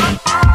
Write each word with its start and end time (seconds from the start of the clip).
Bye. 0.00 0.49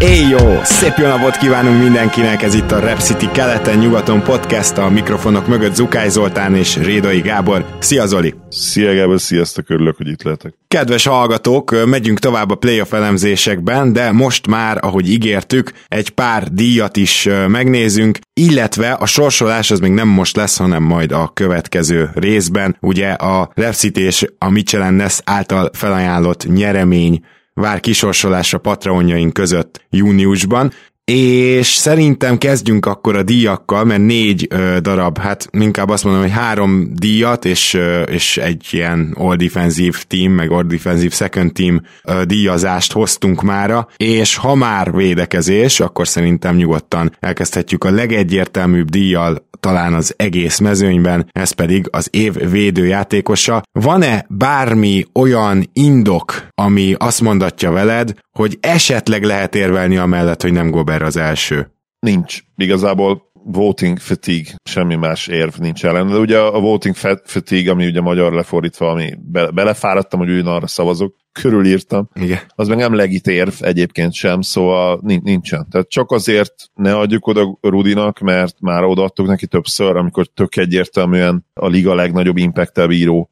Jó! 0.00 0.60
Szép 0.62 0.96
jó 0.96 1.06
napot 1.06 1.36
kívánunk 1.36 1.82
mindenkinek, 1.82 2.42
ez 2.42 2.54
itt 2.54 2.70
a 2.70 2.78
Rep 2.78 2.98
City 2.98 3.28
keleten-nyugaton 3.32 4.22
podcast, 4.22 4.78
a 4.78 4.88
mikrofonok 4.88 5.46
mögött 5.46 5.74
Zukály 5.74 6.08
Zoltán 6.08 6.54
és 6.54 6.76
Rédai 6.76 7.20
Gábor. 7.20 7.66
Szia 7.78 8.06
Zoli! 8.06 8.34
Szia 8.48 8.94
Gábor, 8.94 9.20
sziasztok, 9.20 9.70
örülök, 9.70 9.96
hogy 9.96 10.08
itt 10.08 10.22
lehetek. 10.22 10.54
Kedves 10.68 11.06
hallgatók, 11.06 11.86
megyünk 11.86 12.18
tovább 12.18 12.50
a 12.50 12.54
playoff 12.54 12.92
elemzésekben, 12.92 13.92
de 13.92 14.12
most 14.12 14.46
már, 14.46 14.78
ahogy 14.80 15.10
ígértük, 15.10 15.72
egy 15.88 16.10
pár 16.10 16.48
díjat 16.52 16.96
is 16.96 17.28
megnézünk, 17.48 18.18
illetve 18.34 18.92
a 18.92 19.06
sorsolás 19.06 19.70
az 19.70 19.80
még 19.80 19.92
nem 19.92 20.08
most 20.08 20.36
lesz, 20.36 20.56
hanem 20.56 20.82
majd 20.82 21.12
a 21.12 21.30
következő 21.34 22.10
részben. 22.14 22.76
Ugye 22.80 23.10
a 23.10 23.50
Rep 23.54 23.74
City 23.74 24.00
és 24.00 24.26
a 24.38 24.50
Michelin 24.50 24.92
Ness 24.92 25.20
által 25.24 25.70
felajánlott 25.72 26.46
nyeremény 26.46 27.24
vár 27.60 27.80
kisorsolásra 27.80 28.58
patronjaink 28.58 29.32
között 29.32 29.86
júniusban, 29.90 30.72
és 31.12 31.66
szerintem 31.66 32.38
kezdjünk 32.38 32.86
akkor 32.86 33.16
a 33.16 33.22
díjakkal, 33.22 33.84
mert 33.84 34.02
négy 34.02 34.46
ö, 34.50 34.76
darab, 34.80 35.18
hát 35.18 35.48
inkább 35.50 35.88
azt 35.88 36.04
mondom, 36.04 36.22
hogy 36.22 36.30
három 36.30 36.88
díjat, 36.94 37.44
és, 37.44 37.74
ö, 37.74 38.02
és 38.02 38.36
egy 38.36 38.66
ilyen 38.70 39.14
all 39.18 39.36
defensive 39.36 39.98
team, 40.06 40.32
meg 40.32 40.50
all 40.50 40.62
defensive 40.62 41.14
second 41.14 41.52
team 41.52 41.82
ö, 42.04 42.24
díjazást 42.24 42.92
hoztunk 42.92 43.42
mára, 43.42 43.88
és 43.96 44.36
ha 44.36 44.54
már 44.54 44.92
védekezés, 44.92 45.80
akkor 45.80 46.08
szerintem 46.08 46.56
nyugodtan 46.56 47.16
elkezdhetjük 47.20 47.84
a 47.84 47.90
legegyértelműbb 47.90 48.90
díjjal 48.90 49.44
talán 49.60 49.94
az 49.94 50.14
egész 50.16 50.58
mezőnyben, 50.58 51.28
ez 51.32 51.50
pedig 51.50 51.88
az 51.90 52.08
év 52.10 52.50
védőjátékosa. 52.50 53.62
Van-e 53.72 54.26
bármi 54.28 55.04
olyan 55.12 55.70
indok, 55.72 56.46
ami 56.54 56.94
azt 56.98 57.20
mondatja 57.20 57.70
veled, 57.70 58.14
hogy 58.36 58.58
esetleg 58.60 59.22
lehet 59.22 59.54
érvelni 59.54 59.96
amellett, 59.96 60.42
hogy 60.42 60.52
nem 60.52 60.70
Gober 60.70 61.02
az 61.02 61.16
első? 61.16 61.70
Nincs. 61.98 62.38
Igazából 62.56 63.30
voting 63.44 63.98
fatigue, 63.98 64.54
semmi 64.64 64.94
más 64.94 65.26
érv 65.26 65.54
nincs 65.58 65.84
ellen. 65.84 66.06
De 66.06 66.16
ugye 66.16 66.38
a 66.38 66.60
voting 66.60 66.94
fatigue, 67.24 67.70
ami 67.70 67.86
ugye 67.86 68.00
magyar 68.00 68.32
lefordítva, 68.32 68.90
ami 68.90 69.14
be, 69.18 69.50
belefáradtam, 69.50 70.18
hogy 70.18 70.38
arra 70.44 70.66
szavazok, 70.66 71.16
körülírtam, 71.32 72.08
Igen. 72.14 72.38
az 72.54 72.68
meg 72.68 72.78
nem 72.78 72.94
legit 72.94 73.26
érv 73.26 73.52
egyébként 73.60 74.12
sem, 74.12 74.40
szóval 74.40 75.00
nincsen. 75.02 75.66
Tehát 75.70 75.88
csak 75.88 76.10
azért 76.10 76.54
ne 76.74 76.96
adjuk 76.96 77.26
oda 77.26 77.58
Rudinak, 77.60 78.18
mert 78.18 78.60
már 78.60 78.84
odaadtuk 78.84 79.26
neki 79.26 79.46
többször, 79.46 79.96
amikor 79.96 80.26
tök 80.26 80.56
egyértelműen 80.56 81.46
a 81.54 81.66
liga 81.66 81.94
legnagyobb 81.94 82.36
impact 82.36 82.88
bíró 82.88 83.30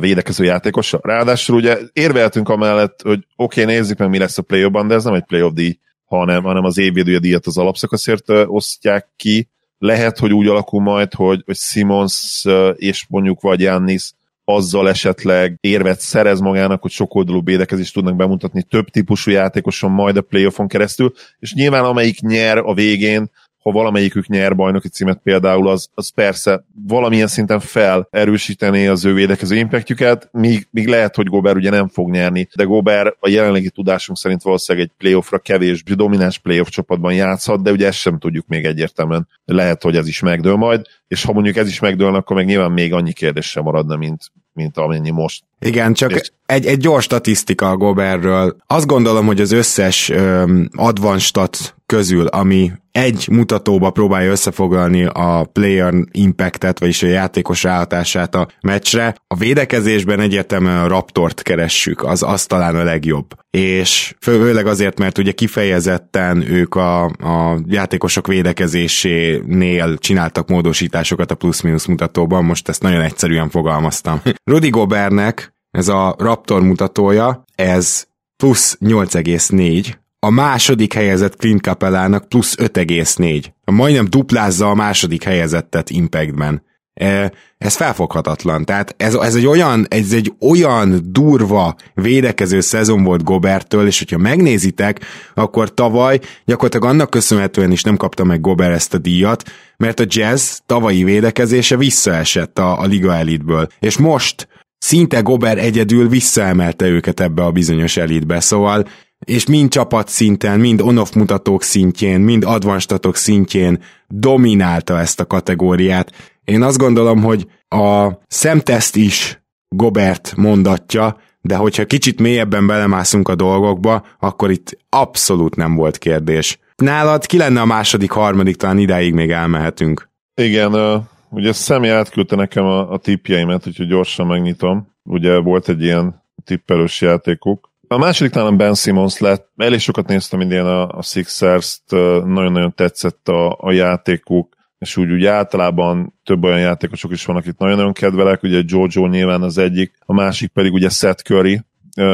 védekező 0.00 0.44
játékosa. 0.44 1.00
Ráadásul 1.02 1.56
ugye 1.56 1.78
érveltünk 1.92 2.48
amellett, 2.48 3.02
hogy 3.02 3.26
oké, 3.36 3.62
okay, 3.62 3.74
nézzük 3.74 3.98
meg, 3.98 4.08
mi 4.08 4.18
lesz 4.18 4.38
a 4.38 4.42
play 4.42 4.70
de 4.86 4.94
ez 4.94 5.04
nem 5.04 5.14
egy 5.14 5.24
play 5.24 5.50
díj, 5.52 5.78
hanem, 6.04 6.42
hanem 6.42 6.64
az 6.64 6.78
évvédője 6.78 7.18
díjat 7.18 7.46
az 7.46 7.58
alapszakaszért 7.58 8.28
osztják 8.28 9.08
ki. 9.16 9.48
Lehet, 9.78 10.18
hogy 10.18 10.32
úgy 10.32 10.46
alakul 10.46 10.82
majd, 10.82 11.14
hogy, 11.14 11.42
hogy 11.46 11.56
Simons 11.56 12.44
és 12.76 13.06
mondjuk 13.08 13.40
vagy 13.40 13.60
Jannis 13.60 14.12
azzal 14.44 14.88
esetleg 14.88 15.58
érvet 15.60 16.00
szerez 16.00 16.40
magának, 16.40 16.82
hogy 16.82 16.90
sokoldalú 16.90 17.42
védekezést 17.44 17.94
tudnak 17.94 18.16
bemutatni 18.16 18.62
több 18.62 18.88
típusú 18.88 19.30
játékoson 19.30 19.90
majd 19.90 20.16
a 20.16 20.20
playoffon 20.20 20.68
keresztül, 20.68 21.12
és 21.38 21.54
nyilván 21.54 21.84
amelyik 21.84 22.20
nyer 22.20 22.58
a 22.58 22.74
végén, 22.74 23.30
ha 23.62 23.70
valamelyikük 23.70 24.26
nyer 24.26 24.56
bajnoki 24.56 24.88
címet 24.88 25.20
például, 25.22 25.68
az, 25.68 25.88
az 25.94 26.08
persze 26.08 26.64
valamilyen 26.86 27.26
szinten 27.26 27.60
felerősíteni 27.60 28.86
az 28.86 29.04
ő 29.04 29.14
védekező 29.14 29.56
impactjukat, 29.56 30.28
míg, 30.32 30.68
míg 30.70 30.86
lehet, 30.86 31.16
hogy 31.16 31.26
Gober 31.26 31.56
ugye 31.56 31.70
nem 31.70 31.88
fog 31.88 32.10
nyerni, 32.10 32.48
de 32.54 32.64
Gober 32.64 33.16
a 33.20 33.28
jelenlegi 33.28 33.70
tudásunk 33.70 34.18
szerint 34.18 34.42
valószínűleg 34.42 34.88
egy 34.88 34.94
playoffra 34.98 35.38
kevés 35.38 35.82
domináns 35.82 36.38
playoff 36.38 36.68
csapatban 36.68 37.14
játszhat, 37.14 37.62
de 37.62 37.70
ugye 37.70 37.86
ezt 37.86 37.98
sem 37.98 38.18
tudjuk 38.18 38.46
még 38.46 38.64
egyértelműen. 38.64 39.28
Lehet, 39.44 39.82
hogy 39.82 39.96
ez 39.96 40.06
is 40.08 40.20
megdől 40.20 40.56
majd, 40.56 40.86
és 41.08 41.24
ha 41.24 41.32
mondjuk 41.32 41.56
ez 41.56 41.68
is 41.68 41.80
megdőlne, 41.80 42.16
akkor 42.16 42.36
meg 42.36 42.46
nyilván 42.46 42.72
még 42.72 42.92
annyi 42.92 43.12
kérdés 43.12 43.46
sem 43.46 43.62
maradna, 43.62 43.96
mint, 43.96 44.22
mint 44.52 44.76
amennyi 44.76 45.10
most. 45.10 45.44
Igen, 45.60 45.92
csak 45.92 46.12
És- 46.12 46.32
egy, 46.46 46.66
egy 46.66 46.78
gyors 46.78 47.04
statisztika 47.04 47.70
a 47.70 47.76
Goberről. 47.76 48.56
Azt 48.66 48.86
gondolom, 48.86 49.26
hogy 49.26 49.40
az 49.40 49.52
összes 49.52 50.08
öm, 50.08 50.68
advanstat 50.76 51.77
közül, 51.88 52.26
ami 52.26 52.72
egy 52.92 53.28
mutatóba 53.30 53.90
próbálja 53.90 54.30
összefoglalni 54.30 55.04
a 55.04 55.44
player 55.52 55.94
impactet, 56.10 56.78
vagyis 56.78 57.02
a 57.02 57.06
játékos 57.06 57.62
ráhatását 57.62 58.34
a 58.34 58.48
meccsre, 58.60 59.14
a 59.26 59.36
védekezésben 59.36 60.20
egyértelműen 60.20 60.78
a 60.78 60.88
Raptort 60.88 61.42
keressük, 61.42 62.04
az, 62.04 62.22
az 62.22 62.46
talán 62.46 62.76
a 62.76 62.82
legjobb. 62.82 63.26
És 63.50 64.14
főleg 64.20 64.66
azért, 64.66 64.98
mert 64.98 65.18
ugye 65.18 65.32
kifejezetten 65.32 66.50
ők 66.50 66.74
a, 66.74 67.04
a 67.04 67.60
játékosok 67.66 68.26
védekezésénél 68.26 69.98
csináltak 69.98 70.48
módosításokat 70.48 71.30
a 71.30 71.34
plusz-minusz 71.34 71.86
mutatóban, 71.86 72.44
most 72.44 72.68
ezt 72.68 72.82
nagyon 72.82 73.00
egyszerűen 73.00 73.48
fogalmaztam. 73.48 74.20
Rudy 74.50 74.68
Gobernek 74.68 75.52
ez 75.70 75.88
a 75.88 76.14
Raptor 76.18 76.62
mutatója, 76.62 77.44
ez 77.54 78.06
plusz 78.36 78.78
8,4, 78.80 79.94
a 80.20 80.30
második 80.30 80.92
helyezett 80.92 81.36
Clint 81.36 81.60
Capellának 81.60 82.28
plusz 82.28 82.54
5,4. 82.56 83.44
Majdnem 83.64 84.06
duplázza 84.08 84.70
a 84.70 84.74
második 84.74 85.22
helyezettet 85.22 85.90
Impactben. 85.90 86.66
E, 86.94 87.32
Ez 87.58 87.76
felfoghatatlan. 87.76 88.64
Tehát 88.64 88.94
ez, 88.96 89.14
ez, 89.14 89.34
egy 89.34 89.46
olyan, 89.46 89.86
ez 89.88 90.12
egy 90.12 90.32
olyan 90.40 91.00
durva 91.02 91.76
védekező 91.94 92.60
szezon 92.60 93.04
volt 93.04 93.24
Gobertől, 93.24 93.86
és 93.86 93.98
hogyha 93.98 94.18
megnézitek, 94.18 95.00
akkor 95.34 95.74
tavaly 95.74 96.20
gyakorlatilag 96.44 96.86
annak 96.86 97.10
köszönhetően 97.10 97.72
is 97.72 97.82
nem 97.82 97.96
kapta 97.96 98.24
meg 98.24 98.40
Gober 98.40 98.70
ezt 98.70 98.94
a 98.94 98.98
díjat, 98.98 99.50
mert 99.76 100.00
a 100.00 100.04
Jazz 100.06 100.58
tavalyi 100.66 101.04
védekezése 101.04 101.76
visszaesett 101.76 102.58
a, 102.58 102.80
a 102.80 102.84
Liga 102.84 103.14
Elitből. 103.14 103.66
És 103.80 103.96
most 103.96 104.48
szinte 104.78 105.20
Gober 105.20 105.58
egyedül 105.58 106.08
visszaemelte 106.08 106.86
őket 106.86 107.20
ebbe 107.20 107.44
a 107.44 107.50
bizonyos 107.50 107.96
elitbe, 107.96 108.40
szóval 108.40 108.86
és 109.24 109.46
mind 109.46 109.70
csapat 109.70 110.08
szinten, 110.08 110.60
mind 110.60 110.80
on-off 110.80 111.12
mutatók 111.12 111.62
szintjén, 111.62 112.20
mind 112.20 112.44
advanstatok 112.44 113.16
szintjén 113.16 113.82
dominálta 114.08 114.98
ezt 114.98 115.20
a 115.20 115.26
kategóriát. 115.26 116.12
Én 116.44 116.62
azt 116.62 116.78
gondolom, 116.78 117.22
hogy 117.22 117.46
a 117.68 118.08
szemteszt 118.26 118.96
is 118.96 119.42
Gobert 119.68 120.32
mondatja, 120.36 121.16
de 121.40 121.56
hogyha 121.56 121.84
kicsit 121.84 122.20
mélyebben 122.20 122.66
belemászunk 122.66 123.28
a 123.28 123.34
dolgokba, 123.34 124.06
akkor 124.18 124.50
itt 124.50 124.78
abszolút 124.88 125.56
nem 125.56 125.74
volt 125.74 125.98
kérdés. 125.98 126.58
Nálad 126.76 127.26
ki 127.26 127.36
lenne 127.36 127.60
a 127.60 127.64
második, 127.64 128.10
harmadik, 128.10 128.56
talán 128.56 128.78
idáig 128.78 129.14
még 129.14 129.30
elmehetünk. 129.30 130.08
Igen, 130.34 131.02
ugye 131.30 131.52
Szemi 131.52 131.88
átküldte 131.88 132.36
nekem 132.36 132.64
a, 132.64 132.92
a 132.92 132.98
tippjeimet, 132.98 133.66
úgyhogy 133.66 133.86
gyorsan 133.86 134.26
megnyitom. 134.26 134.88
Ugye 135.02 135.38
volt 135.38 135.68
egy 135.68 135.82
ilyen 135.82 136.22
tippelős 136.44 137.00
játékuk. 137.00 137.70
A 137.90 137.98
második 137.98 138.32
talán 138.32 138.56
Ben 138.56 138.74
Simmons 138.74 139.18
lett. 139.18 139.48
Elég 139.56 139.78
sokat 139.78 140.06
néztem 140.06 140.40
idén 140.40 140.64
a, 140.64 140.88
a 140.88 141.02
Sixers-t, 141.02 141.90
nagyon-nagyon 142.24 142.74
tetszett 142.74 143.28
a, 143.28 143.56
a 143.60 143.72
játékuk, 143.72 144.56
és 144.78 144.96
úgy, 144.96 145.10
úgy 145.10 145.24
általában 145.24 146.14
több 146.24 146.44
olyan 146.44 146.60
játékosok 146.60 147.12
is 147.12 147.24
vannak, 147.24 147.42
akit 147.42 147.58
nagyon-nagyon 147.58 147.92
kedvelek, 147.92 148.42
ugye 148.42 148.62
Jojo 148.66 149.06
nyilván 149.06 149.42
az 149.42 149.58
egyik, 149.58 149.92
a 150.06 150.12
másik 150.12 150.50
pedig 150.50 150.72
ugye 150.72 150.88
Seth 150.88 151.22
Curry, 151.22 151.60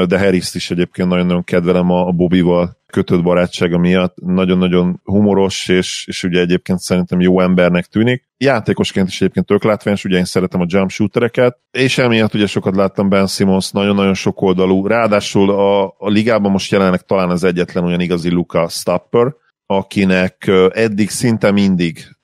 de 0.06 0.18
harris 0.18 0.54
is 0.54 0.70
egyébként 0.70 1.08
nagyon-nagyon 1.08 1.44
kedvelem 1.44 1.90
a 1.90 2.10
Bobival 2.10 2.76
kötött 2.94 3.22
barátsága 3.22 3.78
miatt. 3.78 4.14
Nagyon-nagyon 4.20 5.00
humoros, 5.04 5.68
és, 5.68 6.04
és 6.08 6.22
ugye 6.22 6.40
egyébként 6.40 6.78
szerintem 6.78 7.20
jó 7.20 7.40
embernek 7.40 7.86
tűnik. 7.86 8.28
Játékosként 8.36 9.08
is 9.08 9.20
egyébként 9.20 9.46
tök 9.46 9.64
látványos, 9.64 10.04
ugye 10.04 10.16
én 10.16 10.24
szeretem 10.24 10.60
a 10.60 10.64
jump 10.68 10.90
shootereket, 10.90 11.58
és 11.70 11.98
emiatt 11.98 12.34
ugye 12.34 12.46
sokat 12.46 12.76
láttam 12.76 13.08
Ben 13.08 13.26
Simmons, 13.26 13.70
nagyon-nagyon 13.70 14.14
sok 14.14 14.42
oldalú. 14.42 14.86
Ráadásul 14.86 15.50
a, 15.50 15.84
a 15.84 16.08
ligában 16.08 16.50
most 16.50 16.72
jelenleg 16.72 17.02
talán 17.02 17.30
az 17.30 17.44
egyetlen 17.44 17.84
olyan 17.84 18.00
igazi 18.00 18.30
Luka 18.30 18.68
Stapper, 18.68 19.34
akinek 19.66 20.50
eddig 20.72 21.10
szinte 21.10 21.50
mindig 21.50 22.16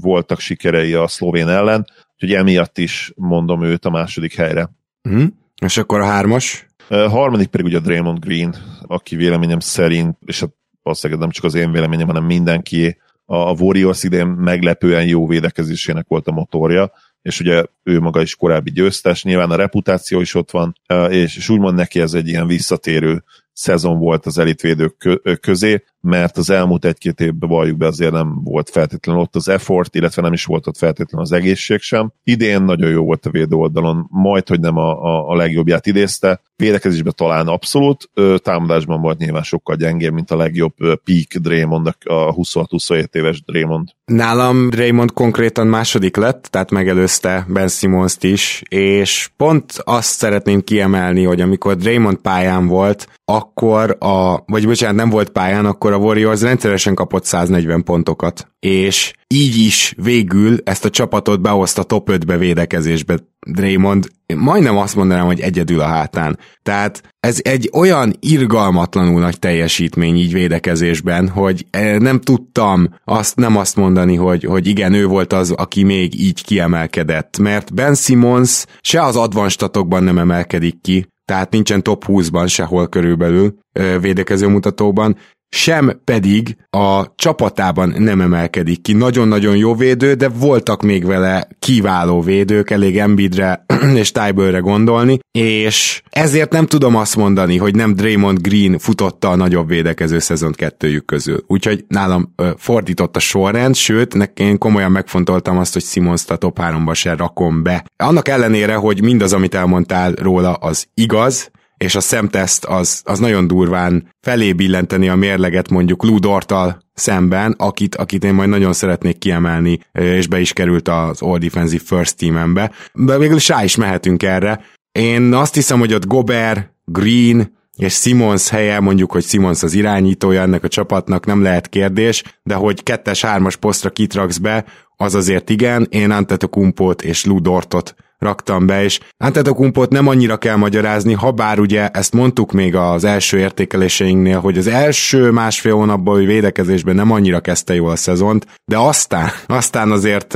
voltak 0.00 0.40
sikerei 0.40 0.94
a 0.94 1.08
szlovén 1.08 1.48
ellen, 1.48 1.86
úgyhogy 2.14 2.32
emiatt 2.32 2.78
is 2.78 3.12
mondom 3.16 3.62
őt 3.62 3.84
a 3.84 3.90
második 3.90 4.34
helyre. 4.34 4.70
Mm. 5.08 5.24
És 5.64 5.76
akkor 5.76 6.00
a 6.00 6.06
hármas? 6.06 6.66
A 6.92 7.08
harmadik 7.08 7.48
pedig 7.48 7.66
ugye 7.66 7.78
Draymond 7.78 8.18
Green, 8.18 8.54
aki 8.86 9.16
véleményem 9.16 9.60
szerint, 9.60 10.16
és 10.24 10.44
valószínűleg 10.82 11.22
nem 11.22 11.30
csak 11.30 11.44
az 11.44 11.54
én 11.54 11.72
véleményem, 11.72 12.06
hanem 12.06 12.24
mindenki 12.24 12.96
a 13.24 13.60
Warriors 13.60 14.02
idén 14.02 14.26
meglepően 14.26 15.06
jó 15.06 15.26
védekezésének 15.26 16.04
volt 16.08 16.26
a 16.26 16.32
motorja, 16.32 16.92
és 17.22 17.40
ugye 17.40 17.64
ő 17.82 18.00
maga 18.00 18.22
is 18.22 18.36
korábbi 18.36 18.70
győztes, 18.70 19.22
nyilván 19.22 19.50
a 19.50 19.56
reputáció 19.56 20.20
is 20.20 20.34
ott 20.34 20.50
van, 20.50 20.74
és, 21.08 21.36
és 21.36 21.48
úgymond 21.48 21.76
neki 21.76 22.00
ez 22.00 22.14
egy 22.14 22.28
ilyen 22.28 22.46
visszatérő 22.46 23.24
szezon 23.52 23.98
volt 23.98 24.26
az 24.26 24.38
elitvédők 24.38 25.20
közé, 25.40 25.84
mert 26.02 26.36
az 26.36 26.50
elmúlt 26.50 26.84
egy-két 26.84 27.20
évben 27.20 27.48
valljuk 27.48 27.76
be 27.76 27.86
azért 27.86 28.12
nem 28.12 28.42
volt 28.44 28.70
feltétlenül 28.70 29.22
ott 29.22 29.36
az 29.36 29.48
effort, 29.48 29.94
illetve 29.94 30.22
nem 30.22 30.32
is 30.32 30.44
volt 30.44 30.66
ott 30.66 30.76
feltétlenül 30.76 31.26
az 31.26 31.32
egészség 31.32 31.80
sem. 31.80 32.12
Idén 32.24 32.62
nagyon 32.62 32.90
jó 32.90 33.04
volt 33.04 33.26
a 33.26 33.30
védő 33.30 33.56
oldalon, 33.56 34.06
majd, 34.10 34.48
hogy 34.48 34.60
nem 34.60 34.76
a, 34.76 35.02
a, 35.02 35.28
a 35.28 35.36
legjobbját 35.36 35.86
idézte, 35.86 36.40
védekezésben 36.56 37.12
talán 37.16 37.48
abszolút, 37.48 38.10
támadásban 38.36 39.00
volt 39.00 39.18
nyilván 39.18 39.42
sokkal 39.42 39.76
gyengébb, 39.76 40.12
mint 40.12 40.30
a 40.30 40.36
legjobb 40.36 40.74
peak 40.76 41.42
Draymond, 41.42 41.86
a 41.86 42.34
26-27 42.34 43.14
éves 43.14 43.42
Draymond. 43.42 43.88
Nálam 44.04 44.70
Draymond 44.70 45.12
konkrétan 45.12 45.66
második 45.66 46.16
lett, 46.16 46.48
tehát 46.50 46.70
megelőzte 46.70 47.46
Ben 47.48 47.68
simmons 47.68 48.16
is, 48.20 48.62
és 48.68 49.30
pont 49.36 49.72
azt 49.84 50.08
szeretném 50.08 50.60
kiemelni, 50.60 51.24
hogy 51.24 51.40
amikor 51.40 51.76
Draymond 51.76 52.16
pályán 52.16 52.66
volt, 52.66 53.08
akkor 53.24 53.96
a, 54.00 54.44
vagy 54.46 54.66
bocsánat, 54.66 54.96
nem 54.96 55.10
volt 55.10 55.30
pályán, 55.30 55.66
akkor 55.66 55.91
a 55.92 55.96
Warriors 55.96 56.40
rendszeresen 56.40 56.94
kapott 56.94 57.24
140 57.24 57.84
pontokat, 57.84 58.52
és 58.60 59.12
így 59.26 59.56
is 59.56 59.94
végül 59.96 60.58
ezt 60.64 60.84
a 60.84 60.90
csapatot 60.90 61.40
behozta 61.40 61.82
top 61.82 62.10
5-be 62.12 62.36
védekezésbe 62.36 63.18
Draymond, 63.46 64.08
majdnem 64.34 64.76
azt 64.76 64.96
mondanám, 64.96 65.26
hogy 65.26 65.40
egyedül 65.40 65.80
a 65.80 65.86
hátán. 65.86 66.38
Tehát 66.62 67.02
ez 67.20 67.38
egy 67.42 67.70
olyan 67.72 68.12
irgalmatlanul 68.20 69.20
nagy 69.20 69.38
teljesítmény 69.38 70.16
így 70.16 70.32
védekezésben, 70.32 71.28
hogy 71.28 71.66
eh, 71.70 71.98
nem 71.98 72.20
tudtam 72.20 72.94
azt 73.04 73.36
nem 73.36 73.56
azt 73.56 73.76
mondani, 73.76 74.14
hogy, 74.14 74.44
hogy 74.44 74.66
igen, 74.66 74.92
ő 74.92 75.06
volt 75.06 75.32
az, 75.32 75.50
aki 75.50 75.82
még 75.82 76.20
így 76.20 76.44
kiemelkedett, 76.44 77.38
mert 77.38 77.74
Ben 77.74 77.94
Simmons 77.94 78.64
se 78.80 79.02
az 79.02 79.16
advanstatokban 79.16 80.02
nem 80.02 80.18
emelkedik 80.18 80.80
ki, 80.80 81.06
tehát 81.24 81.50
nincsen 81.50 81.82
top 81.82 82.04
20-ban 82.08 82.48
sehol 82.48 82.88
körülbelül 82.88 83.58
védekező 84.00 84.48
mutatóban, 84.48 85.16
sem 85.54 86.00
pedig 86.04 86.56
a 86.70 87.14
csapatában 87.14 87.94
nem 87.98 88.20
emelkedik 88.20 88.82
ki. 88.82 88.92
Nagyon-nagyon 88.92 89.56
jó 89.56 89.74
védő, 89.74 90.14
de 90.14 90.28
voltak 90.28 90.82
még 90.82 91.06
vele 91.06 91.48
kiváló 91.58 92.20
védők, 92.20 92.70
elég 92.70 92.98
Embiidre 92.98 93.64
és 93.94 94.12
Tybőre 94.12 94.58
gondolni, 94.58 95.18
és 95.30 96.02
ezért 96.10 96.52
nem 96.52 96.66
tudom 96.66 96.96
azt 96.96 97.16
mondani, 97.16 97.56
hogy 97.56 97.74
nem 97.74 97.94
Draymond 97.94 98.40
Green 98.40 98.78
futotta 98.78 99.28
a 99.28 99.36
nagyobb 99.36 99.68
védekező 99.68 100.18
szezont 100.18 100.56
kettőjük 100.56 101.04
közül. 101.04 101.44
Úgyhogy 101.46 101.84
nálam 101.88 102.32
ö, 102.36 102.50
fordított 102.56 103.16
a 103.16 103.20
sorrend, 103.20 103.74
sőt, 103.74 104.32
én 104.34 104.58
komolyan 104.58 104.90
megfontoltam 104.90 105.58
azt, 105.58 105.72
hogy 105.72 105.84
Simons 105.84 106.22
a 106.28 106.36
top 106.36 106.58
3-ba 106.62 106.94
se 106.94 107.14
rakom 107.14 107.62
be. 107.62 107.84
Annak 107.96 108.28
ellenére, 108.28 108.74
hogy 108.74 109.02
mindaz, 109.02 109.32
amit 109.32 109.54
elmondtál 109.54 110.12
róla, 110.12 110.52
az 110.52 110.86
igaz, 110.94 111.50
és 111.82 111.94
a 111.94 112.00
szemteszt 112.00 112.64
az, 112.64 113.00
az 113.04 113.18
nagyon 113.18 113.46
durván 113.46 114.08
felé 114.20 114.52
billenteni 114.52 115.08
a 115.08 115.14
mérleget 115.14 115.70
mondjuk 115.70 116.04
Ludortal 116.04 116.82
szemben, 116.94 117.54
akit, 117.58 117.94
akit 117.94 118.24
én 118.24 118.34
majd 118.34 118.48
nagyon 118.48 118.72
szeretnék 118.72 119.18
kiemelni, 119.18 119.78
és 119.92 120.26
be 120.26 120.40
is 120.40 120.52
került 120.52 120.88
az 120.88 121.22
All 121.22 121.38
Defensive 121.38 121.82
First 121.86 122.16
Team-embe. 122.16 122.72
De 122.92 123.18
végül 123.18 123.36
is 123.36 123.48
rá 123.48 123.64
is 123.64 123.76
mehetünk 123.76 124.22
erre. 124.22 124.60
Én 124.92 125.34
azt 125.34 125.54
hiszem, 125.54 125.78
hogy 125.78 125.94
ott 125.94 126.06
Gober, 126.06 126.70
Green, 126.84 127.60
és 127.76 127.94
Simons 127.94 128.48
helye, 128.48 128.80
mondjuk, 128.80 129.12
hogy 129.12 129.24
Simons 129.24 129.62
az 129.62 129.74
irányítója 129.74 130.40
ennek 130.42 130.64
a 130.64 130.68
csapatnak, 130.68 131.26
nem 131.26 131.42
lehet 131.42 131.68
kérdés, 131.68 132.22
de 132.42 132.54
hogy 132.54 132.82
kettes-hármas 132.82 133.56
posztra 133.56 133.90
kitraksz 133.90 134.38
be, 134.38 134.64
az 134.96 135.14
azért 135.14 135.50
igen, 135.50 135.86
én 135.90 136.10
Antetokumpót 136.10 137.02
és 137.02 137.24
Ludortot 137.24 137.94
raktam 138.22 138.66
be, 138.66 138.84
és 138.84 139.00
Antetokumpot 139.16 139.90
nem 139.90 140.08
annyira 140.08 140.36
kell 140.36 140.56
magyarázni, 140.56 141.12
ha 141.12 141.30
bár 141.30 141.58
ugye 141.58 141.88
ezt 141.88 142.12
mondtuk 142.12 142.52
még 142.52 142.74
az 142.74 143.04
első 143.04 143.38
értékeléseinknél, 143.38 144.40
hogy 144.40 144.58
az 144.58 144.66
első 144.66 145.30
másfél 145.30 145.74
hónapban, 145.74 146.14
hogy 146.14 146.26
védekezésben 146.26 146.94
nem 146.94 147.10
annyira 147.10 147.40
kezdte 147.40 147.74
jól 147.74 147.90
a 147.90 147.96
szezont, 147.96 148.46
de 148.64 148.76
aztán, 148.76 149.28
aztán 149.46 149.90
azért 149.90 150.32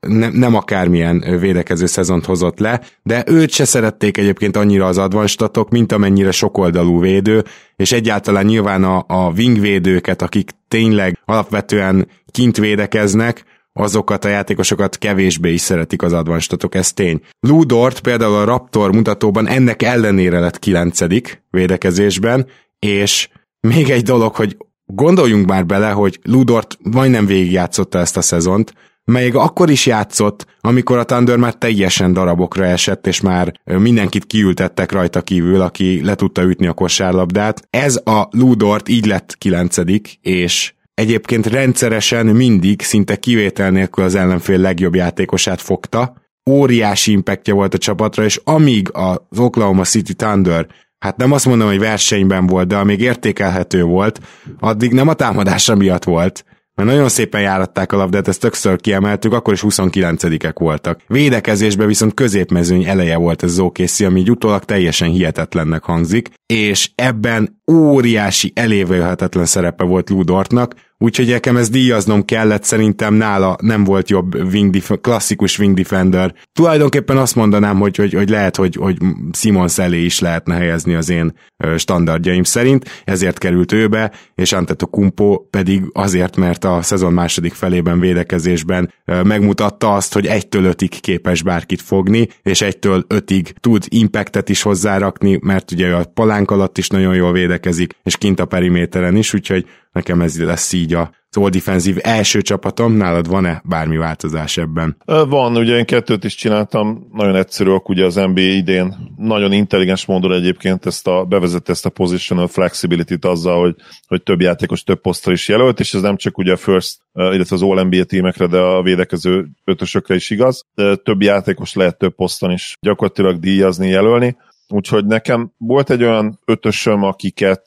ne, 0.00 0.28
nem 0.30 0.54
akármilyen 0.54 1.24
védekező 1.40 1.86
szezont 1.86 2.24
hozott 2.24 2.58
le, 2.58 2.80
de 3.02 3.24
őt 3.26 3.50
se 3.50 3.64
szerették 3.64 4.16
egyébként 4.16 4.56
annyira 4.56 4.86
az 4.86 4.98
advanstatok, 4.98 5.70
mint 5.70 5.92
amennyire 5.92 6.30
sokoldalú 6.30 7.00
védő, 7.00 7.44
és 7.76 7.92
egyáltalán 7.92 8.44
nyilván 8.44 8.84
a, 8.84 9.04
a 9.06 9.32
wingvédőket, 9.36 10.22
akik 10.22 10.50
tényleg 10.68 11.18
alapvetően 11.24 12.08
kint 12.30 12.56
védekeznek, 12.56 13.44
azokat 13.78 14.24
a 14.24 14.28
játékosokat 14.28 14.98
kevésbé 14.98 15.52
is 15.52 15.60
szeretik 15.60 16.02
az 16.02 16.12
advanstatok, 16.12 16.74
ez 16.74 16.92
tény. 16.92 17.20
Ludort 17.40 18.00
például 18.00 18.34
a 18.34 18.44
Raptor 18.44 18.92
mutatóban 18.92 19.48
ennek 19.48 19.82
ellenére 19.82 20.38
lett 20.38 20.58
kilencedik 20.58 21.42
védekezésben, 21.50 22.46
és 22.78 23.28
még 23.60 23.90
egy 23.90 24.02
dolog, 24.02 24.34
hogy 24.34 24.56
gondoljunk 24.84 25.46
már 25.46 25.66
bele, 25.66 25.90
hogy 25.90 26.18
Ludort 26.22 26.78
majdnem 26.82 27.26
végigjátszotta 27.26 27.98
ezt 27.98 28.16
a 28.16 28.20
szezont, 28.20 28.74
még 29.04 29.34
akkor 29.34 29.70
is 29.70 29.86
játszott, 29.86 30.46
amikor 30.60 30.98
a 30.98 31.04
Thunder 31.04 31.36
már 31.36 31.54
teljesen 31.54 32.12
darabokra 32.12 32.64
esett, 32.64 33.06
és 33.06 33.20
már 33.20 33.60
mindenkit 33.64 34.26
kiültettek 34.26 34.92
rajta 34.92 35.22
kívül, 35.22 35.60
aki 35.60 36.04
le 36.04 36.14
tudta 36.14 36.42
ütni 36.42 36.66
a 36.66 36.72
kosárlabdát. 36.72 37.66
Ez 37.70 38.00
a 38.04 38.28
Ludort 38.30 38.88
így 38.88 39.06
lett 39.06 39.34
kilencedik, 39.38 40.18
és 40.20 40.72
egyébként 40.98 41.46
rendszeresen 41.46 42.26
mindig, 42.26 42.82
szinte 42.82 43.16
kivétel 43.16 43.70
nélkül 43.70 44.04
az 44.04 44.14
ellenfél 44.14 44.58
legjobb 44.58 44.94
játékosát 44.94 45.60
fogta, 45.60 46.14
óriási 46.50 47.12
impactja 47.12 47.54
volt 47.54 47.74
a 47.74 47.78
csapatra, 47.78 48.24
és 48.24 48.40
amíg 48.44 48.88
az 48.92 49.38
Oklahoma 49.38 49.84
City 49.84 50.14
Thunder 50.14 50.66
hát 50.98 51.16
nem 51.16 51.32
azt 51.32 51.46
mondom, 51.46 51.68
hogy 51.68 51.78
versenyben 51.78 52.46
volt, 52.46 52.66
de 52.66 52.76
amíg 52.76 53.00
értékelhető 53.00 53.82
volt, 53.82 54.20
addig 54.58 54.92
nem 54.92 55.08
a 55.08 55.14
támadása 55.14 55.74
miatt 55.74 56.04
volt, 56.04 56.44
mert 56.74 56.90
nagyon 56.90 57.08
szépen 57.08 57.40
járatták 57.40 57.92
a 57.92 57.96
labdát, 57.96 58.28
ezt 58.28 58.40
többször 58.40 58.80
kiemeltük, 58.80 59.32
akkor 59.32 59.52
is 59.52 59.62
29-ek 59.68 60.54
voltak. 60.58 61.00
Védekezésben 61.06 61.86
viszont 61.86 62.14
középmezőny 62.14 62.84
eleje 62.84 63.16
volt 63.16 63.42
ez 63.42 63.58
OKC, 63.58 64.00
ami 64.00 64.20
így 64.20 64.30
utólag 64.30 64.64
teljesen 64.64 65.08
hihetetlennek 65.08 65.82
hangzik, 65.82 66.28
és 66.46 66.90
ebben 66.94 67.62
óriási 67.72 68.52
elévőhetetlen 68.54 69.44
szerepe 69.44 69.84
volt 69.84 70.10
Ludortnak, 70.10 70.74
úgyhogy 70.98 71.28
nekem 71.28 71.56
ezt 71.56 71.70
díjaznom 71.70 72.24
kellett, 72.24 72.64
szerintem 72.64 73.14
nála 73.14 73.56
nem 73.60 73.84
volt 73.84 74.10
jobb 74.10 74.34
wing 74.34 74.70
def- 74.70 75.00
klasszikus 75.00 75.58
wing 75.58 75.76
defender. 75.76 76.34
Tulajdonképpen 76.52 77.16
azt 77.16 77.34
mondanám, 77.34 77.78
hogy, 77.78 77.96
hogy, 77.96 78.12
hogy 78.12 78.28
lehet, 78.28 78.56
hogy, 78.56 78.74
hogy 78.74 78.96
Simons 79.32 79.78
elé 79.78 80.04
is 80.04 80.18
lehetne 80.18 80.54
helyezni 80.54 80.94
az 80.94 81.08
én 81.08 81.32
standardjaim 81.76 82.42
szerint, 82.42 83.02
ezért 83.04 83.38
került 83.38 83.72
őbe, 83.72 84.12
és 84.34 84.52
Antetokumpo 84.52 85.38
pedig 85.50 85.82
azért, 85.92 86.36
mert 86.36 86.64
a 86.64 86.82
szezon 86.82 87.12
második 87.12 87.52
felében 87.52 88.00
védekezésben 88.00 88.92
megmutatta 89.04 89.94
azt, 89.94 90.12
hogy 90.12 90.26
egytől 90.26 90.64
ötig 90.64 91.00
képes 91.00 91.42
bárkit 91.42 91.82
fogni, 91.82 92.28
és 92.42 92.60
egytől 92.60 93.04
ötig 93.08 93.54
tud 93.60 93.84
impactet 93.88 94.48
is 94.48 94.62
hozzárakni, 94.62 95.38
mert 95.42 95.72
ugye 95.72 95.94
a 95.94 96.04
palánk 96.14 96.50
alatt 96.50 96.78
is 96.78 96.88
nagyon 96.88 97.14
jól 97.14 97.32
védekezik, 97.32 97.94
és 98.02 98.16
kint 98.16 98.40
a 98.40 98.44
periméteren 98.46 99.16
is, 99.16 99.34
úgyhogy 99.34 99.66
nekem 99.98 100.20
ez 100.20 100.44
lesz 100.44 100.72
így 100.72 100.94
a 100.94 101.10
az 101.30 101.42
All 101.42 101.48
Defensive 101.48 102.00
első 102.00 102.42
csapatom, 102.42 102.92
nálad 102.92 103.28
van-e 103.28 103.62
bármi 103.64 103.96
változás 103.96 104.56
ebben? 104.56 104.96
Van, 105.04 105.56
ugye 105.56 105.76
én 105.76 105.84
kettőt 105.84 106.24
is 106.24 106.34
csináltam, 106.34 107.08
nagyon 107.12 107.36
egyszerűek, 107.36 107.88
ugye 107.88 108.04
az 108.04 108.14
NBA 108.14 108.40
idén 108.40 108.94
nagyon 109.16 109.52
intelligens 109.52 110.06
módon 110.06 110.32
egyébként 110.32 110.86
ezt 110.86 111.06
a, 111.06 111.24
bevezette 111.24 111.72
ezt 111.72 111.86
a 111.86 111.90
positional 111.90 112.46
flexibility-t 112.46 113.24
azzal, 113.24 113.60
hogy, 113.60 113.74
hogy 114.06 114.22
több 114.22 114.40
játékos 114.40 114.82
több 114.82 115.00
posztra 115.00 115.32
is 115.32 115.48
jelölt, 115.48 115.80
és 115.80 115.94
ez 115.94 116.00
nem 116.00 116.16
csak 116.16 116.38
ugye 116.38 116.52
a 116.52 116.56
first, 116.56 116.98
illetve 117.12 117.56
az 117.56 117.62
All 117.62 117.82
NBA 117.82 118.04
tímekre, 118.04 118.46
de 118.46 118.58
a 118.58 118.82
védekező 118.82 119.48
ötösökre 119.64 120.14
is 120.14 120.30
igaz. 120.30 120.66
Több 121.02 121.22
játékos 121.22 121.74
lehet 121.74 121.98
több 121.98 122.14
poszton 122.14 122.50
is 122.50 122.76
gyakorlatilag 122.80 123.38
díjazni, 123.38 123.88
jelölni 123.88 124.36
Úgyhogy 124.70 125.06
nekem 125.06 125.52
volt 125.58 125.90
egy 125.90 126.02
olyan 126.02 126.40
ötösöm, 126.44 127.02
akiket 127.02 127.62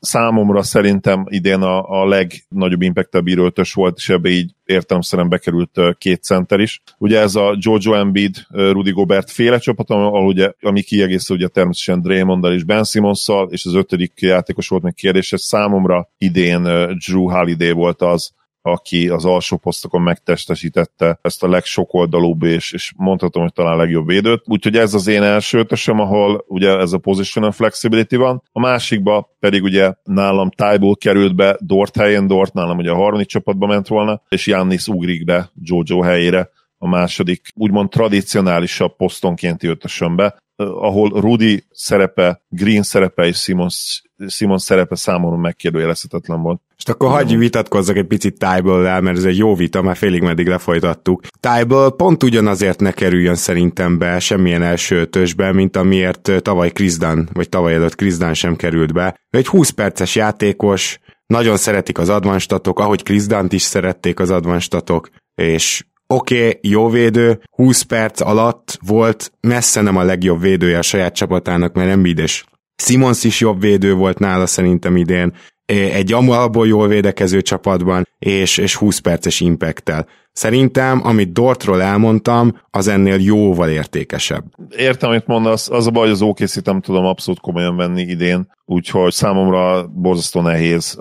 számomra 0.00 0.62
szerintem 0.62 1.24
idén 1.28 1.62
a, 1.62 2.00
a 2.00 2.08
legnagyobb 2.08 2.82
impact 2.82 3.22
bíró 3.22 3.44
ötös 3.44 3.72
volt, 3.72 3.96
és 3.96 4.08
ebbe 4.08 4.28
így 4.28 4.54
értelemszerűen 4.64 5.28
bekerült 5.28 5.80
két 5.98 6.22
center 6.22 6.60
is. 6.60 6.82
Ugye 6.98 7.20
ez 7.20 7.34
a 7.34 7.56
Jojo 7.58 7.94
Embiid, 7.94 8.36
Rudy 8.48 8.90
Gobert 8.90 9.30
féle 9.30 9.58
csapat, 9.58 9.90
ahol 9.90 10.26
ugye, 10.26 10.52
ami 10.60 10.82
kiegészül 10.82 11.36
ugye 11.36 11.48
természetesen 11.48 12.02
Draymonddal 12.02 12.52
és 12.52 12.64
Ben 12.64 12.84
Simonszal, 12.84 13.48
és 13.50 13.64
az 13.64 13.74
ötödik 13.74 14.12
játékos 14.20 14.68
volt 14.68 14.82
még 14.82 14.94
kérdés, 14.94 15.32
ez 15.32 15.42
számomra 15.42 16.08
idén 16.18 16.62
Drew 17.06 17.30
Holiday 17.30 17.72
volt 17.72 18.02
az, 18.02 18.32
aki 18.66 19.08
az 19.08 19.24
alsó 19.24 19.56
posztokon 19.56 20.02
megtestesítette 20.02 21.18
ezt 21.22 21.42
a 21.42 21.48
legsokoldalúbb 21.48 22.42
és, 22.42 22.72
és 22.72 22.92
mondhatom, 22.96 23.42
hogy 23.42 23.52
talán 23.52 23.76
legjobb 23.76 24.06
védőt. 24.06 24.42
Úgyhogy 24.44 24.76
ez 24.76 24.94
az 24.94 25.06
én 25.06 25.22
első 25.22 25.58
ötösöm, 25.58 26.00
ahol 26.00 26.44
ugye 26.48 26.78
ez 26.78 26.92
a 26.92 26.98
positional 26.98 27.52
flexibility 27.52 28.16
van. 28.16 28.42
A 28.52 28.60
másikba 28.60 29.36
pedig 29.40 29.62
ugye 29.62 29.92
nálam 30.02 30.50
Tybull 30.50 30.94
került 30.98 31.34
be 31.34 31.56
Dort 31.60 31.96
helyén, 31.96 32.26
Dort 32.26 32.52
nálam 32.52 32.78
ugye 32.78 32.90
a 32.90 32.96
harmadik 32.96 33.26
csapatba 33.26 33.66
ment 33.66 33.88
volna, 33.88 34.22
és 34.28 34.46
Jannis 34.46 34.86
ugrik 34.86 35.24
be 35.24 35.50
Jojo 35.62 36.00
helyére 36.00 36.50
a 36.78 36.88
második, 36.88 37.48
úgymond 37.54 37.88
tradicionálisabb 37.88 38.96
posztonkénti 38.96 39.66
ötösömbe, 39.66 40.36
ahol 40.56 41.08
Rudy 41.08 41.64
szerepe, 41.70 42.42
Green 42.48 42.82
szerepe 42.82 43.26
és 43.26 43.36
Simons, 43.36 44.02
Simons 44.26 44.62
szerepe 44.62 44.96
számomra 44.96 45.36
megkérdőjelezhetetlen 45.36 46.42
volt. 46.42 46.60
És 46.76 46.84
akkor 46.84 47.08
hagyj 47.10 47.36
vitatkozzak 47.36 47.96
egy 47.96 48.06
picit 48.06 48.38
tyball 48.38 48.86
el, 48.86 49.00
mert 49.00 49.16
ez 49.16 49.24
egy 49.24 49.36
jó 49.36 49.54
vita, 49.54 49.82
már 49.82 49.96
félig 49.96 50.22
meddig 50.22 50.46
lefolytattuk. 50.46 51.22
Tyball 51.40 51.96
pont 51.96 52.22
ugyanazért 52.22 52.80
ne 52.80 52.92
kerüljön 52.92 53.34
szerintem 53.34 53.98
be 53.98 54.18
semmilyen 54.18 54.62
első 54.62 54.96
ötösbe, 54.96 55.52
mint 55.52 55.76
amiért 55.76 56.30
tavaly 56.42 56.70
Krisztán, 56.70 57.28
vagy 57.32 57.48
tavaly 57.48 57.74
előtt 57.74 57.94
Krisztán 57.94 58.34
sem 58.34 58.56
került 58.56 58.92
be. 58.92 59.20
Egy 59.30 59.46
20 59.46 59.70
perces 59.70 60.14
játékos, 60.14 60.98
nagyon 61.26 61.56
szeretik 61.56 61.98
az 61.98 62.08
advanstatok, 62.08 62.78
ahogy 62.78 63.02
Kriszdánt 63.02 63.52
is 63.52 63.62
szerették 63.62 64.20
az 64.20 64.30
advanstatok, 64.30 65.08
és 65.34 65.84
oké, 66.06 66.46
okay, 66.46 66.58
jó 66.62 66.88
védő, 66.88 67.40
20 67.50 67.82
perc 67.82 68.20
alatt 68.20 68.78
volt 68.86 69.32
messze 69.40 69.80
nem 69.80 69.96
a 69.96 70.02
legjobb 70.02 70.40
védője 70.40 70.78
a 70.78 70.82
saját 70.82 71.14
csapatának, 71.14 71.74
mert 71.74 71.90
Embiid 71.90 72.18
és 72.18 72.44
Simons 72.84 73.24
is 73.24 73.40
jobb 73.40 73.60
védő 73.60 73.94
volt 73.94 74.18
nála 74.18 74.46
szerintem 74.46 74.96
idén, 74.96 75.32
egy 75.66 76.12
abból 76.12 76.66
jól 76.66 76.88
védekező 76.88 77.42
csapatban, 77.42 78.08
és, 78.18 78.58
és 78.58 78.76
20 78.76 78.98
perces 78.98 79.40
impacttel. 79.40 80.06
Szerintem, 80.32 81.00
amit 81.04 81.32
Dortról 81.32 81.82
elmondtam, 81.82 82.60
az 82.70 82.88
ennél 82.88 83.20
jóval 83.20 83.68
értékesebb. 83.68 84.44
Értem, 84.76 85.10
amit 85.10 85.26
mondasz, 85.26 85.70
az 85.70 85.86
a 85.86 85.90
baj, 85.90 86.02
hogy 86.02 86.12
az 86.12 86.22
okc 86.22 86.64
nem 86.64 86.80
tudom 86.80 87.04
abszolút 87.04 87.40
komolyan 87.40 87.76
venni 87.76 88.02
idén, 88.02 88.46
úgyhogy 88.64 89.12
számomra 89.12 89.86
borzasztó 89.86 90.40
nehéz. 90.40 90.98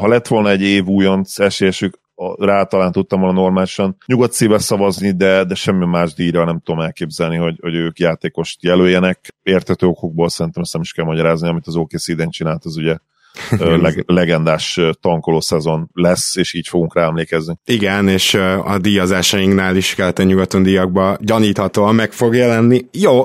Ha 0.00 0.08
lett 0.08 0.26
volna 0.26 0.50
egy 0.50 0.62
év 0.62 0.86
újonc 0.86 1.38
esélyesük, 1.38 1.98
rá 2.38 2.64
talán 2.64 2.92
tudtam 2.92 3.20
volna 3.20 3.40
normálisan 3.40 3.96
nyugodt 4.06 4.32
szíve 4.32 4.58
szavazni, 4.58 5.10
de, 5.10 5.44
de 5.44 5.54
semmi 5.54 5.86
más 5.86 6.14
díjra 6.14 6.44
nem 6.44 6.60
tudom 6.60 6.80
elképzelni, 6.80 7.36
hogy, 7.36 7.58
hogy 7.60 7.74
ők 7.74 7.98
játékost 7.98 8.62
jelöljenek. 8.62 9.34
Értető 9.42 9.86
okokból 9.86 10.28
szerintem 10.28 10.62
ezt 10.62 10.72
nem 10.72 10.82
is 10.82 10.92
kell 10.92 11.04
magyarázni, 11.04 11.48
amit 11.48 11.66
az 11.66 11.76
OKC 11.76 12.08
idén 12.08 12.30
csinált, 12.30 12.64
az 12.64 12.76
ugye 12.76 12.96
leg- 13.58 14.04
legendás 14.06 14.80
tankoló 15.00 15.40
szezon 15.40 15.90
lesz, 15.92 16.36
és 16.36 16.54
így 16.54 16.68
fogunk 16.68 16.94
rá 16.94 17.06
emlékezni. 17.06 17.54
Igen, 17.64 18.08
és 18.08 18.34
a 18.64 18.78
díjazásainknál 18.80 19.76
is 19.76 19.94
keleten 19.94 20.26
nyugaton 20.26 20.62
díjakba 20.62 21.16
gyaníthatóan 21.20 21.94
meg 21.94 22.12
fog 22.12 22.34
jelenni. 22.34 22.84
Jó, 22.92 23.24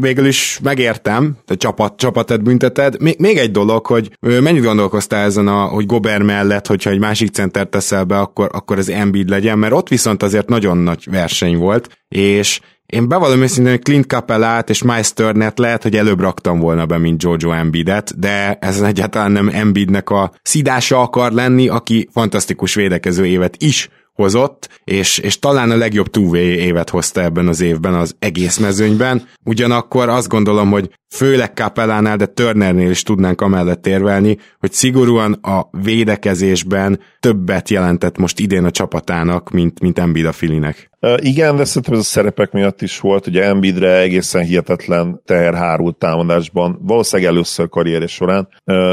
végül 0.00 0.26
is 0.26 0.58
megértem, 0.62 1.36
te 1.44 1.54
csapat, 1.54 1.96
csapatet 1.96 2.42
bünteted. 2.42 3.00
Még, 3.00 3.18
még 3.18 3.36
egy 3.36 3.50
dolog, 3.50 3.86
hogy 3.86 4.10
mennyit 4.20 4.62
gondolkoztál 4.62 5.24
ezen, 5.24 5.48
a, 5.48 5.64
hogy 5.64 5.86
Gober 5.86 6.22
mellett, 6.22 6.66
hogyha 6.66 6.90
egy 6.90 6.98
másik 6.98 7.30
center 7.32 7.66
teszel 7.66 8.04
be, 8.04 8.18
akkor, 8.18 8.48
akkor 8.52 8.78
az 8.78 8.88
Embiid 8.88 9.28
legyen, 9.28 9.58
mert 9.58 9.72
ott 9.72 9.88
viszont 9.88 10.22
azért 10.22 10.48
nagyon 10.48 10.76
nagy 10.76 11.04
verseny 11.10 11.56
volt, 11.56 11.88
és 12.08 12.60
én 12.86 13.08
bevallom 13.08 13.42
őszintén, 13.42 13.72
hogy 13.72 13.82
Clint 13.82 14.06
Capellát 14.06 14.70
és 14.70 14.82
Miles 14.82 15.12
Turner-t 15.12 15.58
lehet, 15.58 15.82
hogy 15.82 15.96
előbb 15.96 16.20
raktam 16.20 16.58
volna 16.58 16.86
be, 16.86 16.98
mint 16.98 17.22
Jojo 17.22 17.50
Embiidet, 17.50 18.18
de 18.18 18.58
ez 18.60 18.80
egyáltalán 18.80 19.32
nem 19.32 19.50
Embiidnek 19.52 20.10
a 20.10 20.32
szidása 20.42 21.00
akar 21.00 21.32
lenni, 21.32 21.68
aki 21.68 22.08
fantasztikus 22.12 22.74
védekező 22.74 23.26
évet 23.26 23.62
is 23.62 23.88
hozott, 24.16 24.80
és, 24.84 25.18
és 25.18 25.38
talán 25.38 25.70
a 25.70 25.76
legjobb 25.76 26.10
2 26.10 26.36
évet 26.38 26.90
hozta 26.90 27.22
ebben 27.22 27.48
az 27.48 27.60
évben 27.60 27.94
az 27.94 28.16
egész 28.18 28.56
mezőnyben. 28.56 29.28
Ugyanakkor 29.44 30.08
azt 30.08 30.28
gondolom, 30.28 30.70
hogy 30.70 30.90
főleg 31.08 31.52
Capellánál, 31.54 32.16
de 32.16 32.26
Turnernél 32.26 32.90
is 32.90 33.02
tudnánk 33.02 33.40
amellett 33.40 33.86
érvelni, 33.86 34.38
hogy 34.58 34.72
szigorúan 34.72 35.32
a 35.32 35.68
védekezésben 35.82 37.00
többet 37.20 37.68
jelentett 37.68 38.18
most 38.18 38.38
idén 38.38 38.64
a 38.64 38.70
csapatának, 38.70 39.50
mint, 39.50 39.80
mint 39.80 39.98
Embiid 39.98 40.26
a 40.26 40.32
Filinek. 40.32 40.90
Igen, 41.16 41.56
de 41.56 41.64
szerintem 41.64 41.94
ez 41.94 42.00
a 42.00 42.02
szerepek 42.02 42.52
miatt 42.52 42.82
is 42.82 43.00
volt, 43.00 43.26
ugye 43.26 43.44
Embiidre 43.44 43.98
egészen 43.98 44.44
hihetetlen 44.44 45.20
teher 45.24 45.54
hárult 45.54 45.96
támadásban, 45.96 46.78
valószínűleg 46.82 47.32
először 47.32 47.68
karrierje 47.68 48.06
során, 48.06 48.48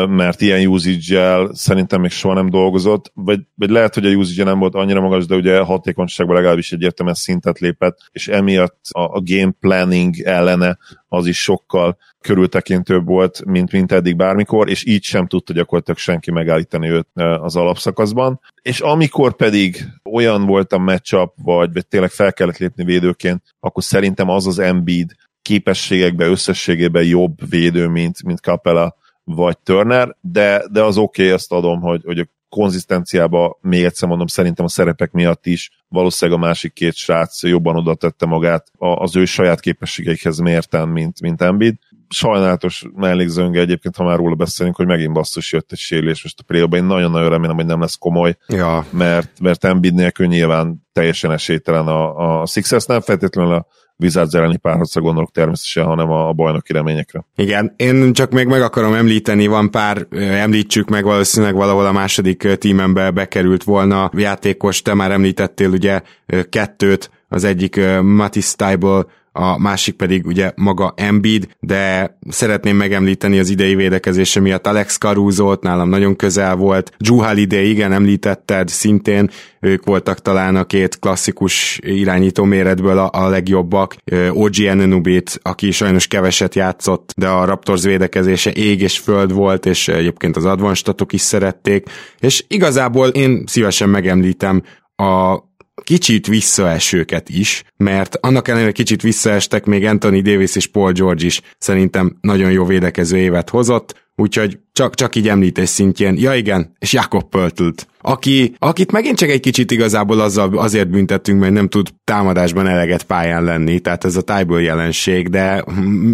mert 0.08 0.42
ilyen 0.42 0.68
usage 0.68 1.48
szerintem 1.52 2.02
még 2.02 2.12
soha 2.12 2.34
nem 2.34 2.50
dolgozott, 2.50 3.12
vagy, 3.14 3.40
vagy 3.56 3.70
lehet, 3.70 3.94
hogy 3.94 4.06
a 4.06 4.10
usage 4.10 4.44
nem 4.44 4.60
volt 4.60 4.76
annyira 4.76 5.02
magas, 5.02 5.26
de 5.26 5.36
ugye 5.36 5.60
hatékonyságban 5.60 6.36
legalábbis 6.36 6.72
egyértelműen 6.72 7.18
szintet 7.18 7.60
lépett, 7.60 7.98
és 8.12 8.28
emiatt 8.28 8.78
a, 8.90 9.02
a 9.02 9.22
game 9.24 9.54
planning 9.60 10.20
ellene 10.20 10.78
az 11.14 11.28
is 11.28 11.42
sokkal 11.42 11.98
körültekintőbb 12.22 13.06
volt, 13.06 13.46
mint, 13.46 13.72
mint 13.72 13.92
eddig 13.92 14.16
bármikor, 14.16 14.70
és 14.70 14.86
így 14.86 15.04
sem 15.04 15.28
tudta 15.28 15.54
gyakorlatilag 15.54 16.00
senki 16.00 16.32
megállítani 16.32 16.90
őt 16.90 17.08
az 17.42 17.56
alapszakaszban. 17.56 18.40
És 18.62 18.80
amikor 18.80 19.36
pedig 19.36 19.86
olyan 20.04 20.46
volt 20.46 20.74
a 20.74 20.78
matchup, 20.78 21.34
vagy, 21.44 21.74
vagy 21.74 21.88
tényleg 21.88 22.10
fel 22.10 22.34
kellett 22.34 22.58
lépni 22.58 22.84
védőként, 22.84 23.44
akkor 23.60 23.84
szerintem 23.84 24.30
az 24.30 24.48
az 24.48 24.60
Embiid 24.60 25.12
képességekben, 25.42 26.30
összességében 26.30 27.04
jobb 27.04 27.50
védő, 27.50 27.88
mint, 27.88 28.24
mint 28.24 28.40
Capella 28.40 28.96
vagy 29.24 29.58
Turner, 29.58 30.16
de, 30.22 30.64
de 30.72 30.84
az 30.84 30.98
oké, 30.98 31.22
okay, 31.22 31.34
ezt 31.34 31.52
adom, 31.52 31.82
hogy, 31.82 32.02
hogy 32.06 32.28
konzisztenciába, 32.54 33.58
még 33.62 33.84
egyszer 33.84 34.08
mondom, 34.08 34.28
szerintem 34.28 34.66
a 34.66 34.70
szerepek 34.70 35.12
miatt 35.12 35.46
is 35.46 35.72
valószínűleg 35.88 36.40
a 36.40 36.46
másik 36.46 36.74
két 36.74 36.96
srác 36.96 37.44
jobban 37.44 37.76
oda 37.76 37.96
tette 37.96 38.26
magát 38.26 38.72
az 38.78 39.16
ő 39.16 39.26
saját 39.26 39.60
képességeikhez 39.60 40.38
mérten, 40.38 40.88
mint, 40.88 41.22
mint 41.22 41.42
Embiid. 41.42 41.76
Sajnálatos 42.10 42.86
mellékzönge 42.96 43.60
egyébként, 43.60 43.96
ha 43.96 44.04
már 44.04 44.18
róla 44.18 44.36
beszélünk, 44.36 44.76
hogy 44.76 44.86
megint 44.86 45.14
basszus 45.14 45.52
jött 45.52 45.72
egy 45.72 45.78
sérülés 45.78 46.24
most 46.24 46.40
a 46.40 46.44
play 46.44 46.68
Én 46.72 46.84
nagyon-nagyon 46.84 47.30
remélem, 47.30 47.56
hogy 47.56 47.66
nem 47.66 47.80
lesz 47.80 47.96
komoly, 47.96 48.38
ja. 48.48 48.86
mert, 48.90 49.40
mert 49.40 49.64
Embiid 49.64 49.94
nélkül 49.94 50.26
nyilván 50.26 50.88
teljesen 50.92 51.32
esélytelen 51.32 51.88
a, 51.88 52.42
a 52.42 52.46
Sixers, 52.46 52.86
nem 52.86 53.02
feltétlenül 53.02 53.54
a 53.54 53.68
Wizards 53.98 54.34
elleni 54.34 54.58
párharcra 54.58 55.02
gondolok 55.02 55.32
természetesen, 55.32 55.86
hanem 55.86 56.12
a, 56.12 56.28
a 56.28 56.34
bajnoki 56.34 56.74
reményekre. 56.74 57.26
Igen, 57.36 57.74
én 57.78 58.14
csak 58.14 58.32
még 58.32 58.48
meg 58.48 58.62
akarom 58.62 58.94
említeni, 58.94 59.48
van 59.48 59.72
pár, 59.72 60.08
említsük 60.20 60.90
meg 60.90 61.04
valószínűleg 61.04 61.56
valahol 61.56 61.86
a 61.86 61.92
második 61.92 62.48
tímembe 62.58 63.12
bekerült 63.12 63.64
volna 63.64 64.12
játékos, 64.14 64.82
te 64.82 64.94
már 64.94 65.12
említettél 65.12 65.70
ugye 65.70 66.02
kettőt, 66.50 67.12
az 67.30 67.44
egyik 67.44 67.80
Matisse 68.02 68.50
Stable 68.50 69.06
a 69.36 69.58
másik 69.58 69.96
pedig 69.96 70.26
ugye 70.26 70.52
maga 70.56 70.94
Embiid, 70.98 71.48
de 71.60 72.18
szeretném 72.30 72.76
megemlíteni 72.76 73.40
az 73.40 73.50
idei 73.50 73.76
védekezése 73.76 74.40
miatt. 74.40 74.68
Alex 74.68 74.98
caruso 74.98 75.56
nálam 75.62 75.90
nagyon 75.90 76.16
közel 76.16 76.56
volt, 76.56 76.92
Drew 76.98 77.18
Holiday, 77.18 77.70
igen, 77.70 77.92
említetted, 77.92 78.68
szintén 78.68 79.30
ők 79.60 79.86
voltak 79.86 80.20
talán 80.20 80.56
a 80.56 80.64
két 80.64 81.00
klasszikus 81.00 81.80
irányító 81.82 82.44
méretből 82.44 82.98
a, 82.98 83.10
a 83.14 83.30
legjobbak, 83.30 83.96
OG 84.32 84.60
Enenubit, 84.60 85.40
aki 85.42 85.72
sajnos 85.72 86.08
keveset 86.08 86.56
játszott, 86.56 87.14
de 87.18 87.28
a 87.28 87.46
Raptors 87.46 87.84
védekezése 87.84 88.52
ég 88.52 88.82
és 88.82 89.00
föld 89.00 89.34
volt, 89.34 89.66
és 89.66 89.88
egyébként 89.88 90.36
az 90.36 90.46
advanstatok 90.46 91.14
is 91.14 91.22
szerették, 91.22 91.90
és 92.20 92.44
igazából 92.48 93.08
én 93.08 93.44
szívesen 93.46 93.90
megemlítem 93.90 94.64
a 94.96 95.38
kicsit 95.84 96.28
visszaesőket 96.28 97.30
is, 97.30 97.64
mert 97.78 98.18
annak 98.22 98.48
ellenére 98.48 98.72
kicsit 98.72 99.02
visszaestek, 99.02 99.66
még 99.66 99.86
Anthony 99.86 100.22
Davis 100.22 100.56
és 100.56 100.68
Paul 100.68 100.92
George 100.92 101.26
is 101.26 101.42
szerintem 101.58 102.18
nagyon 102.22 102.52
jó 102.52 102.66
védekező 102.66 103.18
évet 103.18 103.50
hozott, 103.50 104.02
úgyhogy 104.16 104.60
csak, 104.72 104.96
csak 104.96 105.16
így 105.16 105.28
említés 105.28 105.70
szintjén, 105.70 106.18
ja 106.18 106.36
igen, 106.36 106.76
és 106.80 106.94
Jakob 106.94 107.30
Pöltült, 107.30 107.88
aki, 108.02 108.56
akit 108.60 108.92
megint 108.92 109.18
csak 109.18 109.30
egy 109.30 109.40
kicsit 109.40 109.72
igazából 109.72 110.20
azzal, 110.20 110.58
azért 110.58 110.90
büntettünk, 110.90 111.40
mert 111.40 111.54
nem 111.54 111.70
tud 111.70 111.90
támadásban 112.04 112.68
eleget 112.68 113.04
pályán 113.04 113.44
lenni, 113.44 113.80
tehát 113.80 114.06
ez 114.06 114.16
a 114.16 114.22
tájból 114.22 114.62
jelenség, 114.62 115.30
de 115.30 115.66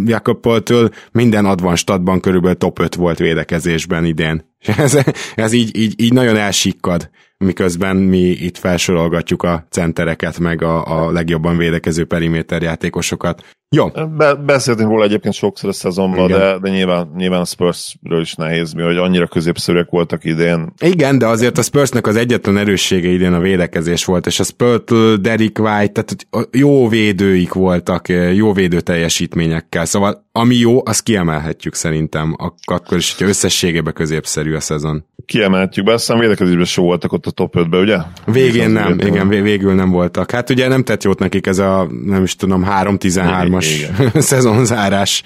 Jakob 0.05 0.39
Pöltül 0.39 0.89
minden 1.11 1.45
advan 1.45 2.19
körülbelül 2.19 2.57
top 2.57 2.79
5 2.79 2.95
volt 2.95 3.17
védekezésben 3.17 4.05
idén. 4.05 4.47
ez, 4.77 4.97
ez 5.35 5.53
így, 5.53 5.77
így, 5.77 6.01
így 6.01 6.13
nagyon 6.13 6.35
elsikkad 6.35 7.09
miközben 7.45 7.95
mi 7.95 8.17
itt 8.17 8.57
felsorolgatjuk 8.57 9.43
a 9.43 9.65
centereket, 9.69 10.39
meg 10.39 10.61
a, 10.61 11.05
a 11.05 11.11
legjobban 11.11 11.57
védekező 11.57 12.05
periméter 12.05 12.61
játékosokat. 12.61 13.43
Jó. 13.75 13.87
Be, 14.17 14.35
beszéltünk 14.35 14.89
róla 14.89 15.03
egyébként 15.03 15.33
sokszor 15.33 15.69
a 15.69 15.73
szezonban, 15.73 16.27
de, 16.27 16.57
de 16.59 16.69
nyilván, 16.69 17.11
nyilván 17.15 17.41
a 17.41 17.45
Spursről 17.45 18.21
is 18.21 18.33
nehéz, 18.33 18.73
mi, 18.73 18.81
hogy 18.81 18.97
annyira 18.97 19.27
középszerűek 19.27 19.89
voltak 19.89 20.25
idén. 20.25 20.73
Igen, 20.79 21.17
de 21.17 21.27
azért 21.27 21.57
a 21.57 21.61
Spursnek 21.61 22.07
az 22.07 22.15
egyetlen 22.15 22.57
erőssége 22.57 23.09
idén 23.09 23.33
a 23.33 23.39
védekezés 23.39 24.05
volt, 24.05 24.25
és 24.25 24.39
a 24.39 24.43
Spurtle, 24.43 25.15
Derek 25.15 25.59
White, 25.59 26.03
tehát 26.03 26.27
jó 26.51 26.87
védőik 26.87 27.53
voltak, 27.53 28.07
jó 28.33 28.53
védő 28.53 28.79
teljesítményekkel, 28.79 29.85
szóval 29.85 30.28
ami 30.31 30.55
jó, 30.55 30.85
azt 30.85 31.03
kiemelhetjük 31.03 31.75
szerintem, 31.75 32.35
akkor 32.65 32.97
is, 32.97 33.11
hogyha 33.11 33.27
összességében 33.27 33.93
középszerű 33.93 34.53
a 34.55 34.59
szezon. 34.59 35.05
Kiemelhetjük 35.25 35.85
be, 35.85 35.93
aztán 35.93 36.19
védekezésben 36.19 36.65
se 36.65 36.81
voltak 36.81 37.13
ott 37.13 37.25
a 37.25 37.31
top 37.31 37.53
5-be, 37.57 37.77
ugye? 37.77 37.97
Végén 38.25 38.69
nem, 38.69 38.97
védő. 38.97 39.07
igen, 39.07 39.27
végül 39.27 39.73
nem 39.73 39.89
voltak. 39.89 40.31
Hát 40.31 40.49
ugye 40.49 40.67
nem 40.67 40.83
tett 40.83 41.03
jót 41.03 41.19
nekik 41.19 41.47
ez 41.47 41.57
a, 41.59 41.87
nem 42.05 42.23
is 42.23 42.35
tudom, 42.35 42.65
3-13-as 42.69 43.89
szezonzárás. 44.31 45.23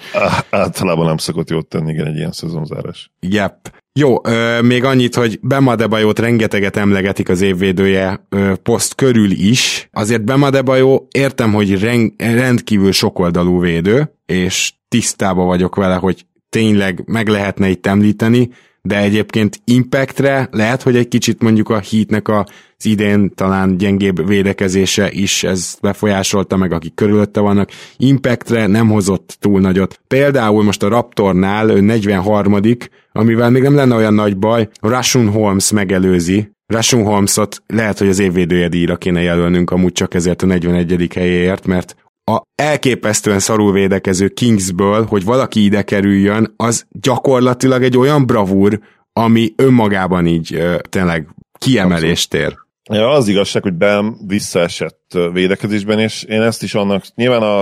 Általában 0.50 1.06
nem 1.06 1.16
szokott 1.16 1.50
jót 1.50 1.66
tenni, 1.66 1.92
igen, 1.92 2.06
egy 2.06 2.16
ilyen 2.16 2.32
szezonzárás. 2.32 3.10
Yep. 3.20 3.72
Jó, 4.00 4.16
ö, 4.24 4.60
még 4.60 4.84
annyit, 4.84 5.14
hogy 5.14 5.38
Bemadebajót 5.42 6.18
rengeteget 6.18 6.76
emlegetik 6.76 7.28
az 7.28 7.40
évvédője 7.40 8.26
ö, 8.28 8.52
poszt 8.62 8.94
körül 8.94 9.30
is. 9.30 9.88
Azért 9.92 10.24
Bemadebajó 10.24 11.08
értem, 11.10 11.52
hogy 11.52 11.80
reng, 11.80 12.12
rendkívül 12.16 12.92
sokoldalú 12.92 13.60
védő, 13.60 14.14
és 14.26 14.72
tisztába 14.94 15.44
vagyok 15.44 15.76
vele, 15.76 15.94
hogy 15.94 16.26
tényleg 16.48 17.02
meg 17.06 17.28
lehetne 17.28 17.68
itt 17.68 17.86
említeni, 17.86 18.50
de 18.82 18.98
egyébként 18.98 19.60
impactre 19.64 20.48
lehet, 20.50 20.82
hogy 20.82 20.96
egy 20.96 21.08
kicsit 21.08 21.42
mondjuk 21.42 21.68
a 21.68 21.78
hitnek 21.78 22.28
az 22.28 22.44
idén 22.82 23.34
talán 23.34 23.76
gyengébb 23.76 24.26
védekezése 24.26 25.10
is 25.10 25.44
ez 25.44 25.76
befolyásolta 25.80 26.56
meg, 26.56 26.72
akik 26.72 26.94
körülötte 26.94 27.40
vannak. 27.40 27.70
Impactre 27.96 28.66
nem 28.66 28.88
hozott 28.88 29.36
túl 29.40 29.60
nagyot. 29.60 30.00
Például 30.08 30.62
most 30.62 30.82
a 30.82 30.88
Raptornál 30.88 31.66
43 31.66 32.60
amivel 33.12 33.50
még 33.50 33.62
nem 33.62 33.74
lenne 33.74 33.94
olyan 33.94 34.14
nagy 34.14 34.36
baj, 34.36 34.68
Rashun 34.80 35.28
Holmes 35.28 35.70
megelőzi, 35.70 36.52
Rashun 36.66 37.04
Holmesot 37.04 37.62
lehet, 37.66 37.98
hogy 37.98 38.08
az 38.08 38.18
évvédője 38.18 38.68
díjra 38.68 38.96
kéne 38.96 39.20
jelölnünk 39.20 39.70
amúgy 39.70 39.92
csak 39.92 40.14
ezért 40.14 40.42
a 40.42 40.46
41. 40.46 41.12
helyéért, 41.14 41.66
mert 41.66 41.96
a 42.24 42.42
elképesztően 42.54 43.38
szarul 43.38 43.72
védekező 43.72 44.28
Kingsből, 44.28 45.04
hogy 45.04 45.24
valaki 45.24 45.64
ide 45.64 45.82
kerüljön, 45.82 46.54
az 46.56 46.86
gyakorlatilag 46.90 47.82
egy 47.82 47.96
olyan 47.96 48.26
bravúr, 48.26 48.80
ami 49.12 49.52
önmagában 49.56 50.26
így 50.26 50.54
ö, 50.54 50.78
tényleg 50.88 51.28
kiemelést 51.58 52.34
ér. 52.34 52.63
Ja, 52.92 53.10
az 53.10 53.28
igazság, 53.28 53.62
hogy 53.62 53.74
Bam 53.74 54.16
visszaesett 54.26 55.18
védekezésben, 55.32 55.98
és 55.98 56.22
én 56.22 56.42
ezt 56.42 56.62
is 56.62 56.74
annak, 56.74 57.04
nyilván 57.14 57.42
a, 57.42 57.60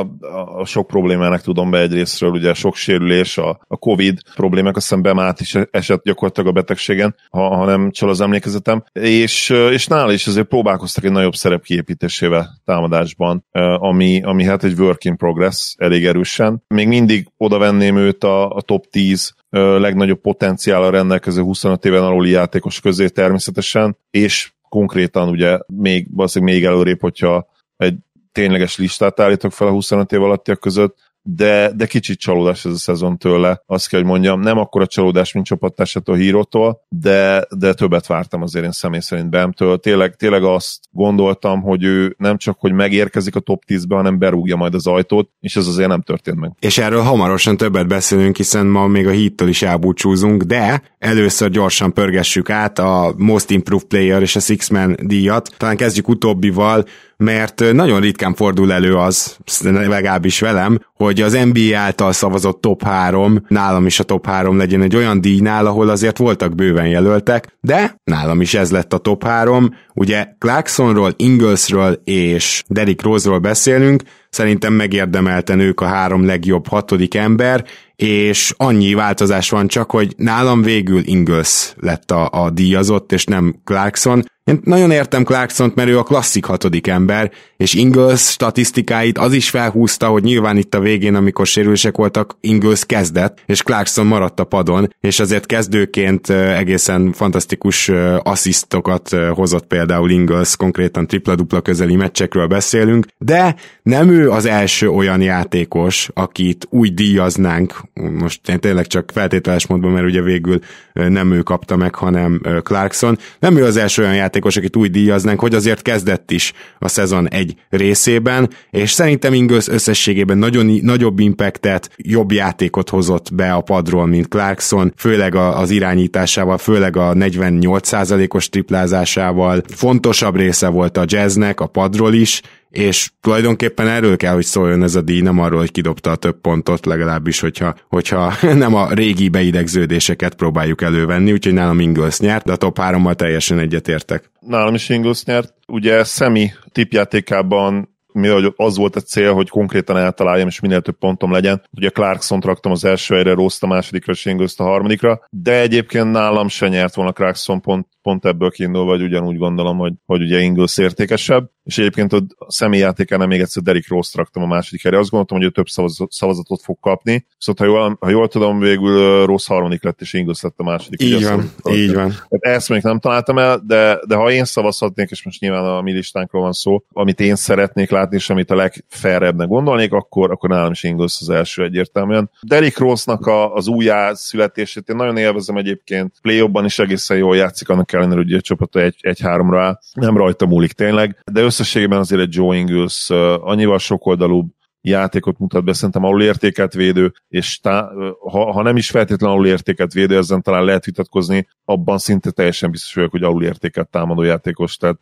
a 0.60 0.64
sok 0.64 0.86
problémának 0.86 1.40
tudom 1.40 1.70
be 1.70 1.80
egyrésztről, 1.80 2.30
ugye 2.30 2.54
sok 2.54 2.74
sérülés, 2.74 3.38
a, 3.38 3.60
a 3.68 3.76
Covid 3.76 4.18
problémák, 4.34 4.76
azt 4.76 4.88
hiszem 4.88 5.02
Bam 5.02 5.18
át 5.18 5.40
is 5.40 5.54
esett 5.70 6.04
gyakorlatilag 6.04 6.48
a 6.48 6.52
betegségen, 6.52 7.14
ha, 7.30 7.56
ha 7.56 7.64
nem 7.64 7.90
csal 7.90 8.08
az 8.08 8.20
emlékezetem, 8.20 8.84
és, 8.92 9.50
és 9.50 9.86
nála 9.86 10.12
is 10.12 10.26
azért 10.26 10.46
próbálkoztak 10.46 11.04
egy 11.04 11.12
nagyobb 11.12 11.34
szerep 11.34 11.62
kiépítésével 11.62 12.60
támadásban, 12.64 13.44
ami, 13.78 14.22
ami 14.22 14.44
hát 14.44 14.64
egy 14.64 14.78
work 14.78 15.04
in 15.04 15.16
progress 15.16 15.74
elég 15.78 16.06
erősen. 16.06 16.62
Még 16.68 16.88
mindig 16.88 17.28
oda 17.36 17.58
venném 17.58 17.96
őt 17.96 18.24
a, 18.24 18.50
a 18.50 18.60
top 18.60 18.86
10 18.90 19.34
legnagyobb 19.50 20.20
potenciállal 20.20 20.90
rendelkező 20.90 21.42
25 21.42 21.84
éven 21.84 22.02
aluli 22.02 22.30
játékos 22.30 22.80
közé 22.80 23.08
természetesen, 23.08 23.96
és 24.10 24.52
konkrétan 24.72 25.28
ugye 25.28 25.58
még, 25.66 26.06
valószínűleg 26.10 26.54
még 26.54 26.64
előrébb, 26.64 27.00
hogyha 27.00 27.48
egy 27.76 27.94
tényleges 28.32 28.76
listát 28.76 29.20
állítok 29.20 29.52
fel 29.52 29.66
a 29.66 29.70
25 29.70 30.12
év 30.12 30.22
alattiak 30.22 30.60
között, 30.60 31.11
de, 31.22 31.72
de 31.76 31.86
kicsit 31.86 32.18
csalódás 32.18 32.64
ez 32.64 32.72
a 32.72 32.76
szezon 32.76 33.18
tőle, 33.18 33.62
azt 33.66 33.88
kell, 33.88 34.00
hogy 34.00 34.08
mondjam, 34.08 34.40
nem 34.40 34.58
akkora 34.58 34.86
csalódás, 34.86 35.32
mint 35.32 35.46
csapattársától 35.46 36.16
hírótól, 36.16 36.80
de, 36.88 37.46
de 37.56 37.74
többet 37.74 38.06
vártam 38.06 38.42
azért 38.42 38.64
én 38.64 38.72
személy 38.72 39.00
szerint 39.00 39.30
Bemtől. 39.30 39.78
Tényleg, 39.78 40.14
tényleg 40.14 40.44
azt 40.44 40.78
gondoltam, 40.90 41.62
hogy 41.62 41.84
ő 41.84 42.14
nem 42.18 42.36
csak, 42.36 42.56
hogy 42.60 42.72
megérkezik 42.72 43.36
a 43.36 43.40
top 43.40 43.62
10-be, 43.66 43.94
hanem 43.94 44.18
berúgja 44.18 44.56
majd 44.56 44.74
az 44.74 44.86
ajtót, 44.86 45.30
és 45.40 45.56
ez 45.56 45.66
azért 45.66 45.88
nem 45.88 46.00
történt 46.00 46.40
meg. 46.40 46.52
És 46.60 46.78
erről 46.78 47.02
hamarosan 47.02 47.56
többet 47.56 47.88
beszélünk, 47.88 48.36
hiszen 48.36 48.66
ma 48.66 48.86
még 48.86 49.06
a 49.06 49.10
hittől 49.10 49.48
is 49.48 49.62
elbúcsúzunk, 49.62 50.42
de 50.42 50.82
először 50.98 51.50
gyorsan 51.50 51.92
pörgessük 51.92 52.50
át 52.50 52.78
a 52.78 53.14
Most 53.16 53.50
Improved 53.50 53.86
Player 53.86 54.22
és 54.22 54.36
a 54.36 54.40
Six 54.40 54.68
Man 54.68 54.96
díjat. 55.02 55.54
Talán 55.56 55.76
kezdjük 55.76 56.08
utóbbival, 56.08 56.84
mert 57.16 57.72
nagyon 57.72 58.00
ritkán 58.00 58.34
fordul 58.34 58.72
elő 58.72 58.96
az, 58.96 59.36
legalábbis 59.62 60.40
velem, 60.40 60.78
hogy 60.94 61.11
az 61.20 61.38
NBA 61.52 61.78
által 61.78 62.12
szavazott 62.12 62.60
top 62.60 62.82
3, 62.82 63.44
nálam 63.48 63.86
is 63.86 64.00
a 64.00 64.04
top 64.04 64.26
3 64.26 64.56
legyen 64.56 64.82
egy 64.82 64.96
olyan 64.96 65.20
díjnál, 65.20 65.66
ahol 65.66 65.88
azért 65.88 66.18
voltak 66.18 66.54
bőven 66.54 66.88
jelöltek, 66.88 67.56
de 67.60 67.96
nálam 68.04 68.40
is 68.40 68.54
ez 68.54 68.70
lett 68.70 68.92
a 68.92 68.98
top 68.98 69.24
3. 69.24 69.74
Ugye 69.94 70.26
Clarksonról, 70.38 71.14
Inglesről 71.16 72.00
és 72.04 72.62
Derrick 72.66 73.02
Rose-ról 73.02 73.38
beszélünk, 73.38 74.02
szerintem 74.30 74.72
megérdemelten 74.72 75.60
ők 75.60 75.80
a 75.80 75.86
három 75.86 76.26
legjobb 76.26 76.66
hatodik 76.68 77.14
ember, 77.14 77.64
és 77.96 78.54
annyi 78.56 78.94
változás 78.94 79.50
van 79.50 79.68
csak, 79.68 79.90
hogy 79.90 80.14
nálam 80.16 80.62
végül 80.62 81.02
Ingles 81.04 81.74
lett 81.76 82.10
a, 82.10 82.28
a 82.32 82.50
díjazott, 82.50 83.12
és 83.12 83.24
nem 83.24 83.54
Clarkson. 83.64 84.24
Én 84.44 84.60
nagyon 84.64 84.90
értem 84.90 85.24
clarkson 85.24 85.72
mert 85.74 85.88
ő 85.88 85.98
a 85.98 86.02
klasszik 86.02 86.44
hatodik 86.44 86.86
ember, 86.86 87.30
és 87.56 87.74
Ingles 87.74 88.20
statisztikáit 88.20 89.18
az 89.18 89.32
is 89.32 89.50
felhúzta, 89.50 90.06
hogy 90.06 90.22
nyilván 90.22 90.56
itt 90.56 90.74
a 90.74 90.80
végén, 90.80 91.14
amikor 91.14 91.46
sérülések 91.46 91.96
voltak, 91.96 92.36
Ingles 92.40 92.86
kezdett, 92.86 93.42
és 93.46 93.62
Clarkson 93.62 94.06
maradt 94.06 94.40
a 94.40 94.44
padon, 94.44 94.94
és 95.00 95.20
azért 95.20 95.46
kezdőként 95.46 96.30
egészen 96.30 97.12
fantasztikus 97.12 97.90
asszisztokat 98.18 99.08
hozott 99.30 99.66
például 99.66 100.10
Ingles, 100.10 100.56
konkrétan 100.56 101.06
tripla-dupla 101.06 101.60
közeli 101.60 101.96
meccsekről 101.96 102.46
beszélünk, 102.46 103.06
de 103.18 103.54
nem 103.82 104.10
ő 104.10 104.30
az 104.30 104.46
első 104.46 104.88
olyan 104.88 105.20
játékos, 105.20 106.08
akit 106.14 106.66
úgy 106.70 106.94
díjaznánk, 106.94 107.74
most 108.18 108.48
én 108.48 108.60
tényleg 108.60 108.86
csak 108.86 109.10
feltételes 109.14 109.66
módban, 109.66 109.90
mert 109.90 110.06
ugye 110.06 110.22
végül 110.22 110.58
nem 110.92 111.32
ő 111.32 111.42
kapta 111.42 111.76
meg, 111.76 111.94
hanem 111.94 112.40
Clarkson, 112.62 113.18
nem 113.38 113.56
ő 113.56 113.64
az 113.64 113.76
első 113.76 114.02
olyan 114.02 114.14
játékos, 114.14 114.30
akit 114.40 114.76
úgy 114.76 114.90
díjaznánk, 114.90 115.40
hogy 115.40 115.54
azért 115.54 115.82
kezdett 115.82 116.30
is 116.30 116.52
a 116.78 116.88
szezon 116.88 117.28
egy 117.28 117.54
részében, 117.68 118.50
és 118.70 118.90
szerintem 118.90 119.34
Ingles 119.34 119.68
összességében 119.68 120.38
nagyon, 120.38 120.66
nagyobb 120.82 121.18
impactet, 121.18 121.90
jobb 121.96 122.32
játékot 122.32 122.88
hozott 122.88 123.34
be 123.34 123.52
a 123.52 123.60
padról, 123.60 124.06
mint 124.06 124.28
Clarkson, 124.28 124.92
főleg 124.96 125.34
az 125.34 125.70
irányításával, 125.70 126.58
főleg 126.58 126.96
a 126.96 127.12
48%-os 127.14 128.48
triplázásával. 128.48 129.62
Fontosabb 129.68 130.36
része 130.36 130.68
volt 130.68 130.96
a 130.96 131.04
jazznek, 131.06 131.60
a 131.60 131.66
padról 131.66 132.14
is, 132.14 132.42
és 132.72 133.10
tulajdonképpen 133.20 133.88
erről 133.88 134.16
kell, 134.16 134.34
hogy 134.34 134.44
szóljon 134.44 134.82
ez 134.82 134.94
a 134.94 135.00
díj, 135.00 135.20
nem 135.20 135.38
arról, 135.38 135.58
hogy 135.58 135.70
kidobta 135.70 136.10
a 136.10 136.16
több 136.16 136.40
pontot, 136.40 136.86
legalábbis, 136.86 137.40
hogyha, 137.40 137.74
hogyha 137.88 138.32
nem 138.54 138.74
a 138.74 138.92
régi 138.92 139.28
beidegződéseket 139.28 140.34
próbáljuk 140.34 140.82
elővenni, 140.82 141.32
úgyhogy 141.32 141.52
nálam 141.54 141.80
Ingles 141.80 142.18
nyert, 142.18 142.44
de 142.44 142.52
a 142.52 142.56
top 142.56 142.78
3 142.78 143.12
teljesen 143.12 143.58
egyetértek. 143.58 144.30
Nálam 144.40 144.74
is 144.74 144.88
Ingles 144.88 145.24
nyert. 145.24 145.54
Ugye 145.66 146.04
Szemi 146.04 146.50
tipjátékában 146.72 147.90
mivel 148.12 148.52
az 148.56 148.76
volt 148.76 148.96
a 148.96 149.00
cél, 149.00 149.32
hogy 149.32 149.48
konkrétan 149.48 149.96
eltaláljam, 149.96 150.48
és 150.48 150.60
minél 150.60 150.80
több 150.80 150.98
pontom 150.98 151.32
legyen. 151.32 151.62
Ugye 151.70 151.88
Clarkson 151.88 152.40
raktam 152.40 152.72
az 152.72 152.84
első 152.84 153.14
helyre, 153.14 153.34
Rossz 153.34 153.62
a 153.62 153.66
másodikra, 153.66 154.12
és 154.12 154.54
a 154.56 154.62
harmadikra, 154.62 155.20
de 155.30 155.60
egyébként 155.60 156.10
nálam 156.10 156.48
se 156.48 156.68
nyert 156.68 156.94
volna 156.94 157.12
Clarkson 157.12 157.60
pont, 157.60 157.86
pont 158.02 158.24
ebből 158.24 158.50
kiindulva, 158.50 158.90
vagy 158.90 159.02
ugyanúgy 159.02 159.36
gondolom, 159.36 159.78
hogy, 159.78 159.92
hogy 160.06 160.22
ugye 160.22 160.40
Ingles 160.40 160.78
értékesebb, 160.78 161.50
és 161.64 161.78
egyébként 161.78 162.12
a 162.12 162.24
személyjátékánál 162.48 163.26
még 163.26 163.40
egyszer 163.40 163.62
Derek 163.62 163.88
Rose 163.88 164.10
raktam 164.14 164.42
a 164.42 164.46
második 164.46 164.82
helyre. 164.82 164.98
Azt 164.98 165.10
gondoltam, 165.10 165.38
hogy 165.38 165.46
ő 165.46 165.50
több 165.50 165.66
szavazatot 166.08 166.62
fog 166.62 166.78
kapni, 166.80 167.26
viszont 167.36 167.58
ha 167.58 167.64
jól, 167.64 167.96
ha 168.00 168.10
jól 168.10 168.28
tudom, 168.28 168.58
végül 168.58 169.26
Rose 169.26 169.54
harmadik 169.54 169.82
lett, 169.82 170.00
és 170.00 170.12
Ingles 170.12 170.42
lett 170.42 170.54
a 170.56 170.62
második. 170.62 171.02
Így 171.02 171.24
van, 171.24 171.50
szóval, 171.56 171.78
így 171.78 171.94
van. 171.94 172.10
Hát 172.10 172.40
ezt 172.40 172.68
még 172.68 172.82
nem 172.82 172.98
találtam 172.98 173.38
el, 173.38 173.62
de, 173.66 174.00
de 174.06 174.14
ha 174.14 174.30
én 174.30 174.44
szavazhatnék, 174.44 175.10
és 175.10 175.24
most 175.24 175.40
nyilván 175.40 175.64
a 175.64 175.80
mi 175.80 175.92
listánkról 175.92 176.42
van 176.42 176.52
szó, 176.52 176.84
amit 176.92 177.20
én 177.20 177.36
szeretnék 177.36 177.90
látni, 177.90 178.16
és 178.16 178.30
amit 178.30 178.50
a 178.50 178.54
legfelrebbnek 178.54 179.48
gondolnék, 179.48 179.92
akkor, 179.92 180.30
akkor 180.30 180.48
nálam 180.48 180.70
is 180.70 180.82
Ingles 180.82 181.16
az 181.20 181.28
első 181.28 181.62
egyértelműen. 181.62 182.30
Derek 182.42 182.78
Rose-nak 182.78 183.26
a, 183.26 183.54
az 183.54 183.66
újjá 183.66 184.14
születését 184.14 184.88
én 184.88 184.96
nagyon 184.96 185.16
élvezem 185.16 185.56
egyébként. 185.56 186.14
play 186.22 186.50
is 186.64 186.78
egészen 186.78 187.16
jól 187.16 187.36
játszik, 187.36 187.68
annak 187.68 187.91
ellenére, 187.92 188.20
hogy 188.20 188.32
a 188.32 188.40
csapata 188.40 188.80
egy, 188.80 188.96
egy 189.00 189.20
háromra 189.20 189.62
áll. 189.62 189.78
Nem 189.92 190.16
rajta 190.16 190.46
múlik 190.46 190.72
tényleg, 190.72 191.18
de 191.32 191.40
összességében 191.40 191.98
azért 191.98 192.20
egy 192.20 192.34
Joe 192.34 192.56
Ingles 192.56 193.10
annyival 193.40 193.78
sokoldalúbb, 193.78 194.46
játékot 194.82 195.38
mutat 195.38 195.64
be, 195.64 195.72
szerintem 195.72 196.04
alul 196.04 196.22
értéket 196.22 196.74
védő, 196.74 197.12
és 197.28 197.58
tá, 197.60 197.90
ha, 198.30 198.52
ha 198.52 198.62
nem 198.62 198.76
is 198.76 198.90
feltétlenül 198.90 199.36
alul 199.36 199.48
értéket 199.48 199.92
védő, 199.92 200.16
ezen 200.16 200.42
talán 200.42 200.64
lehet 200.64 200.84
vitatkozni, 200.84 201.48
abban 201.64 201.98
szinte 201.98 202.30
teljesen 202.30 202.70
biztos 202.70 202.94
vagyok, 202.94 203.10
hogy 203.10 203.22
alul 203.22 203.44
értéket 203.44 203.88
támadó 203.88 204.22
játékos, 204.22 204.76
tehát 204.76 204.98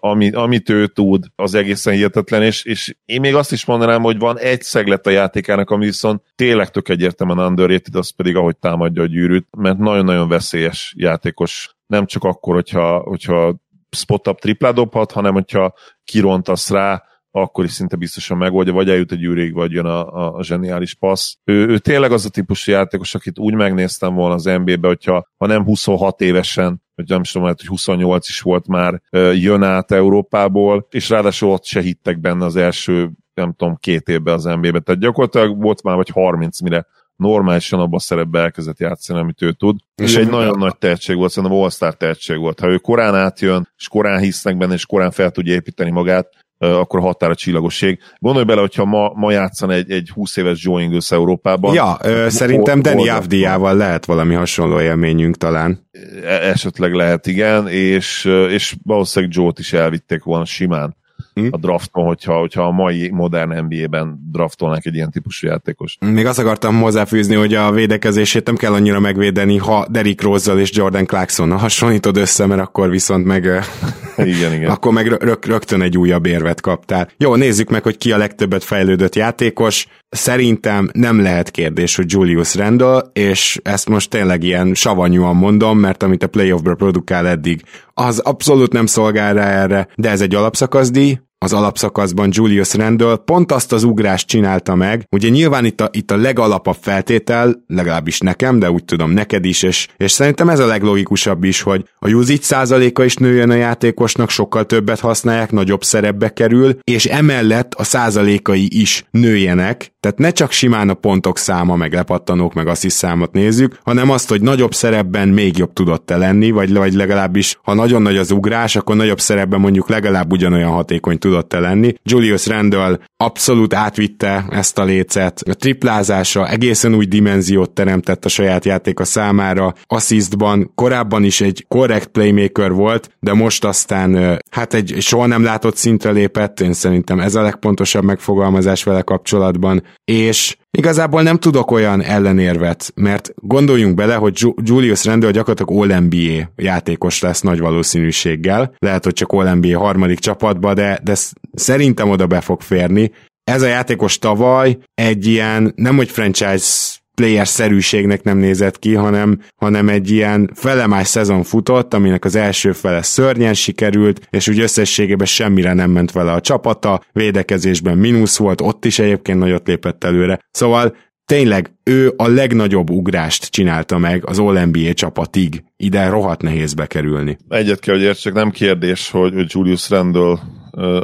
ami, 0.00 0.30
amit 0.30 0.68
ő 0.68 0.86
tud, 0.86 1.24
az 1.36 1.54
egészen 1.54 1.94
hihetetlen, 1.94 2.42
és, 2.42 2.64
és 2.64 2.94
én 3.04 3.20
még 3.20 3.34
azt 3.34 3.52
is 3.52 3.64
mondanám, 3.64 4.02
hogy 4.02 4.18
van 4.18 4.38
egy 4.38 4.62
szeglet 4.62 5.06
a 5.06 5.10
játékának, 5.10 5.70
ami 5.70 5.84
viszont 5.84 6.22
tényleg 6.34 6.70
tök 6.70 6.88
egyértelműen 6.88 7.46
underrated, 7.46 7.94
az 7.94 8.10
pedig 8.10 8.36
ahogy 8.36 8.56
támadja 8.56 9.02
a 9.02 9.06
gyűrűt, 9.06 9.46
mert 9.56 9.78
nagyon-nagyon 9.78 10.28
veszélyes 10.28 10.94
játékos, 10.96 11.76
nem 11.92 12.06
csak 12.06 12.24
akkor, 12.24 12.54
hogyha, 12.54 12.98
hogyha 12.98 13.56
spot-up 13.90 14.40
triplát 14.40 14.74
dobhat, 14.74 15.12
hanem 15.12 15.32
hogyha 15.32 15.74
kirontasz 16.04 16.70
rá, 16.70 17.02
akkor 17.30 17.64
is 17.64 17.72
szinte 17.72 17.96
biztosan 17.96 18.36
megoldja, 18.36 18.72
vagy 18.72 18.88
eljut 18.88 19.12
egy 19.12 19.18
gyűrűig, 19.18 19.54
vagy 19.54 19.72
jön 19.72 19.84
a, 19.84 20.14
a, 20.14 20.34
a 20.34 20.42
zseniális 20.42 20.94
passz. 20.94 21.34
Ő, 21.44 21.66
ő 21.66 21.78
tényleg 21.78 22.12
az 22.12 22.24
a 22.24 22.30
típusú 22.30 22.72
játékos, 22.72 23.14
akit 23.14 23.38
úgy 23.38 23.54
megnéztem 23.54 24.14
volna 24.14 24.34
az 24.34 24.44
NBA-be, 24.44 24.86
hogyha 24.88 25.26
ha 25.36 25.46
nem 25.46 25.64
26 25.64 26.20
évesen, 26.20 26.82
vagy 26.94 27.08
nem 27.08 27.20
is 27.20 27.30
tudom, 27.30 27.42
lehet, 27.42 27.60
hogy 27.60 27.68
28 27.68 28.28
is 28.28 28.40
volt 28.40 28.66
már, 28.66 29.02
jön 29.34 29.62
át 29.62 29.90
Európából, 29.90 30.86
és 30.90 31.08
ráadásul 31.08 31.50
ott 31.50 31.64
se 31.64 31.80
hittek 31.80 32.20
benne 32.20 32.44
az 32.44 32.56
első, 32.56 33.10
nem 33.34 33.52
tudom, 33.52 33.76
két 33.80 34.08
évben 34.08 34.34
az 34.34 34.44
NBA-be. 34.44 34.80
Tehát 34.80 35.00
gyakorlatilag 35.00 35.62
volt 35.62 35.82
már 35.82 35.96
vagy 35.96 36.08
30, 36.08 36.60
mire 36.60 36.86
normálisan 37.22 37.80
abban 37.80 37.94
a 37.94 38.00
szerepbe 38.00 38.40
elkezdett 38.40 38.78
játszani, 38.78 39.18
amit 39.18 39.42
ő 39.42 39.52
tud. 39.52 39.76
És 39.94 40.16
egy 40.16 40.28
nagyon 40.28 40.58
nagy 40.58 40.76
tehetség 40.78 41.16
volt, 41.16 41.30
szerintem 41.30 41.58
all 41.58 41.92
tehetség 41.92 42.38
volt. 42.38 42.60
Ha 42.60 42.68
ő 42.68 42.76
korán 42.76 43.14
átjön, 43.14 43.68
és 43.76 43.88
korán 43.88 44.20
hisznek 44.20 44.56
benne, 44.56 44.74
és 44.74 44.86
korán 44.86 45.10
fel 45.10 45.30
tudja 45.30 45.54
építeni 45.54 45.90
magát, 45.90 46.28
akkor 46.58 47.00
határa 47.00 47.34
csillagosség. 47.34 47.98
Gondolj 48.18 48.44
bele, 48.44 48.60
hogyha 48.60 48.84
ma, 48.84 49.12
ma 49.14 49.30
játszan 49.30 49.70
egy, 49.70 49.90
egy 49.90 50.10
20 50.14 50.36
éves 50.36 50.64
Joe 50.64 50.82
Ingles 50.82 51.10
Európában. 51.10 51.74
Ja, 51.74 51.98
ö, 52.02 52.26
szerintem 52.28 52.82
Danny 52.82 53.08
Avdiával 53.08 53.76
lehet 53.76 54.04
valami 54.04 54.34
hasonló 54.34 54.80
élményünk 54.80 55.36
talán. 55.36 55.86
E, 56.24 56.28
esetleg 56.28 56.94
lehet, 56.94 57.26
igen, 57.26 57.68
és, 57.68 58.24
és 58.48 58.76
valószínűleg 58.82 59.34
Joe-t 59.34 59.58
is 59.58 59.72
elvitték 59.72 60.22
volna 60.22 60.44
simán 60.44 60.96
hm? 61.34 61.46
a 61.50 61.56
drafton, 61.56 62.04
hogyha, 62.04 62.38
hogyha 62.38 62.62
a 62.62 62.70
mai 62.70 63.10
modern 63.10 63.64
NBA-ben 63.64 64.28
draftolnák 64.32 64.86
egy 64.86 64.94
ilyen 64.94 65.10
típusú 65.10 65.46
játékos. 65.46 65.96
Még 66.00 66.26
azt 66.26 66.38
akartam 66.38 66.80
hozzáfűzni, 66.80 67.34
hogy 67.34 67.54
a 67.54 67.70
védekezését 67.70 68.46
nem 68.46 68.56
kell 68.56 68.72
annyira 68.72 69.00
megvédeni, 69.00 69.56
ha 69.56 69.86
Derrick 69.90 70.22
Rose-zal 70.22 70.58
és 70.58 70.70
Jordan 70.72 71.06
Clarksonnal 71.06 71.58
hasonlítod 71.58 72.16
össze, 72.16 72.46
mert 72.46 72.60
akkor 72.60 72.90
viszont 72.90 73.24
meg 73.24 73.44
igen, 74.16 74.52
igen. 74.52 74.70
akkor 74.70 74.92
meg 74.92 75.06
rög, 75.06 75.44
rögtön 75.44 75.82
egy 75.82 75.98
újabb 75.98 76.26
érvet 76.26 76.60
kaptál. 76.60 77.08
Jó, 77.16 77.34
nézzük 77.34 77.70
meg, 77.70 77.82
hogy 77.82 77.96
ki 77.96 78.12
a 78.12 78.16
legtöbbet 78.16 78.64
fejlődött 78.64 79.14
játékos. 79.14 79.86
Szerintem 80.14 80.88
nem 80.92 81.20
lehet 81.20 81.50
kérdés, 81.50 81.96
hogy 81.96 82.12
Julius 82.12 82.54
Randle, 82.54 83.02
és 83.12 83.60
ezt 83.62 83.88
most 83.88 84.10
tényleg 84.10 84.42
ilyen 84.42 84.74
savanyúan 84.74 85.36
mondom, 85.36 85.78
mert 85.78 86.02
amit 86.02 86.22
a 86.22 86.26
playoffbra 86.26 86.74
produkál 86.74 87.26
eddig, 87.28 87.62
az 87.94 88.18
abszolút 88.18 88.72
nem 88.72 88.86
szolgál 88.86 89.34
rá 89.34 89.62
erre, 89.62 89.88
de 89.94 90.10
ez 90.10 90.20
egy 90.20 90.34
alapszakaszdíj, 90.34 91.18
az 91.42 91.52
alapszakaszban 91.52 92.28
Julius 92.32 92.74
Randle 92.74 93.16
pont 93.16 93.52
azt 93.52 93.72
az 93.72 93.84
ugrást 93.84 94.26
csinálta 94.26 94.74
meg, 94.74 95.06
ugye 95.10 95.28
nyilván 95.28 95.64
itt 95.64 95.80
a, 95.80 95.88
itt 95.92 96.10
a 96.10 96.16
legalapabb 96.16 96.76
feltétel, 96.80 97.64
legalábbis 97.66 98.18
nekem, 98.18 98.58
de 98.58 98.70
úgy 98.70 98.84
tudom 98.84 99.10
neked 99.10 99.44
is, 99.44 99.62
és, 99.62 99.88
és 99.96 100.10
szerintem 100.10 100.48
ez 100.48 100.58
a 100.58 100.66
leglogikusabb 100.66 101.44
is, 101.44 101.60
hogy 101.60 101.84
a 101.98 102.10
usage 102.10 102.42
százaléka 102.42 103.04
is 103.04 103.14
nőjön 103.14 103.50
a 103.50 103.54
játékosnak, 103.54 104.30
sokkal 104.30 104.66
többet 104.66 105.00
használják, 105.00 105.50
nagyobb 105.50 105.84
szerepbe 105.84 106.32
kerül, 106.32 106.78
és 106.84 107.04
emellett 107.04 107.74
a 107.74 107.84
százalékai 107.84 108.80
is 108.80 109.04
nőjenek, 109.10 109.92
tehát 110.00 110.18
ne 110.18 110.30
csak 110.30 110.50
simán 110.50 110.88
a 110.88 110.94
pontok 110.94 111.38
száma, 111.38 111.76
meg 111.76 111.92
lepattanók, 111.92 112.54
meg 112.54 112.68
is 112.82 112.92
számot 112.92 113.32
nézzük, 113.32 113.78
hanem 113.82 114.10
azt, 114.10 114.28
hogy 114.28 114.42
nagyobb 114.42 114.74
szerepben 114.74 115.28
még 115.28 115.56
jobb 115.56 115.72
tudott 115.72 116.06
te 116.06 116.16
lenni, 116.16 116.50
vagy, 116.50 116.74
vagy 116.74 116.92
legalábbis, 116.92 117.58
ha 117.62 117.74
nagyon 117.74 118.02
nagy 118.02 118.16
az 118.16 118.30
ugrás, 118.30 118.76
akkor 118.76 118.96
nagyobb 118.96 119.20
szerepben 119.20 119.60
mondjuk 119.60 119.88
legalább 119.88 120.32
ugyanolyan 120.32 120.70
hatékony 120.70 121.18
tudott 121.18 121.31
te 121.40 121.60
lenni. 121.60 121.94
Julius 122.02 122.46
Randall 122.46 122.98
abszolút 123.16 123.74
átvitte 123.74 124.44
ezt 124.50 124.78
a 124.78 124.84
lécet, 124.84 125.42
a 125.50 125.54
triplázása 125.54 126.48
egészen 126.48 126.94
új 126.94 127.04
dimenziót 127.04 127.70
teremtett 127.70 128.24
a 128.24 128.28
saját 128.28 128.64
játéka 128.64 129.04
számára, 129.04 129.74
assistban 129.86 130.70
korábban 130.74 131.24
is 131.24 131.40
egy 131.40 131.64
korrekt 131.68 132.06
playmaker 132.06 132.72
volt, 132.72 133.10
de 133.20 133.32
most 133.32 133.64
aztán 133.64 134.40
hát 134.50 134.74
egy 134.74 134.96
soha 135.00 135.26
nem 135.26 135.44
látott 135.44 135.76
szintre 135.76 136.10
lépett, 136.10 136.60
én 136.60 136.72
szerintem 136.72 137.20
ez 137.20 137.34
a 137.34 137.42
legpontosabb 137.42 138.04
megfogalmazás 138.04 138.82
vele 138.84 139.02
kapcsolatban, 139.02 139.82
és 140.04 140.56
Igazából 140.78 141.22
nem 141.22 141.38
tudok 141.38 141.70
olyan 141.70 142.02
ellenérvet, 142.02 142.92
mert 142.94 143.32
gondoljunk 143.36 143.94
bele, 143.94 144.14
hogy 144.14 144.46
Julius 144.62 145.04
Randle 145.04 145.30
gyakorlatilag 145.30 145.82
All-NBA 145.82 146.50
játékos 146.56 147.20
lesz 147.20 147.40
nagy 147.40 147.58
valószínűséggel. 147.58 148.74
Lehet, 148.78 149.04
hogy 149.04 149.12
csak 149.12 149.32
All-NBA 149.32 149.78
harmadik 149.78 150.18
csapatba, 150.18 150.74
de, 150.74 151.00
de 151.02 151.14
szerintem 151.52 152.10
oda 152.10 152.26
be 152.26 152.40
fog 152.40 152.60
férni. 152.60 153.12
Ez 153.44 153.62
a 153.62 153.66
játékos 153.66 154.18
tavaly 154.18 154.78
egy 154.94 155.26
ilyen, 155.26 155.72
nem 155.76 155.96
hogy 155.96 156.10
franchise 156.10 157.00
player-szerűségnek 157.22 158.22
nem 158.22 158.38
nézett 158.38 158.78
ki, 158.78 158.94
hanem, 158.94 159.38
hanem 159.56 159.88
egy 159.88 160.10
ilyen 160.10 160.50
felemás 160.54 161.06
szezon 161.06 161.42
futott, 161.42 161.94
aminek 161.94 162.24
az 162.24 162.36
első 162.36 162.72
fele 162.72 163.02
szörnyen 163.02 163.54
sikerült, 163.54 164.26
és 164.30 164.48
úgy 164.48 164.60
összességében 164.60 165.26
semmire 165.26 165.72
nem 165.72 165.90
ment 165.90 166.12
vele 166.12 166.32
a 166.32 166.40
csapata, 166.40 167.02
védekezésben 167.12 167.98
mínusz 167.98 168.36
volt, 168.36 168.60
ott 168.60 168.84
is 168.84 168.98
egyébként 168.98 169.38
nagyot 169.38 169.66
lépett 169.66 170.04
előre. 170.04 170.38
Szóval 170.50 170.96
tényleg 171.24 171.72
ő 171.84 172.12
a 172.16 172.28
legnagyobb 172.28 172.90
ugrást 172.90 173.50
csinálta 173.50 173.98
meg 173.98 174.26
az 174.26 174.38
All-NBA 174.38 174.92
csapatig. 174.92 175.64
Ide 175.76 176.08
rohadt 176.08 176.42
nehéz 176.42 176.74
bekerülni. 176.74 177.38
Egyet 177.48 177.80
kell, 177.80 177.94
hogy 177.94 178.04
értsek, 178.04 178.32
nem 178.32 178.50
kérdés, 178.50 179.10
hogy 179.10 179.34
Julius 179.46 179.90
Randle 179.90 180.38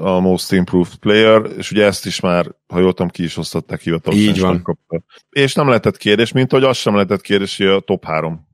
a 0.00 0.20
Most 0.20 0.52
Improved 0.52 0.94
Player, 0.94 1.50
és 1.57 1.70
ugye 1.70 1.85
ezt 1.85 2.07
is 2.07 2.20
már, 2.20 2.54
ha 2.66 2.78
jól 2.78 2.92
tudom, 2.92 3.09
ki 3.09 3.22
is 3.22 3.37
osztották 3.37 3.81
hivatalosan. 3.81 4.28
Így 4.28 4.40
van. 4.40 4.62
Kapta. 4.62 5.02
És 5.31 5.54
nem 5.54 5.66
lehetett 5.66 5.96
kérdés, 5.96 6.33
mint 6.33 6.50
hogy 6.50 6.64
az 6.64 6.76
sem 6.76 6.94
lehetett 6.94 7.20
kérdés, 7.20 7.57
hogy 7.57 7.66
a 7.66 7.81
top 7.81 8.04
3 8.04 8.48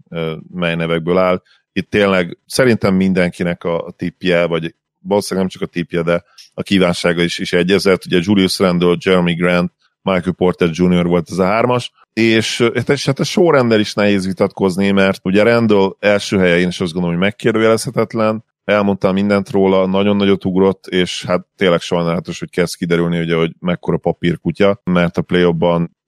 mely 0.55 0.75
nevekből 0.75 1.19
áll. 1.19 1.43
Itt 1.73 1.91
tényleg 1.91 2.39
szerintem 2.47 2.95
mindenkinek 2.95 3.65
a 3.65 3.95
tipje, 3.97 4.47
vagy 4.47 4.75
valószínűleg 5.01 5.49
nem 5.49 5.59
csak 5.59 5.69
a 5.69 5.73
tipje, 5.73 6.03
de 6.03 6.25
a 6.55 6.63
kívánsága 6.63 7.23
is, 7.23 7.39
is 7.39 7.53
egyezett. 7.53 8.07
Ugye 8.07 8.19
Julius 8.23 8.59
Randle, 8.59 8.97
Jeremy 8.99 9.35
Grant, 9.35 9.73
Michael 10.03 10.35
Porter 10.37 10.69
Jr. 10.73 11.07
volt 11.07 11.31
ez 11.31 11.39
a 11.39 11.45
hármas, 11.45 11.93
és, 12.13 12.69
és 12.87 13.07
hát 13.07 13.19
a 13.19 13.25
sorrendel 13.25 13.81
is 13.81 13.95
nehéz 13.95 14.27
vitatkozni, 14.27 14.91
mert 14.91 15.21
ugye 15.23 15.43
Randall 15.43 15.97
első 15.99 16.39
helye 16.39 16.59
én 16.59 16.69
is 16.69 16.81
azt 16.81 16.93
gondolom, 16.93 17.17
hogy 17.17 17.27
megkérdőjelezhetetlen, 17.27 18.45
elmondtam 18.65 19.15
mindent 19.15 19.51
róla, 19.51 19.87
nagyon 19.87 20.17
nagyot 20.17 20.45
ugrott, 20.45 20.87
és 20.87 21.25
hát 21.25 21.47
tényleg 21.57 21.81
sajnálatos, 21.81 22.39
hogy 22.39 22.51
kezd 22.51 22.77
kiderülni, 22.77 23.21
ugye, 23.21 23.37
hogy 23.37 23.53
mekkora 23.59 23.97
papírkutya, 23.97 24.81
mert 24.85 25.17
a 25.17 25.23
play 25.23 25.45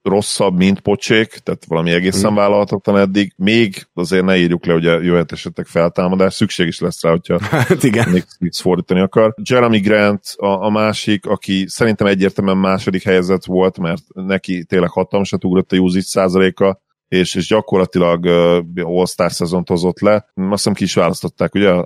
rosszabb, 0.07 0.57
mint 0.57 0.79
pocsék, 0.79 1.27
tehát 1.27 1.65
valami 1.67 1.91
egészen 1.91 2.31
mm. 2.31 2.35
vállalhatatlan 2.35 2.97
eddig. 2.97 3.33
Még 3.37 3.87
azért 3.93 4.25
ne 4.25 4.37
írjuk 4.37 4.65
le, 4.65 4.73
hogy 4.73 4.83
jöhet 4.83 5.31
esetleg 5.31 5.65
feltámadás, 5.65 6.33
szükség 6.33 6.67
is 6.67 6.79
lesz 6.79 7.03
rá, 7.03 7.09
hogyha 7.09 7.39
hát 7.49 7.83
igen. 7.83 8.23
Knicks 8.37 8.61
fordítani 8.61 8.99
akar. 8.99 9.33
Jeremy 9.43 9.79
Grant 9.79 10.23
a, 10.35 10.63
a 10.65 10.69
másik, 10.69 11.25
aki 11.25 11.65
szerintem 11.67 12.07
egyértelműen 12.07 12.57
második 12.57 13.03
helyzet 13.03 13.45
volt, 13.45 13.79
mert 13.79 14.01
neki 14.13 14.63
tényleg 14.63 14.89
hatalmasat 14.89 15.43
ugrott 15.43 15.71
a 15.71 15.77
usage 15.77 16.03
százaléka, 16.03 16.81
és, 17.07 17.35
és 17.35 17.47
gyakorlatilag 17.47 18.25
uh, 18.25 18.97
All-Star 18.97 19.31
szezont 19.31 19.67
hozott 19.67 19.99
le. 19.99 20.13
Azt 20.33 20.49
hiszem 20.49 20.73
ki 20.73 20.83
is 20.83 20.93
választották, 20.93 21.55
ugye 21.55 21.83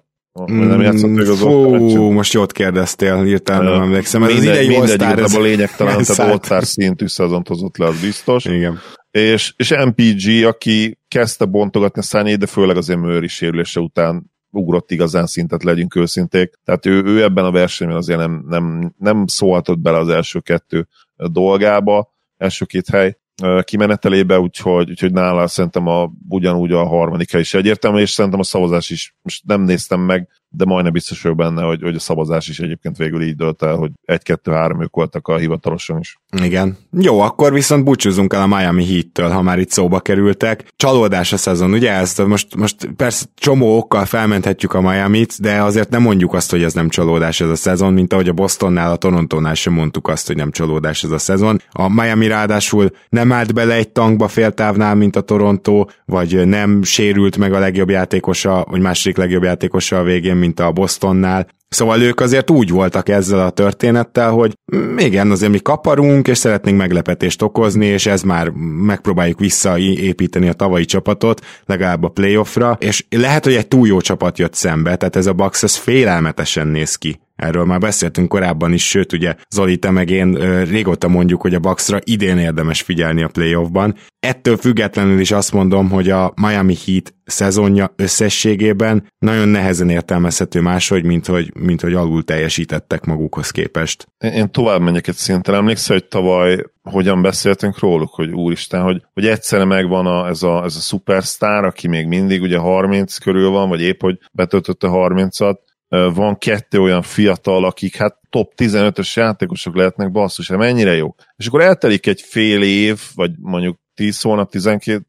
Mm, 0.52 0.68
nem 0.68 0.82
játszott 0.82 1.10
még 1.10 1.28
az 1.28 1.40
Fú, 1.40 2.10
most 2.10 2.34
jót 2.34 2.52
kérdeztél, 2.52 3.26
írtál, 3.26 3.62
nem 3.62 3.82
emlékszem. 3.82 4.24
Ez 4.24 4.30
mindegy, 4.30 4.48
az 4.48 4.56
idei 4.56 4.78
mindegy, 4.78 5.20
ez... 5.20 5.36
a 5.36 5.42
lényegtelen, 5.42 6.04
tehát 6.40 6.66
szintű 6.66 7.08
szezont 7.08 7.48
hozott 7.48 7.78
le, 7.78 7.86
az 7.86 8.02
biztos. 8.02 8.46
Igen. 8.46 8.80
És, 9.12 9.54
és 9.58 9.74
MPG, 9.86 10.44
aki 10.46 10.98
kezdte 11.08 11.46
bontogatni 11.46 12.02
a 12.02 12.04
szányét, 12.04 12.38
de 12.38 12.46
főleg 12.46 12.78
azért 12.78 13.00
Mőri 13.00 13.28
sérülése 13.28 13.80
után 13.80 14.32
ugrott 14.50 14.92
igazán 14.92 15.26
szintet, 15.26 15.64
legyünk 15.64 15.96
őszinték. 15.96 16.60
Tehát 16.64 16.86
ő, 16.86 17.04
ő 17.04 17.24
ebben 17.24 17.46
a 17.46 17.52
versenyben 17.52 17.98
azért 17.98 18.20
nem, 18.20 18.46
nem, 18.48 18.94
nem 18.98 19.28
szólhatott 19.28 19.80
bele 19.80 19.98
az 19.98 20.10
első 20.10 20.40
kettő 20.40 20.88
dolgába, 21.16 22.14
első 22.38 22.66
két 22.66 22.90
hely, 22.90 23.18
kimenetelébe, 23.64 24.40
úgyhogy, 24.40 24.90
úgyhogy 24.90 25.12
nála 25.12 25.48
szerintem 25.48 25.88
a, 25.88 26.12
ugyanúgy 26.30 26.72
a 26.72 26.88
harmadik 26.88 27.34
is 27.34 27.54
egyértelmű, 27.54 28.00
és 28.00 28.10
szerintem 28.10 28.40
a 28.40 28.44
szavazás 28.44 28.90
is, 28.90 29.16
most 29.22 29.46
nem 29.46 29.62
néztem 29.62 30.00
meg, 30.00 30.30
de 30.54 30.66
majdnem 30.66 30.94
biztos 30.94 31.22
vagyok 31.22 31.38
benne, 31.38 31.62
hogy, 31.62 31.82
hogy 31.82 31.96
a 31.96 32.00
szavazás 32.00 32.48
is 32.48 32.60
egyébként 32.60 32.98
végül 32.98 33.22
így 33.22 33.36
dölt 33.36 33.64
el, 33.64 33.76
hogy 33.76 33.92
egy-kettő-három 34.06 34.82
ők 34.82 34.96
voltak 34.96 35.28
a 35.28 35.38
hivatalosan 35.38 36.00
is. 36.00 36.20
Igen. 36.44 36.78
Jó, 37.00 37.20
akkor 37.20 37.54
viszont 37.54 37.84
búcsúzunk 37.84 38.34
el 38.34 38.42
a 38.42 38.48
Miami 38.48 38.86
Heat-től, 38.86 39.30
ha 39.30 39.42
már 39.42 39.60
itt 39.60 39.70
szóba 39.72 40.00
kerültek. 40.00 40.74
Csalódás 40.76 41.34
a 41.34 41.38
szezon, 41.38 41.72
ugye? 41.72 41.92
Ezt 41.92 42.26
most, 42.26 42.56
most 42.56 42.90
persze 42.96 43.26
csomó 43.36 43.78
okkal 43.78 44.06
felmenthetjük 44.06 44.74
a 44.74 44.82
Miami-t, 44.82 45.42
de 45.42 45.62
azért 45.62 45.90
nem 45.90 46.02
mondjuk 46.02 46.34
azt, 46.34 46.52
hogy 46.52 46.64
ez 46.64 46.74
nem 46.74 46.90
csalódás 46.90 47.42
ez 47.42 47.50
a 47.50 47.56
szezon, 47.56 47.94
mint 47.94 48.14
ahogy 48.14 48.30
a 48.30 48.34
Bostonnál, 48.34 48.92
a 48.92 48.96
Torontónál 48.96 49.54
sem 49.54 49.74
mondtuk 49.74 50.08
azt, 50.08 50.28
hogy 50.28 50.36
nem 50.36 50.52
csalódás 50.52 51.04
ez 51.04 51.12
a 51.12 51.18
szezon. 51.18 51.62
A 51.72 51.90
Miami 51.90 52.28
ráadásul 52.28 52.90
nem 53.10 53.32
állt 53.32 53.54
bele 53.54 53.74
egy 53.74 53.90
tankba 53.90 54.28
féltávnál, 54.28 54.96
mint 54.96 55.16
a 55.16 55.22
Toronto, 55.22 55.86
vagy 56.06 56.48
nem 56.48 56.84
sérült 56.84 57.38
meg 57.38 57.54
a 57.54 57.60
legjobb 57.60 57.90
játékosa, 57.90 58.66
vagy 58.70 58.82
második 58.82 59.18
legjobb 59.18 59.44
játékosa 59.44 59.98
a 59.98 60.04
végén, 60.04 60.36
mint 60.42 60.60
a 60.60 60.72
Bostonnál. 60.72 61.48
Szóval 61.70 62.02
ők 62.02 62.20
azért 62.20 62.50
úgy 62.50 62.70
voltak 62.70 63.10
ezzel 63.10 63.40
a 63.40 63.50
történettel, 63.50 64.32
hogy 64.32 64.54
igen, 64.98 65.32
azért 65.32 65.52
mi 65.52 65.60
kaparunk, 65.60 66.28
és 66.28 66.38
szeretnénk 66.38 66.78
meglepetést 66.78 67.42
okozni, 67.42 67.86
és 67.86 68.06
ez 68.06 68.22
már 68.22 68.50
megpróbáljuk 68.86 69.40
visszaépíteni 69.40 70.48
a 70.48 70.54
tavalyi 70.54 70.86
csapatot, 70.86 71.46
legalább 71.66 72.04
a 72.04 72.10
playoffra, 72.10 72.78
és 72.80 73.06
lehet, 73.10 73.44
hogy 73.44 73.54
egy 73.54 73.68
túl 73.68 73.88
jó 73.88 74.02
csapat 74.02 74.40
jött 74.40 74.54
szembe, 74.54 74.96
tehát 74.96 75.16
ez 75.16 75.26
a 75.26 75.34
Bucks 75.34 75.64
ez 75.64 75.76
félelmetesen 75.76 76.68
néz 76.68 76.96
ki 76.96 77.20
Erről 77.42 77.66
már 77.66 77.80
beszéltünk 77.80 78.30
korábban 78.30 78.74
is, 78.74 78.88
sőt 78.88 79.14
ugye 79.14 79.36
Zoli, 79.50 79.78
te 79.78 79.92
meg 79.92 80.10
én 80.10 80.34
régóta 80.64 81.08
mondjuk, 81.08 81.42
hogy 81.42 81.54
a 81.54 81.60
Bucksra 81.60 82.00
idén 82.04 82.38
érdemes 82.38 82.82
figyelni 82.82 83.24
a 83.24 83.28
playoffban. 83.28 83.96
Ettől 84.20 84.58
függetlenül 84.58 85.20
is 85.20 85.32
azt 85.32 85.54
mondom, 85.54 85.90
hogy 85.90 86.10
a 86.10 86.34
Miami 86.42 86.76
Heat 86.86 87.14
szezonja 87.26 87.94
összességében 87.96 89.08
nagyon 89.20 89.48
nehezen 89.48 89.90
értelmezhető 89.90 90.62
máshogy, 90.62 91.04
mint 91.04 91.26
hogy, 91.26 91.52
mint 91.60 91.82
hogy 91.82 91.94
alul 91.94 92.24
teljesítettek 92.24 93.06
magukhoz 93.06 93.50
képest. 93.50 94.08
Én 94.18 94.52
tovább 94.52 94.82
menjek 94.82 95.08
egy 95.08 95.16
szinten. 95.16 95.56
Emlékszel, 95.56 95.96
hogy 95.96 96.08
tavaly 96.08 96.64
hogyan 96.84 97.22
beszéltünk 97.22 97.80
róluk, 97.80 98.14
hogy 98.14 98.32
úristen, 98.32 98.82
hogy, 98.82 99.02
hogy 99.14 99.28
egyszerre 99.28 99.66
megvan 99.66 100.06
a, 100.06 100.28
ez, 100.28 100.44
a, 100.44 100.64
ez 100.64 100.76
a 100.76 100.80
szupersztár, 100.80 101.64
aki 101.64 101.88
még 101.88 102.08
mindig 102.08 102.42
ugye 102.42 102.58
30 102.58 103.18
körül 103.18 103.50
van, 103.50 103.70
vagy 103.70 103.82
épp 103.82 104.02
hogy 104.02 104.18
betöltötte 104.32 104.88
30-at, 104.92 105.56
van 105.92 106.38
kettő 106.38 106.80
olyan 106.80 107.02
fiatal, 107.02 107.66
akik 107.66 107.96
hát 107.96 108.18
top 108.30 108.54
15-ös 108.58 109.14
játékosok 109.14 109.76
lehetnek, 109.76 110.12
basszus, 110.12 110.48
hát 110.48 110.58
mennyire 110.58 110.96
jó. 110.96 111.16
És 111.36 111.48
akkor 111.48 111.62
eltelik 111.62 112.08
egy 112.08 112.22
fél 112.22 112.62
év, 112.62 113.00
vagy 113.16 113.32
mondjuk 113.40 113.80
10 113.94 114.22
hónap, 114.22 114.50
12, 114.50 115.06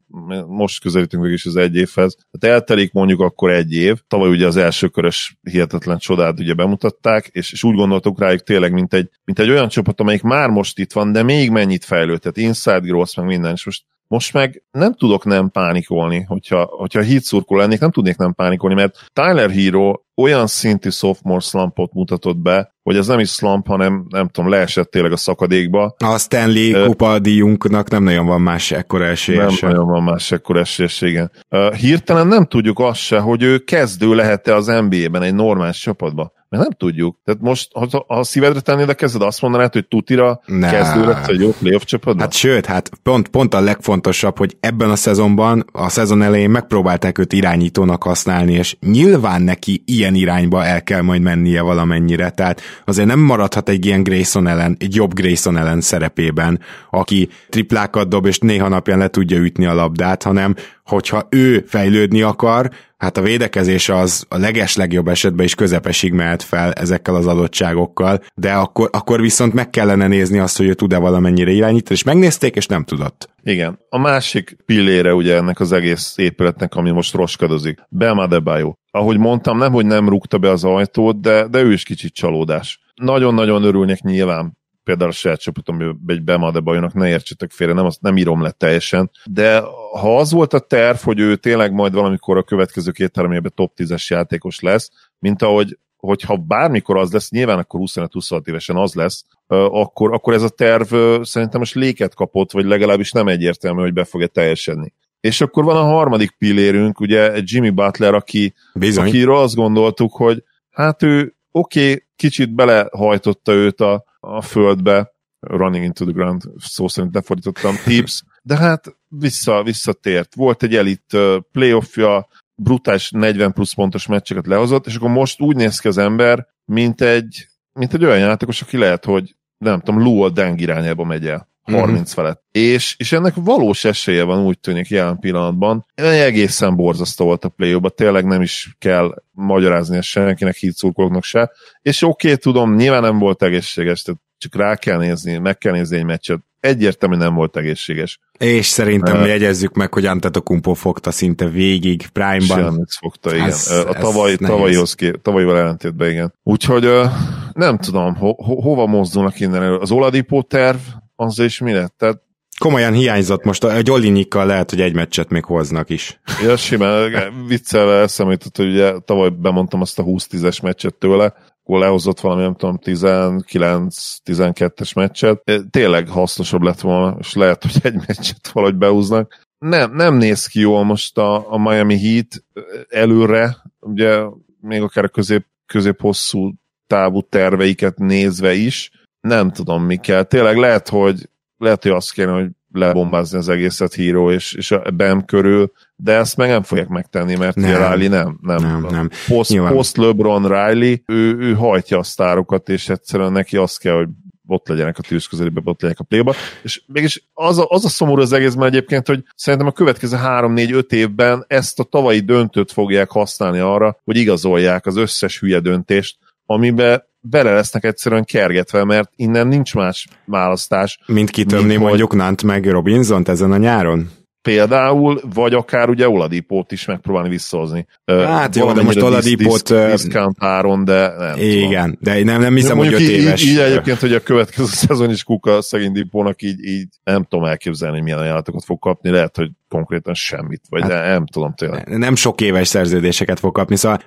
most 0.47 0.81
közelítünk 0.81 1.25
is 1.27 1.45
az 1.45 1.55
egy 1.55 1.75
évhez, 1.75 2.17
tehát 2.31 2.55
eltelik 2.55 2.91
mondjuk 2.91 3.19
akkor 3.19 3.51
egy 3.51 3.73
év, 3.73 3.99
tavaly 4.07 4.29
ugye 4.29 4.47
az 4.47 4.57
első 4.57 4.87
körös 4.87 5.37
hihetetlen 5.41 5.97
csodát 5.97 6.39
ugye 6.39 6.53
bemutatták, 6.53 7.27
és, 7.31 7.51
és 7.51 7.63
úgy 7.63 7.75
gondoltuk 7.75 8.19
rájuk 8.19 8.43
tényleg, 8.43 8.71
mint 8.71 8.93
egy, 8.93 9.09
mint 9.25 9.39
egy 9.39 9.49
olyan 9.49 9.67
csapat, 9.67 9.99
amelyik 9.99 10.21
már 10.21 10.49
most 10.49 10.79
itt 10.79 10.93
van, 10.93 11.11
de 11.11 11.23
még 11.23 11.49
mennyit 11.49 11.85
fejlődött, 11.85 12.37
inside 12.37 12.79
growth, 12.79 13.17
meg 13.17 13.25
minden, 13.25 13.51
és 13.51 13.65
most 13.65 13.83
most 14.13 14.33
meg 14.33 14.63
nem 14.71 14.93
tudok 14.93 15.25
nem 15.25 15.49
pánikolni, 15.49 16.25
hogyha, 16.27 16.63
hogyha 16.63 17.01
hit 17.01 17.23
szurkol 17.23 17.57
lennék, 17.57 17.79
nem 17.79 17.91
tudnék 17.91 18.17
nem 18.17 18.33
pánikolni, 18.33 18.75
mert 18.75 18.95
Tyler 19.13 19.51
Hero 19.51 19.93
olyan 20.15 20.47
szintű 20.47 20.89
sophomore 20.89 21.39
slumpot 21.39 21.93
mutatott 21.93 22.37
be, 22.37 22.73
hogy 22.83 22.97
ez 22.97 23.07
nem 23.07 23.19
is 23.19 23.29
slump, 23.29 23.67
hanem 23.67 24.05
nem 24.09 24.27
tudom, 24.27 24.49
leesett 24.49 24.91
tényleg 24.91 25.11
a 25.11 25.17
szakadékba. 25.17 25.95
A 25.97 26.17
Stanley 26.17 26.71
uh, 26.71 26.85
kupa 26.85 27.19
díjunknak 27.19 27.89
nem 27.89 28.03
nagyon 28.03 28.25
van 28.25 28.41
más 28.41 28.71
ekkora 28.71 29.05
esélye 29.05 29.43
Nem 29.43 29.55
nagyon 29.61 29.87
van 29.87 30.03
más 30.03 30.31
ekkora 30.31 30.59
esélye, 30.59 31.09
igen. 31.11 31.31
Uh, 31.49 31.73
hirtelen 31.73 32.27
nem 32.27 32.45
tudjuk 32.45 32.79
azt 32.79 32.99
se, 32.99 33.19
hogy 33.19 33.43
ő 33.43 33.57
kezdő 33.57 34.15
lehet-e 34.15 34.55
az 34.55 34.65
NBA-ben 34.65 35.21
egy 35.21 35.35
normális 35.35 35.79
csapatban. 35.79 36.31
Mert 36.53 36.65
nem 36.65 36.77
tudjuk. 36.77 37.17
Tehát 37.23 37.41
most, 37.41 37.71
ha, 37.73 38.05
a 38.07 38.23
szívedre 38.23 38.59
tennéd 38.59 38.89
a 38.89 38.93
kezed, 38.93 39.21
azt 39.21 39.41
mondanád, 39.41 39.73
hogy 39.73 39.87
tutira 39.87 40.41
ne. 40.45 40.69
kezdő 40.69 41.05
lesz 41.05 41.27
egy 41.27 41.39
jó 41.39 41.49
playoff 41.59 41.83
csapatban? 41.83 42.21
Hát 42.21 42.33
sőt, 42.33 42.65
hát 42.65 42.91
pont, 43.03 43.27
pont 43.27 43.53
a 43.53 43.59
legfontosabb, 43.59 44.37
hogy 44.37 44.57
ebben 44.59 44.89
a 44.89 44.95
szezonban, 44.95 45.65
a 45.71 45.89
szezon 45.89 46.21
elején 46.21 46.49
megpróbálták 46.49 47.17
őt 47.17 47.33
irányítónak 47.33 48.03
használni, 48.03 48.53
és 48.53 48.75
nyilván 48.79 49.41
neki 49.41 49.83
ilyen 49.85 50.15
irányba 50.15 50.65
el 50.65 50.83
kell 50.83 51.01
majd 51.01 51.21
mennie 51.21 51.61
valamennyire. 51.61 52.29
Tehát 52.29 52.61
azért 52.85 53.07
nem 53.07 53.19
maradhat 53.19 53.69
egy 53.69 53.85
ilyen 53.85 54.03
Grayson 54.03 54.47
ellen, 54.47 54.75
egy 54.79 54.95
jobb 54.95 55.13
Grayson 55.13 55.57
ellen 55.57 55.81
szerepében, 55.81 56.59
aki 56.89 57.29
triplákat 57.49 58.07
dob, 58.07 58.25
és 58.25 58.39
néha 58.39 58.67
napján 58.67 58.97
le 58.97 59.07
tudja 59.07 59.37
ütni 59.37 59.65
a 59.65 59.73
labdát, 59.73 60.23
hanem 60.23 60.55
hogyha 60.83 61.27
ő 61.29 61.63
fejlődni 61.67 62.21
akar, 62.21 62.69
hát 62.97 63.17
a 63.17 63.21
védekezés 63.21 63.89
az 63.89 64.25
a 64.29 64.37
leges 64.37 64.75
legjobb 64.75 65.07
esetben 65.07 65.45
is 65.45 65.55
közepesig 65.55 66.13
mehet 66.13 66.43
fel 66.43 66.71
ezekkel 66.71 67.15
az 67.15 67.27
adottságokkal, 67.27 68.19
de 68.35 68.53
akkor, 68.53 68.89
akkor 68.91 69.21
viszont 69.21 69.53
meg 69.53 69.69
kellene 69.69 70.07
nézni 70.07 70.39
azt, 70.39 70.57
hogy 70.57 70.65
ő 70.65 70.73
tud-e 70.73 70.97
valamennyire 70.97 71.51
irányítani, 71.51 71.95
és 71.95 72.03
megnézték, 72.03 72.55
és 72.55 72.65
nem 72.65 72.83
tudott. 72.83 73.29
Igen. 73.43 73.79
A 73.89 73.97
másik 73.97 74.57
pillére 74.65 75.13
ugye 75.13 75.35
ennek 75.35 75.59
az 75.59 75.71
egész 75.71 76.13
épületnek, 76.17 76.75
ami 76.75 76.91
most 76.91 77.13
roskadozik, 77.13 77.79
Bam 77.89 78.17
Adebayo. 78.17 78.73
Ahogy 78.91 79.17
mondtam, 79.17 79.57
nem, 79.57 79.71
hogy 79.71 79.85
nem 79.85 80.09
rúgta 80.09 80.37
be 80.37 80.49
az 80.49 80.63
ajtót, 80.63 81.21
de, 81.21 81.47
de 81.47 81.61
ő 81.61 81.71
is 81.71 81.83
kicsit 81.83 82.13
csalódás. 82.13 82.79
Nagyon-nagyon 82.95 83.63
örülnék 83.63 84.01
nyilván 84.01 84.57
például 84.83 85.09
a 85.09 85.13
saját 85.13 85.39
csapatom 85.39 85.99
egy 86.07 86.23
Bemadebajónak, 86.23 86.93
ne 86.93 87.07
értsetek 87.07 87.51
félre, 87.51 87.73
nem, 87.73 87.85
azt 87.85 88.01
nem 88.01 88.17
írom 88.17 88.41
le 88.41 88.51
teljesen, 88.51 89.11
de 89.25 89.59
ha 89.99 90.17
az 90.17 90.31
volt 90.31 90.53
a 90.53 90.59
terv, 90.59 90.97
hogy 90.97 91.19
ő 91.19 91.35
tényleg 91.35 91.73
majd 91.73 91.93
valamikor 91.93 92.37
a 92.37 92.43
következő 92.43 92.91
két-három 92.91 93.31
évben 93.31 93.51
top 93.55 93.71
10-es 93.77 94.07
játékos 94.07 94.59
lesz, 94.59 94.91
mint 95.19 95.41
ahogy 95.41 95.77
hogyha 95.97 96.37
bármikor 96.37 96.97
az 96.97 97.11
lesz, 97.11 97.29
nyilván 97.29 97.57
akkor 97.57 97.79
25-26 97.83 98.47
évesen 98.47 98.75
az 98.75 98.93
lesz, 98.93 99.25
akkor, 99.47 100.13
akkor 100.13 100.33
ez 100.33 100.41
a 100.41 100.49
terv 100.49 100.95
szerintem 101.21 101.59
most 101.59 101.75
léket 101.75 102.15
kapott, 102.15 102.51
vagy 102.51 102.65
legalábbis 102.65 103.11
nem 103.11 103.27
egyértelmű, 103.27 103.81
hogy 103.81 103.93
be 103.93 104.03
fog-e 104.03 104.27
teljesedni. 104.27 104.93
És 105.19 105.41
akkor 105.41 105.63
van 105.63 105.77
a 105.77 105.83
harmadik 105.83 106.31
pillérünk, 106.37 106.99
ugye 106.99 107.31
Jimmy 107.43 107.69
Butler, 107.69 108.13
aki, 108.13 108.53
Bizony. 108.73 109.07
akiről 109.07 109.35
azt 109.35 109.55
gondoltuk, 109.55 110.13
hogy 110.15 110.43
hát 110.69 111.03
ő 111.03 111.35
oké, 111.51 111.91
okay, 111.91 112.03
kicsit 112.15 112.55
belehajtotta 112.55 113.51
őt 113.51 113.81
a, 113.81 114.03
a 114.25 114.41
földbe, 114.41 115.11
running 115.39 115.83
into 115.83 116.05
the 116.05 116.13
ground, 116.13 116.41
szó 116.57 116.87
szerint 116.87 117.13
lefordítottam, 117.13 117.75
tips, 117.83 118.23
de 118.41 118.57
hát 118.57 118.97
vissza, 119.07 119.63
visszatért. 119.63 120.35
Volt 120.35 120.63
egy 120.63 120.75
elit 120.75 121.17
playoffja, 121.51 122.27
brutális 122.55 123.11
40 123.11 123.53
plusz 123.53 123.73
pontos 123.73 124.07
meccseket 124.07 124.47
lehozott, 124.47 124.87
és 124.87 124.95
akkor 124.95 125.09
most 125.09 125.41
úgy 125.41 125.55
néz 125.55 125.79
ki 125.79 125.87
az 125.87 125.97
ember, 125.97 126.47
mint 126.65 127.01
egy, 127.01 127.47
mint 127.73 127.93
egy 127.93 128.05
olyan 128.05 128.19
játékos, 128.19 128.61
aki 128.61 128.77
lehet, 128.77 129.05
hogy 129.05 129.35
nem 129.57 129.79
tudom, 129.79 130.01
Lou 130.01 130.21
a 130.21 130.29
Deng 130.29 130.61
irányába 130.61 131.03
megy 131.03 131.27
el. 131.27 131.47
30 131.63 131.91
mm-hmm. 131.91 132.03
felett. 132.03 132.43
És, 132.51 132.95
és 132.97 133.11
ennek 133.11 133.33
valós 133.35 133.85
esélye 133.85 134.23
van, 134.23 134.45
úgy 134.45 134.59
tűnik 134.59 134.87
jelen 134.87 135.19
pillanatban. 135.19 135.85
Egészen 135.95 136.75
borzasztó 136.75 137.25
volt 137.25 137.45
a 137.45 137.49
play 137.49 137.79
tényleg 137.95 138.25
nem 138.25 138.41
is 138.41 138.75
kell 138.79 139.23
magyarázni 139.31 139.97
ezt 139.97 140.07
senkinek, 140.07 140.55
hídszurkolóknak 140.55 141.23
se. 141.23 141.51
És 141.81 142.01
oké, 142.01 142.27
okay, 142.27 142.39
tudom, 142.39 142.75
nyilván 142.75 143.01
nem 143.01 143.19
volt 143.19 143.43
egészséges, 143.43 144.01
tehát 144.01 144.21
csak 144.37 144.55
rá 144.55 144.75
kell 144.75 144.97
nézni, 144.97 145.37
meg 145.37 145.57
kell 145.57 145.73
nézni 145.73 145.97
egy 145.97 146.05
meccset. 146.05 146.39
Egyértelmű 146.59 147.15
nem 147.15 147.33
volt 147.33 147.57
egészséges. 147.57 148.19
És 148.39 148.65
szerintem 148.65 149.21
uh, 149.21 149.27
jegyezzük 149.27 149.73
meg, 149.73 149.93
hogy 149.93 150.05
Antetokumpo 150.05 150.73
fogta 150.73 151.11
szinte 151.11 151.47
végig 151.49 152.07
Prime-ban. 152.07 152.87
fogta, 152.99 153.35
igen. 153.35 153.47
Ez, 153.47 153.71
a 153.71 153.93
tavaly, 153.93 154.35
tavalyihoz 154.35 154.93
ké, 154.93 155.11
tavalyival 155.21 155.57
ellentétben, 155.57 156.09
igen. 156.09 156.33
Úgyhogy 156.43 156.85
uh, 156.85 157.05
nem 157.53 157.77
tudom, 157.77 158.15
ho, 158.15 158.33
ho, 158.43 158.61
hova 158.61 158.85
mozdulnak 158.85 159.39
innen 159.39 159.79
Az 159.79 159.91
Oladipo 159.91 160.41
terv, 160.41 160.77
az 161.23 161.39
is 161.39 161.59
mi 161.59 161.71
lett? 161.71 161.93
Tehát 161.97 162.21
Komolyan 162.59 162.93
hiányzott 162.93 163.43
most, 163.43 163.63
a 163.63 163.81
Gyolinyikkal 163.81 164.45
lehet, 164.45 164.69
hogy 164.69 164.81
egy 164.81 164.93
meccset 164.93 165.29
még 165.29 165.45
hoznak 165.45 165.89
is. 165.89 166.19
Ja, 166.43 166.57
simán, 166.57 167.11
viccelve 167.47 167.99
eszembe 167.99 168.31
jutott, 168.31 168.57
hogy 168.57 168.71
ugye 168.71 168.99
tavaly 168.99 169.29
bemondtam 169.29 169.81
azt 169.81 169.99
a 169.99 170.03
20-10-es 170.03 170.61
meccset 170.61 170.95
tőle, 170.95 171.33
akkor 171.63 171.79
lehozott 171.79 172.19
valami, 172.19 172.41
nem 172.41 172.55
tudom, 172.55 172.79
19-12-es 172.83 174.95
meccset. 174.95 175.43
Tényleg 175.69 176.07
hasznosabb 176.07 176.61
lett 176.61 176.79
volna, 176.79 177.17
és 177.19 177.33
lehet, 177.33 177.63
hogy 177.63 177.75
egy 177.81 177.95
meccset 178.07 178.47
valahogy 178.51 178.75
behúznak. 178.75 179.41
Nem, 179.57 179.93
nem 179.93 180.15
néz 180.15 180.45
ki 180.45 180.59
jól 180.59 180.83
most 180.83 181.17
a, 181.17 181.51
a 181.51 181.57
Miami 181.57 181.99
Heat 181.99 182.43
előre, 182.89 183.57
ugye 183.79 184.23
még 184.59 184.81
akár 184.81 185.03
a 185.03 185.09
közép, 185.09 185.45
közép-hosszú 185.65 186.53
távú 186.87 187.21
terveiket 187.21 187.97
nézve 187.97 188.53
is, 188.53 188.91
nem 189.27 189.51
tudom 189.51 189.83
mi 189.83 189.97
kell. 189.97 190.23
Tényleg 190.23 190.57
lehet, 190.57 190.89
hogy 190.89 191.29
lehet, 191.57 191.83
hogy 191.83 191.91
azt 191.91 192.13
kéne, 192.13 192.31
hogy 192.31 192.47
lebombázni 192.71 193.37
az 193.37 193.49
egészet 193.49 193.93
híró 193.93 194.31
és, 194.31 194.53
és 194.53 194.71
a 194.71 194.91
BEM 194.93 195.25
körül, 195.25 195.71
de 195.95 196.11
ezt 196.13 196.37
meg 196.37 196.49
nem 196.49 196.63
fogják 196.63 196.87
megtenni, 196.87 197.35
mert 197.35 197.55
nem. 197.55 197.71
Riley 197.71 198.09
nem. 198.09 198.39
Nem, 198.41 198.61
nem, 198.61 198.87
nem. 198.89 199.09
Post, 199.27 199.57
post 199.57 199.97
LeBron 199.97 200.47
Riley, 200.47 200.95
ő, 201.05 201.37
ő 201.37 201.53
hajtja 201.53 201.97
a 201.97 202.03
sztárokat, 202.03 202.69
és 202.69 202.89
egyszerűen 202.89 203.31
neki 203.31 203.57
azt 203.57 203.79
kell, 203.79 203.95
hogy 203.95 204.07
ott 204.47 204.67
legyenek 204.67 204.97
a 204.97 205.01
tűz 205.01 205.25
közelébe, 205.25 205.61
ott 205.63 205.81
legyenek 205.81 205.99
a 205.99 206.03
pléba. 206.03 206.33
És 206.63 206.83
mégis 206.87 207.23
az 207.33 207.57
a, 207.57 207.65
az 207.69 207.85
a 207.85 207.89
szomorú 207.89 208.21
az 208.21 208.33
egészben 208.33 208.67
egyébként, 208.67 209.07
hogy 209.07 209.23
szerintem 209.35 209.67
a 209.67 209.71
következő 209.71 210.17
3-4-5 210.23 210.91
évben 210.91 211.45
ezt 211.47 211.79
a 211.79 211.83
tavalyi 211.83 212.19
döntőt 212.19 212.71
fogják 212.71 213.09
használni 213.09 213.59
arra, 213.59 213.99
hogy 214.03 214.17
igazolják 214.17 214.85
az 214.85 214.95
összes 214.95 215.39
hülye 215.39 215.59
döntést, 215.59 216.17
amiben 216.45 217.03
bele 217.29 217.53
lesznek 217.53 217.83
egyszerűen 217.83 218.23
kergetve, 218.23 218.83
mert 218.83 219.11
innen 219.15 219.47
nincs 219.47 219.75
más 219.75 220.07
választás. 220.25 220.99
Mint 221.05 221.29
kitömni 221.29 221.67
mint 221.67 221.79
mondjuk 221.79 222.09
hogy... 222.09 222.19
Nant 222.19 222.43
meg 222.43 222.65
Robinson 222.65 223.23
ezen 223.25 223.51
a 223.51 223.57
nyáron? 223.57 224.09
például, 224.43 225.21
vagy 225.33 225.53
akár 225.53 225.89
ugye 225.89 226.09
Oladipót 226.09 226.71
is 226.71 226.85
megpróbálni 226.85 227.29
visszahozni. 227.29 227.85
Hát 228.05 228.55
jó, 228.55 228.71
de 228.71 228.81
most 228.81 229.01
Oladipót... 229.01 229.73
Discount 229.73 230.35
áron, 230.39 230.85
de 230.85 231.13
nem 231.17 231.37
Igen, 231.37 231.83
tudom. 231.83 231.97
de 231.99 232.23
nem, 232.23 232.41
nem 232.41 232.55
hiszem, 232.55 232.77
hogy 232.77 232.93
öt 232.93 232.99
éves. 232.99 233.43
Így, 233.43 233.49
így 233.49 233.57
egyébként, 233.57 233.99
hogy 233.99 234.13
a 234.13 234.19
következő 234.19 234.65
szezon 234.87 235.09
is 235.09 235.23
kuka 235.23 235.61
szegény 235.61 235.91
Dipónak 235.91 236.41
így, 236.41 236.63
így 236.63 236.87
nem 237.03 237.23
tudom 237.23 237.45
elképzelni, 237.45 237.95
hogy 237.95 238.03
milyen 238.03 238.19
ajánlatokat 238.19 238.63
fog 238.63 238.79
kapni, 238.79 239.09
lehet, 239.09 239.35
hogy 239.35 239.49
konkrétan 239.73 240.13
semmit, 240.13 240.61
vagy 240.69 240.81
hát, 240.81 240.89
de 240.89 241.07
nem 241.07 241.25
tudom 241.25 241.53
tényleg. 241.53 241.97
Nem 241.97 242.15
sok 242.15 242.41
éves 242.41 242.67
szerződéseket 242.67 243.39
fog 243.39 243.53
kapni, 243.53 243.75
szóval 243.75 243.99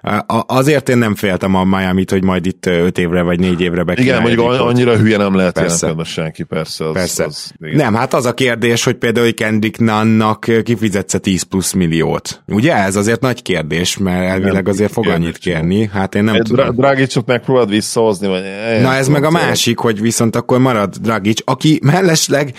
azért 0.46 0.88
én 0.88 0.98
nem 0.98 1.14
féltem 1.14 1.54
a 1.54 1.64
miami 1.64 2.04
hogy 2.10 2.24
majd 2.24 2.46
itt 2.46 2.66
öt 2.66 2.98
évre 2.98 3.22
vagy 3.22 3.40
négy 3.40 3.60
évre 3.60 3.82
be 3.82 3.94
Igen, 3.96 4.22
mondjuk 4.22 4.44
annyira 4.46 4.96
hülye 4.96 5.16
nem 5.16 5.34
lehet 5.34 5.52
persze. 5.52 5.86
jelen 5.86 6.04
senki, 6.04 6.42
persze. 6.42 6.84
Az, 6.88 6.92
persze. 6.92 7.24
Az, 7.24 7.52
nem, 7.58 7.94
hát 7.94 8.14
az 8.14 8.26
a 8.26 8.34
kérdés, 8.34 8.84
hogy 8.84 8.94
például 8.94 9.34
Kendrick 9.34 9.78
Nunnak 9.78 10.46
kifizetsz 10.62 11.20
10 11.20 11.42
plusz 11.42 11.72
milliót. 11.72 12.42
Ugye 12.46 12.74
ez 12.74 12.96
azért 12.96 13.20
nagy 13.20 13.42
kérdés, 13.42 13.96
mert 13.96 14.28
elvileg 14.28 14.68
azért 14.68 14.92
fog 14.92 15.06
annyit 15.06 15.38
kérni. 15.38 15.90
Hát 15.92 16.14
én 16.14 16.24
nem 16.24 16.34
Egy 16.34 16.42
tudom. 16.42 16.74
Dragicsot 16.74 17.26
megpróbáld 17.26 17.68
visszahozni, 17.68 18.26
vagy... 18.26 18.42
Na 18.80 18.94
ez 18.94 19.08
meg 19.08 19.24
a 19.24 19.30
másik, 19.30 19.78
hogy 19.78 20.00
viszont 20.00 20.36
akkor 20.36 20.58
marad 20.58 20.96
Dragic, 20.96 21.40
aki 21.44 21.80
mellesleg 21.82 22.54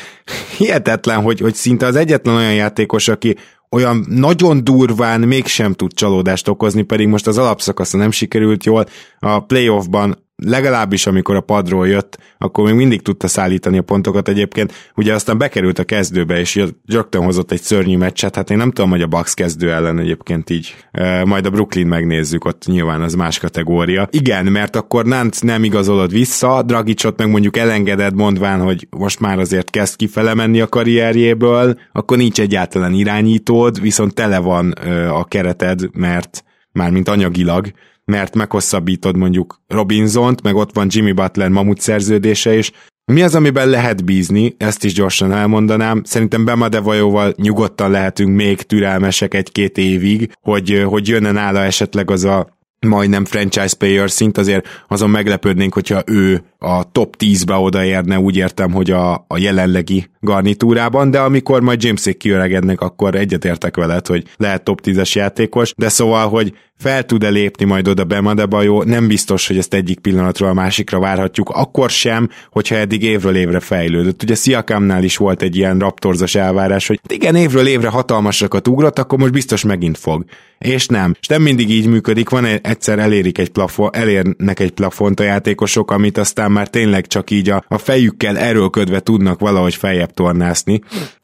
hihetetlen, 0.58 1.22
hogy, 1.22 1.40
hogy 1.40 1.54
szinte 1.54 1.86
az 1.86 1.96
egyetlen 1.96 2.36
olyan 2.36 2.54
játékos, 2.54 2.97
játékos, 2.98 3.08
aki 3.08 3.36
olyan 3.70 4.06
nagyon 4.10 4.64
durván 4.64 5.22
mégsem 5.22 5.74
tud 5.74 5.94
csalódást 5.94 6.48
okozni, 6.48 6.82
pedig 6.82 7.08
most 7.08 7.28
az 7.28 7.38
alapszakasza 7.38 7.98
nem 7.98 8.12
sikerült 8.12 8.64
jól. 8.66 8.86
A 9.20 9.40
playoffban 9.40 10.26
legalábbis 10.46 11.08
amikor 11.08 11.36
a 11.36 11.42
padról 11.42 11.88
jött, 11.88 12.18
akkor 12.38 12.66
még 12.66 12.74
mindig 12.74 13.02
tudta 13.02 13.28
szállítani 13.28 13.78
a 13.78 13.82
pontokat 13.82 14.28
egyébként. 14.28 14.74
Ugye 14.96 15.14
aztán 15.14 15.38
bekerült 15.38 15.80
a 15.80 15.84
kezdőbe, 15.84 16.40
és 16.40 16.64
rögtön 16.86 17.24
hozott 17.24 17.52
egy 17.52 17.62
szörnyű 17.62 17.98
meccset, 17.98 18.36
hát 18.36 18.50
én 18.50 18.58
nem 18.58 18.72
tudom, 18.72 18.90
hogy 18.90 19.02
a 19.02 19.08
Bucks 19.08 19.34
kezdő 19.34 19.72
ellen 19.72 20.00
egyébként 20.00 20.50
így. 20.50 20.76
E, 20.92 21.26
majd 21.26 21.46
a 21.46 21.50
Brooklyn 21.50 21.88
megnézzük, 21.88 22.46
ott 22.46 22.64
nyilván 22.66 23.02
az 23.02 23.14
más 23.14 23.40
kategória. 23.40 24.08
Igen, 24.12 24.46
mert 24.46 24.76
akkor 24.76 25.06
Nant 25.06 25.44
nem 25.44 25.64
igazolod 25.64 26.12
vissza, 26.12 26.62
Dragicot 26.62 27.18
meg 27.18 27.30
mondjuk 27.30 27.58
elengeded, 27.58 28.16
mondván, 28.16 28.62
hogy 28.62 28.88
most 28.90 29.20
már 29.20 29.40
azért 29.40 29.70
kezd 29.70 29.96
kifele 29.96 30.34
menni 30.34 30.62
a 30.62 30.68
karrierjéből, 30.68 31.80
akkor 31.92 32.18
nincs 32.18 32.40
egyáltalán 32.40 32.94
irányítód, 32.94 33.82
viszont 33.82 34.14
tele 34.14 34.38
van 34.38 34.72
a 35.12 35.24
kereted, 35.26 35.80
mert 35.94 36.44
mármint 36.72 37.10
anyagilag, 37.10 37.72
mert 38.12 38.36
meghosszabbítod 38.36 39.18
mondjuk 39.18 39.62
Robinzont, 39.68 40.42
meg 40.42 40.56
ott 40.56 40.74
van 40.74 40.88
Jimmy 40.90 41.12
Butler 41.12 41.50
mamut 41.50 41.80
szerződése 41.80 42.58
is. 42.58 42.72
Mi 43.12 43.22
az, 43.22 43.36
amiben 43.36 43.70
lehet 43.70 44.06
bízni? 44.06 44.56
Ezt 44.58 44.84
is 44.84 44.94
gyorsan 44.94 45.32
elmondanám. 45.32 46.04
Szerintem 46.04 46.46
Bemadevajóval 46.46 47.34
nyugodtan 47.36 47.92
lehetünk 47.92 48.36
még 48.36 48.62
türelmesek 48.62 49.34
egy-két 49.34 49.78
évig, 49.78 50.32
hogy, 50.42 50.84
hogy 50.86 51.08
jönne 51.08 51.32
nála 51.32 51.60
esetleg 51.60 52.12
az 52.12 52.24
a 52.24 52.58
majdnem 52.80 53.26
franchise 53.26 53.76
player 53.78 54.12
szint, 54.12 54.38
azért 54.38 54.68
azon 54.88 55.10
meglepődnénk, 55.10 55.74
hogyha 55.74 56.04
ő 56.06 56.44
a 56.60 56.92
top 56.92 57.16
10-be 57.20 57.56
odaérne, 57.56 58.20
úgy 58.20 58.36
értem, 58.36 58.72
hogy 58.72 58.92
a, 58.92 59.14
a 59.28 59.38
jelenlegi 59.38 60.10
garnitúrában, 60.20 61.12
de 61.12 61.20
amikor 61.20 61.62
majd 61.62 61.84
Jamesék 61.84 62.18
kiöregednek, 62.18 62.82
akkor 62.82 63.16
egyetértek 63.16 63.76
veled, 63.76 64.08
hogy 64.08 64.24
lehet 64.38 64.64
top 64.64 64.82
10-es 64.84 65.12
játékos, 65.12 65.74
de 65.78 65.90
szóval, 65.90 66.30
hogy 66.30 66.54
fel 66.78 67.04
tud-e 67.04 67.30
lépni 67.30 67.66
majd 67.66 67.88
oda 67.88 68.04
Bema 68.04 68.34
de 68.34 68.46
nem 68.84 69.08
biztos, 69.08 69.48
hogy 69.48 69.58
ezt 69.58 69.74
egyik 69.74 70.00
pillanatról 70.00 70.50
a 70.50 70.54
másikra 70.54 71.00
várhatjuk, 71.00 71.50
akkor 71.50 71.90
sem, 71.90 72.30
hogyha 72.52 72.76
eddig 72.76 73.04
évről 73.04 73.36
évre 73.36 73.60
fejlődött. 73.60 74.24
Ugye 74.24 74.36
Sziakámnál 74.36 75.04
is 75.04 75.18
volt 75.18 75.42
egy 75.42 75.56
ilyen 75.56 75.80
raptorzos 75.80 76.36
elvárás, 76.36 76.88
hogy 76.88 77.00
igen, 77.08 77.36
évről 77.36 77.68
évre 77.68 77.88
hatalmasakat 77.88 78.68
ugrott, 78.68 79.00
akkor 79.00 79.20
most 79.20 79.32
biztos 79.32 79.64
megint 79.64 79.98
fog. 79.98 80.26
És 80.58 80.88
nem. 80.88 81.16
És 81.20 81.28
nem 81.28 81.42
mindig 81.42 81.70
így 81.70 81.88
működik, 81.88 82.30
van 82.30 82.46
egyszer 82.46 83.00
elérik 83.00 83.38
egy 83.38 83.50
plafon, 83.50 83.90
elérnek 83.94 84.60
egy 84.60 84.72
plafont 84.72 85.20
a 85.20 85.24
játékosok, 85.24 85.92
amit 85.92 86.18
aztán 86.18 86.47
már 86.52 86.68
tényleg 86.68 87.08
csak 87.08 87.32
így 87.32 87.50
a, 87.50 87.64
a 87.68 87.78
fejükkel 87.78 88.38
erőlködve 88.38 89.00
tudnak 89.00 89.40
valahogy 89.40 89.76
feljebb 89.76 90.12
tornászni, 90.12 90.82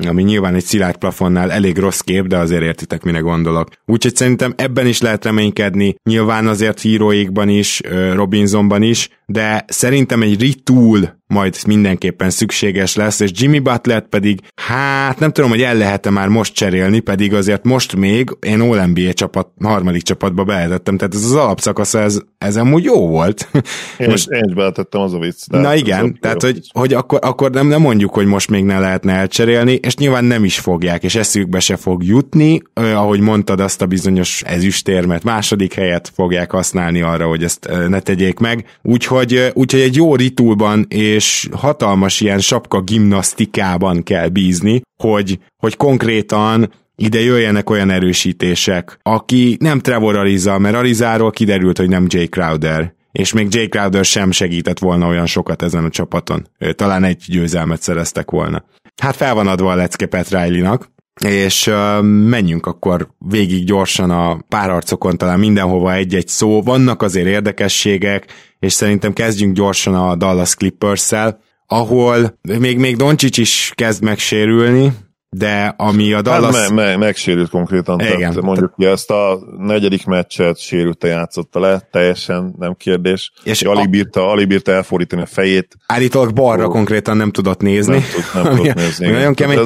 ami 0.08 0.24
nyilván 0.24 0.56
egy 0.56 0.64
szilárd 0.64 0.98
plafonnál 0.98 1.52
elég 1.52 1.78
rossz 1.78 2.00
kép, 2.00 2.28
de 2.28 2.38
azért 2.38 2.64
értitek, 2.64 3.04
mire 3.04 3.20
gondolok. 3.20 3.70
Úgyhogy 3.86 4.16
szerintem 4.16 4.54
ebben 4.58 4.88
is 4.88 5.02
lehet 5.02 5.26
reménykedni, 5.26 5.96
nyilván 6.04 6.48
azért 6.48 6.82
híróikban 6.82 7.50
is, 7.50 7.82
Robinsonban 8.14 8.82
is, 8.82 9.10
de 9.26 9.66
szerintem 9.68 10.22
egy 10.22 10.42
retool 10.42 11.22
majd 11.34 11.58
mindenképpen 11.68 12.30
szükséges 12.30 12.96
lesz, 12.96 13.20
és 13.20 13.32
Jimmy 13.34 13.60
Butler 13.60 14.08
pedig, 14.10 14.40
hát 14.56 15.20
nem 15.20 15.32
tudom, 15.32 15.50
hogy 15.50 15.62
el 15.62 15.76
lehet-e 15.76 16.10
már 16.10 16.28
most 16.28 16.54
cserélni, 16.54 17.00
pedig 17.00 17.34
azért 17.34 17.64
most 17.64 17.96
még 17.96 18.30
én 18.40 18.60
All 18.62 18.86
NBA 18.86 19.14
csapat, 19.14 19.48
harmadik 19.62 20.02
csapatba 20.02 20.44
behetettem, 20.44 20.98
tehát 20.98 21.16
ez 21.16 21.24
az 21.24 21.36
alapszakasz, 21.36 21.94
ez, 21.94 22.20
ez 22.38 22.58
amúgy 22.58 22.84
jó 22.84 23.08
volt. 23.08 23.50
Én, 23.98 24.10
most, 24.14 24.30
én 24.30 24.44
is 24.48 24.54
beletettem 24.54 25.02
az 25.02 25.14
a 25.14 25.20
vicc. 25.20 25.48
Na 25.48 25.76
igen, 25.76 26.18
tehát 26.20 26.42
hogy, 26.42 26.60
hogy 26.74 26.94
akkor, 26.94 27.20
akkor 27.22 27.52
nem, 27.52 27.68
nem 27.68 27.82
mondjuk, 27.82 28.14
hogy 28.14 28.26
most 28.26 28.50
még 28.50 28.64
ne 28.64 28.80
lehetne 28.80 29.14
elcserélni, 29.14 29.74
és 29.74 29.96
nyilván 29.96 30.26
nem 30.26 30.44
is 30.44 30.60
fogják, 30.60 31.04
és 31.04 31.16
eszükbe 31.16 31.60
se 31.60 31.76
fog 31.76 32.04
jutni, 32.04 32.62
ahogy 32.74 33.20
mondtad 33.20 33.60
azt 33.60 33.82
a 33.82 33.86
bizonyos 33.86 34.42
ezüstérmet, 34.46 35.24
második 35.24 35.74
helyet 35.74 36.12
fogják 36.16 36.52
használni 36.52 37.02
arra, 37.02 37.28
hogy 37.28 37.44
ezt 37.44 37.70
ne 37.88 38.00
tegyék 38.00 38.40
meg. 38.40 38.66
Úgyhogy, 38.82 39.13
úgyhogy 39.54 39.82
egy 39.82 39.96
jó 39.96 40.16
ritulban 40.16 40.86
és 40.90 41.50
hatalmas 41.52 42.22
ilyen 42.22 42.40
sapka 42.40 42.82
gimnasztikában 42.82 44.04
kell 44.04 44.28
bízni, 44.28 44.82
hogy, 45.04 45.40
hogy 45.58 45.78
konkrétan 45.78 46.72
ide 46.96 47.20
jöjjenek 47.20 47.70
olyan 47.70 47.90
erősítések, 47.90 49.00
aki 49.02 49.58
nem 49.60 49.80
Trevor 49.80 50.16
Ariza, 50.16 50.58
mert 50.58 50.76
Arizáról 50.76 51.32
kiderült, 51.32 51.78
hogy 51.78 51.90
nem 51.90 52.06
Jay 52.08 52.28
Crowder, 52.28 52.94
és 53.12 53.34
még 53.34 53.48
Jay 53.54 53.68
Crowder 53.68 54.06
sem 54.06 54.32
segített 54.32 54.80
volna 54.80 55.08
olyan 55.08 55.26
sokat 55.26 55.62
ezen 55.62 55.84
a 55.84 55.90
csapaton. 55.90 56.48
Talán 56.76 57.04
egy 57.04 57.24
győzelmet 57.28 57.82
szereztek 57.82 58.32
volna. 58.32 58.64
Hát 59.02 59.16
fel 59.16 59.34
van 59.34 59.48
adva 59.48 59.72
a 59.72 59.76
lecke 59.76 60.06
Pat 60.06 60.30
Riley-nak, 60.30 60.92
és 61.22 61.68
uh, 61.68 62.02
menjünk 62.04 62.66
akkor 62.66 63.08
végig 63.18 63.66
gyorsan 63.66 64.10
a 64.10 64.38
párharcokon, 64.50 65.18
talán 65.18 65.40
mindenhova 65.40 65.94
egy-egy 65.94 66.28
szó. 66.28 66.62
Vannak 66.62 67.02
azért 67.02 67.28
érdekességek, 67.28 68.26
és 68.60 68.74
szerintem 68.74 69.14
kezdjünk 69.14 69.56
gyorsan 69.56 69.96
a 69.96 70.16
Dallas 70.16 70.56
Clippers-szel, 70.56 71.40
ahol 71.68 72.40
még, 72.60 72.78
még 72.78 72.96
Doncsics 72.96 73.38
is 73.38 73.72
kezd 73.76 74.04
megsérülni, 74.04 74.92
de 75.30 75.74
ami 75.78 76.12
a 76.12 76.16
hát 76.16 76.24
Dallas... 76.24 76.56
Hát 76.56 76.70
me- 76.70 76.86
me- 76.86 76.98
megsérült 76.98 77.50
konkrétan, 77.50 78.00
Igen. 78.00 78.18
tehát 78.18 78.42
mondjuk 78.42 78.74
ki 78.78 78.86
ezt 78.86 79.12
a 79.12 79.40
negyedik 79.58 80.06
meccset 80.06 80.60
sérülte 80.60 81.08
játszotta 81.08 81.60
le, 81.60 81.88
teljesen 81.92 82.56
nem 82.60 82.74
kérdés. 82.74 83.32
És 83.44 83.62
alig, 83.62 83.86
a... 83.86 83.90
bírta, 83.90 84.30
alig 84.30 84.48
bírta 84.48 84.72
elfordítani 84.72 85.22
a 85.22 85.26
fejét. 85.26 85.76
Állítólag 85.86 86.34
balra 86.34 86.66
oh. 86.66 86.72
konkrétan 86.72 87.18
nem 87.18 87.32
tudott 87.32 87.62
nézni. 87.62 87.94
Nem, 87.94 88.04
tud, 88.14 88.44
nem 88.44 88.56
tudott 88.56 88.76
nézni. 88.84 89.08
Nagyon 89.08 89.34
kemény 89.34 89.60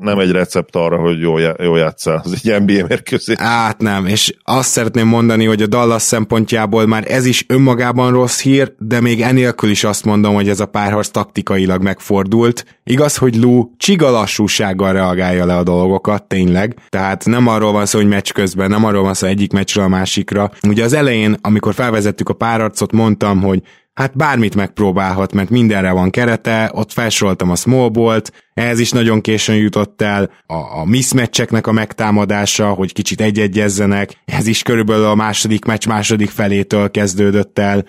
nem 0.00 0.18
egy 0.18 0.30
recept 0.30 0.76
arra, 0.76 0.96
hogy 0.96 1.20
jó, 1.20 1.38
jó 1.38 1.76
játszál 1.76 2.22
az 2.24 2.40
egy 2.42 2.62
NBA 2.62 2.86
mérkőzés. 2.86 3.36
Hát 3.38 3.80
nem, 3.80 4.06
és 4.06 4.34
azt 4.42 4.68
szeretném 4.68 5.06
mondani, 5.06 5.44
hogy 5.44 5.62
a 5.62 5.66
Dallas 5.66 6.02
szempontjából 6.02 6.86
már 6.86 7.04
ez 7.10 7.26
is 7.26 7.44
önmagában 7.48 8.10
rossz 8.10 8.40
hír, 8.40 8.72
de 8.78 9.00
még 9.00 9.22
enélkül 9.22 9.70
is 9.70 9.84
azt 9.84 10.04
mondom, 10.04 10.34
hogy 10.34 10.48
ez 10.48 10.60
a 10.60 10.66
párharc 10.66 11.08
taktikailag 11.08 11.82
megfordult. 11.82 12.64
Igaz, 12.84 13.16
hogy 13.16 13.36
Lou 13.36 13.70
csiga 13.76 14.10
lassúsággal 14.10 14.92
reagálja 14.92 15.46
le 15.46 15.56
a 15.56 15.62
dolgokat, 15.62 16.22
tényleg. 16.22 16.76
Tehát 16.88 17.24
nem 17.24 17.46
arról 17.46 17.72
van 17.72 17.86
szó, 17.86 17.98
hogy 17.98 18.08
meccs 18.08 18.32
közben, 18.32 18.70
nem 18.70 18.84
arról 18.84 19.02
van 19.02 19.14
szó 19.14 19.26
egyik 19.26 19.52
meccsről 19.52 19.84
a 19.84 19.88
másikra. 19.88 20.50
Ugye 20.68 20.84
az 20.84 20.92
elején, 20.92 21.36
amikor 21.40 21.74
felvezettük 21.74 22.28
a 22.28 22.34
párharcot, 22.34 22.92
mondtam, 22.92 23.42
hogy 23.42 23.62
hát 23.98 24.16
bármit 24.16 24.54
megpróbálhat, 24.54 25.32
mert 25.32 25.50
mindenre 25.50 25.90
van 25.90 26.10
kerete, 26.10 26.70
ott 26.74 26.92
felsoroltam 26.92 27.50
a 27.50 27.56
small 27.56 27.88
bolt, 27.88 28.32
ehhez 28.54 28.78
is 28.78 28.90
nagyon 28.90 29.20
későn 29.20 29.56
jutott 29.56 30.02
el 30.02 30.30
a, 30.46 30.54
a 30.54 30.84
mismatcheknek 30.84 31.66
a 31.66 31.72
megtámadása, 31.72 32.68
hogy 32.68 32.92
kicsit 32.92 33.20
egyegyezzenek, 33.20 34.22
ez 34.24 34.46
is 34.46 34.62
körülbelül 34.62 35.04
a 35.04 35.14
második 35.14 35.64
meccs 35.64 35.86
második 35.86 36.30
felétől 36.30 36.90
kezdődött 36.90 37.58
el, 37.58 37.84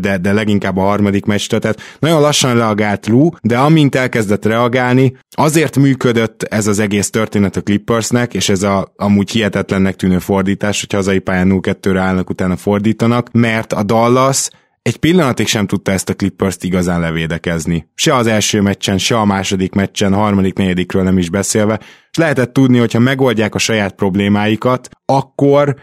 de, 0.00 0.18
de 0.18 0.32
leginkább 0.32 0.76
a 0.76 0.82
harmadik 0.82 1.24
meccstől, 1.24 1.60
tehát 1.60 1.80
nagyon 1.98 2.20
lassan 2.20 2.54
reagált 2.54 3.06
Lou, 3.06 3.28
de 3.42 3.58
amint 3.58 3.94
elkezdett 3.94 4.44
reagálni, 4.44 5.16
azért 5.30 5.76
működött 5.76 6.42
ez 6.42 6.66
az 6.66 6.78
egész 6.78 7.10
történet 7.10 7.56
a 7.56 7.62
Clippersnek, 7.62 8.34
és 8.34 8.48
ez 8.48 8.62
a 8.62 8.92
amúgy 8.96 9.30
hihetetlennek 9.30 9.96
tűnő 9.96 10.18
fordítás, 10.18 10.80
hogy 10.80 10.92
hazai 10.92 11.18
pályán 11.18 11.48
0-2-re 11.50 12.00
állnak, 12.00 12.30
utána 12.30 12.56
fordítanak, 12.56 13.28
mert 13.32 13.72
a 13.72 13.82
Dallas 13.82 14.48
egy 14.84 14.96
pillanatig 14.96 15.46
sem 15.46 15.66
tudta 15.66 15.92
ezt 15.92 16.08
a 16.08 16.14
Clippers-t 16.14 16.64
igazán 16.64 17.00
levédekezni. 17.00 17.88
Se 17.94 18.14
az 18.14 18.26
első 18.26 18.60
meccsen, 18.60 18.98
se 18.98 19.18
a 19.18 19.24
második 19.24 19.72
meccsen, 19.72 20.14
harmadik, 20.14 20.56
negyedikről 20.56 21.02
nem 21.02 21.18
is 21.18 21.30
beszélve, 21.30 21.80
és 22.10 22.16
lehetett 22.16 22.52
tudni, 22.52 22.78
hogyha 22.78 22.98
megoldják 22.98 23.54
a 23.54 23.58
saját 23.58 23.94
problémáikat, 23.94 24.88
akkor 25.04 25.76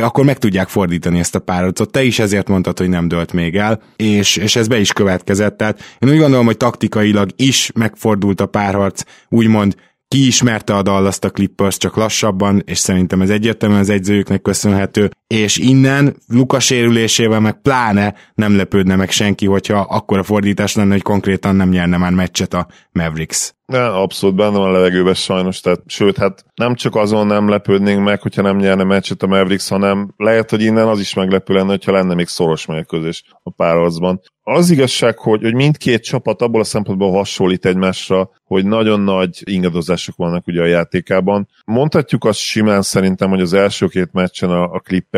akkor 0.00 0.24
meg 0.24 0.38
tudják 0.38 0.68
fordítani 0.68 1.18
ezt 1.18 1.34
a 1.34 1.38
párharcot. 1.38 1.90
Te 1.90 2.02
is 2.02 2.18
ezért 2.18 2.48
mondtad, 2.48 2.78
hogy 2.78 2.88
nem 2.88 3.08
dölt 3.08 3.32
még 3.32 3.56
el, 3.56 3.82
és, 3.96 4.36
és 4.36 4.56
ez 4.56 4.68
be 4.68 4.78
is 4.78 4.92
következett. 4.92 5.56
Tehát 5.56 5.96
én 5.98 6.08
úgy 6.10 6.18
gondolom, 6.18 6.46
hogy 6.46 6.56
taktikailag 6.56 7.30
is 7.36 7.70
megfordult 7.74 8.40
a 8.40 8.46
párharc, 8.46 9.02
úgymond 9.28 9.74
kiismerte 10.08 10.74
a 10.74 10.82
Dallas 10.82 11.18
a 11.20 11.30
Clippers 11.30 11.76
csak 11.76 11.96
lassabban, 11.96 12.62
és 12.66 12.78
szerintem 12.78 13.22
ez 13.22 13.30
egyértelműen 13.30 13.80
az 13.80 13.90
egyzőjüknek 13.90 14.42
köszönhető, 14.42 15.10
és 15.28 15.56
innen 15.56 16.16
Luka 16.26 16.60
sérülésével 16.60 17.40
meg 17.40 17.60
pláne 17.60 18.14
nem 18.34 18.56
lepődne 18.56 18.96
meg 18.96 19.10
senki, 19.10 19.46
hogyha 19.46 19.78
akkora 19.78 20.22
fordítás 20.22 20.74
lenne, 20.74 20.92
hogy 20.92 21.02
konkrétan 21.02 21.56
nem 21.56 21.68
nyerne 21.68 21.96
már 21.96 22.12
meccset 22.12 22.54
a 22.54 22.66
Mavericks. 22.92 23.52
Ne, 23.66 23.86
abszolút 23.86 24.36
benne 24.36 24.58
van 24.58 24.68
a 24.68 24.72
levegőben 24.72 25.14
sajnos, 25.14 25.60
tehát, 25.60 25.80
sőt, 25.86 26.16
hát 26.16 26.44
nem 26.54 26.74
csak 26.74 26.96
azon 26.96 27.26
nem 27.26 27.48
lepődnénk 27.48 28.04
meg, 28.04 28.22
hogyha 28.22 28.42
nem 28.42 28.56
nyerne 28.56 28.84
meccset 28.84 29.22
a 29.22 29.26
Mavericks, 29.26 29.68
hanem 29.68 30.14
lehet, 30.16 30.50
hogy 30.50 30.62
innen 30.62 30.88
az 30.88 31.00
is 31.00 31.14
meglepő 31.14 31.54
lenne, 31.54 31.68
hogyha 31.68 31.92
lenne 31.92 32.14
még 32.14 32.26
szoros 32.26 32.66
mérkőzés 32.66 33.24
a 33.42 33.50
párharcban. 33.50 34.20
Az 34.42 34.70
igazság, 34.70 35.18
hogy, 35.18 35.42
hogy 35.42 35.54
mindkét 35.54 36.04
csapat 36.04 36.42
abból 36.42 36.60
a 36.60 36.64
szempontból 36.64 37.12
hasonlít 37.12 37.66
egymásra, 37.66 38.30
hogy 38.44 38.64
nagyon 38.64 39.00
nagy 39.00 39.42
ingadozások 39.44 40.16
vannak 40.16 40.46
ugye 40.46 40.62
a 40.62 40.66
játékában. 40.66 41.48
Mondhatjuk 41.64 42.24
azt 42.24 42.38
simán 42.38 42.82
szerintem, 42.82 43.28
hogy 43.28 43.40
az 43.40 43.52
első 43.52 43.86
két 43.86 44.12
meccsen 44.12 44.50
a, 44.50 44.62
a 44.72 44.80
Clippers 44.80 45.17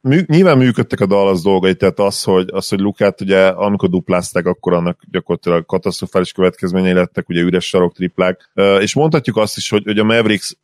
mű, 0.00 0.20
nyilván 0.26 0.58
működtek 0.58 1.00
a 1.00 1.06
Dallas 1.06 1.42
dolgai, 1.42 1.74
tehát 1.74 1.98
az, 1.98 2.22
hogy, 2.22 2.48
az, 2.52 2.68
hogy 2.68 2.80
Lukát 2.80 3.20
ugye 3.20 3.46
amikor 3.46 3.88
duplázták, 3.88 4.46
akkor 4.46 4.72
annak 4.72 5.00
gyakorlatilag 5.10 5.66
katasztrofális 5.66 6.32
következményei 6.32 6.92
lettek, 6.92 7.28
ugye 7.28 7.40
üres 7.40 7.68
sarok 7.68 7.94
triplák, 7.94 8.50
és 8.80 8.94
mondhatjuk 8.94 9.36
azt 9.36 9.56
is, 9.56 9.68
hogy, 9.68 9.84
hogy 9.84 9.98
a 9.98 10.04
Mavericks 10.04 10.56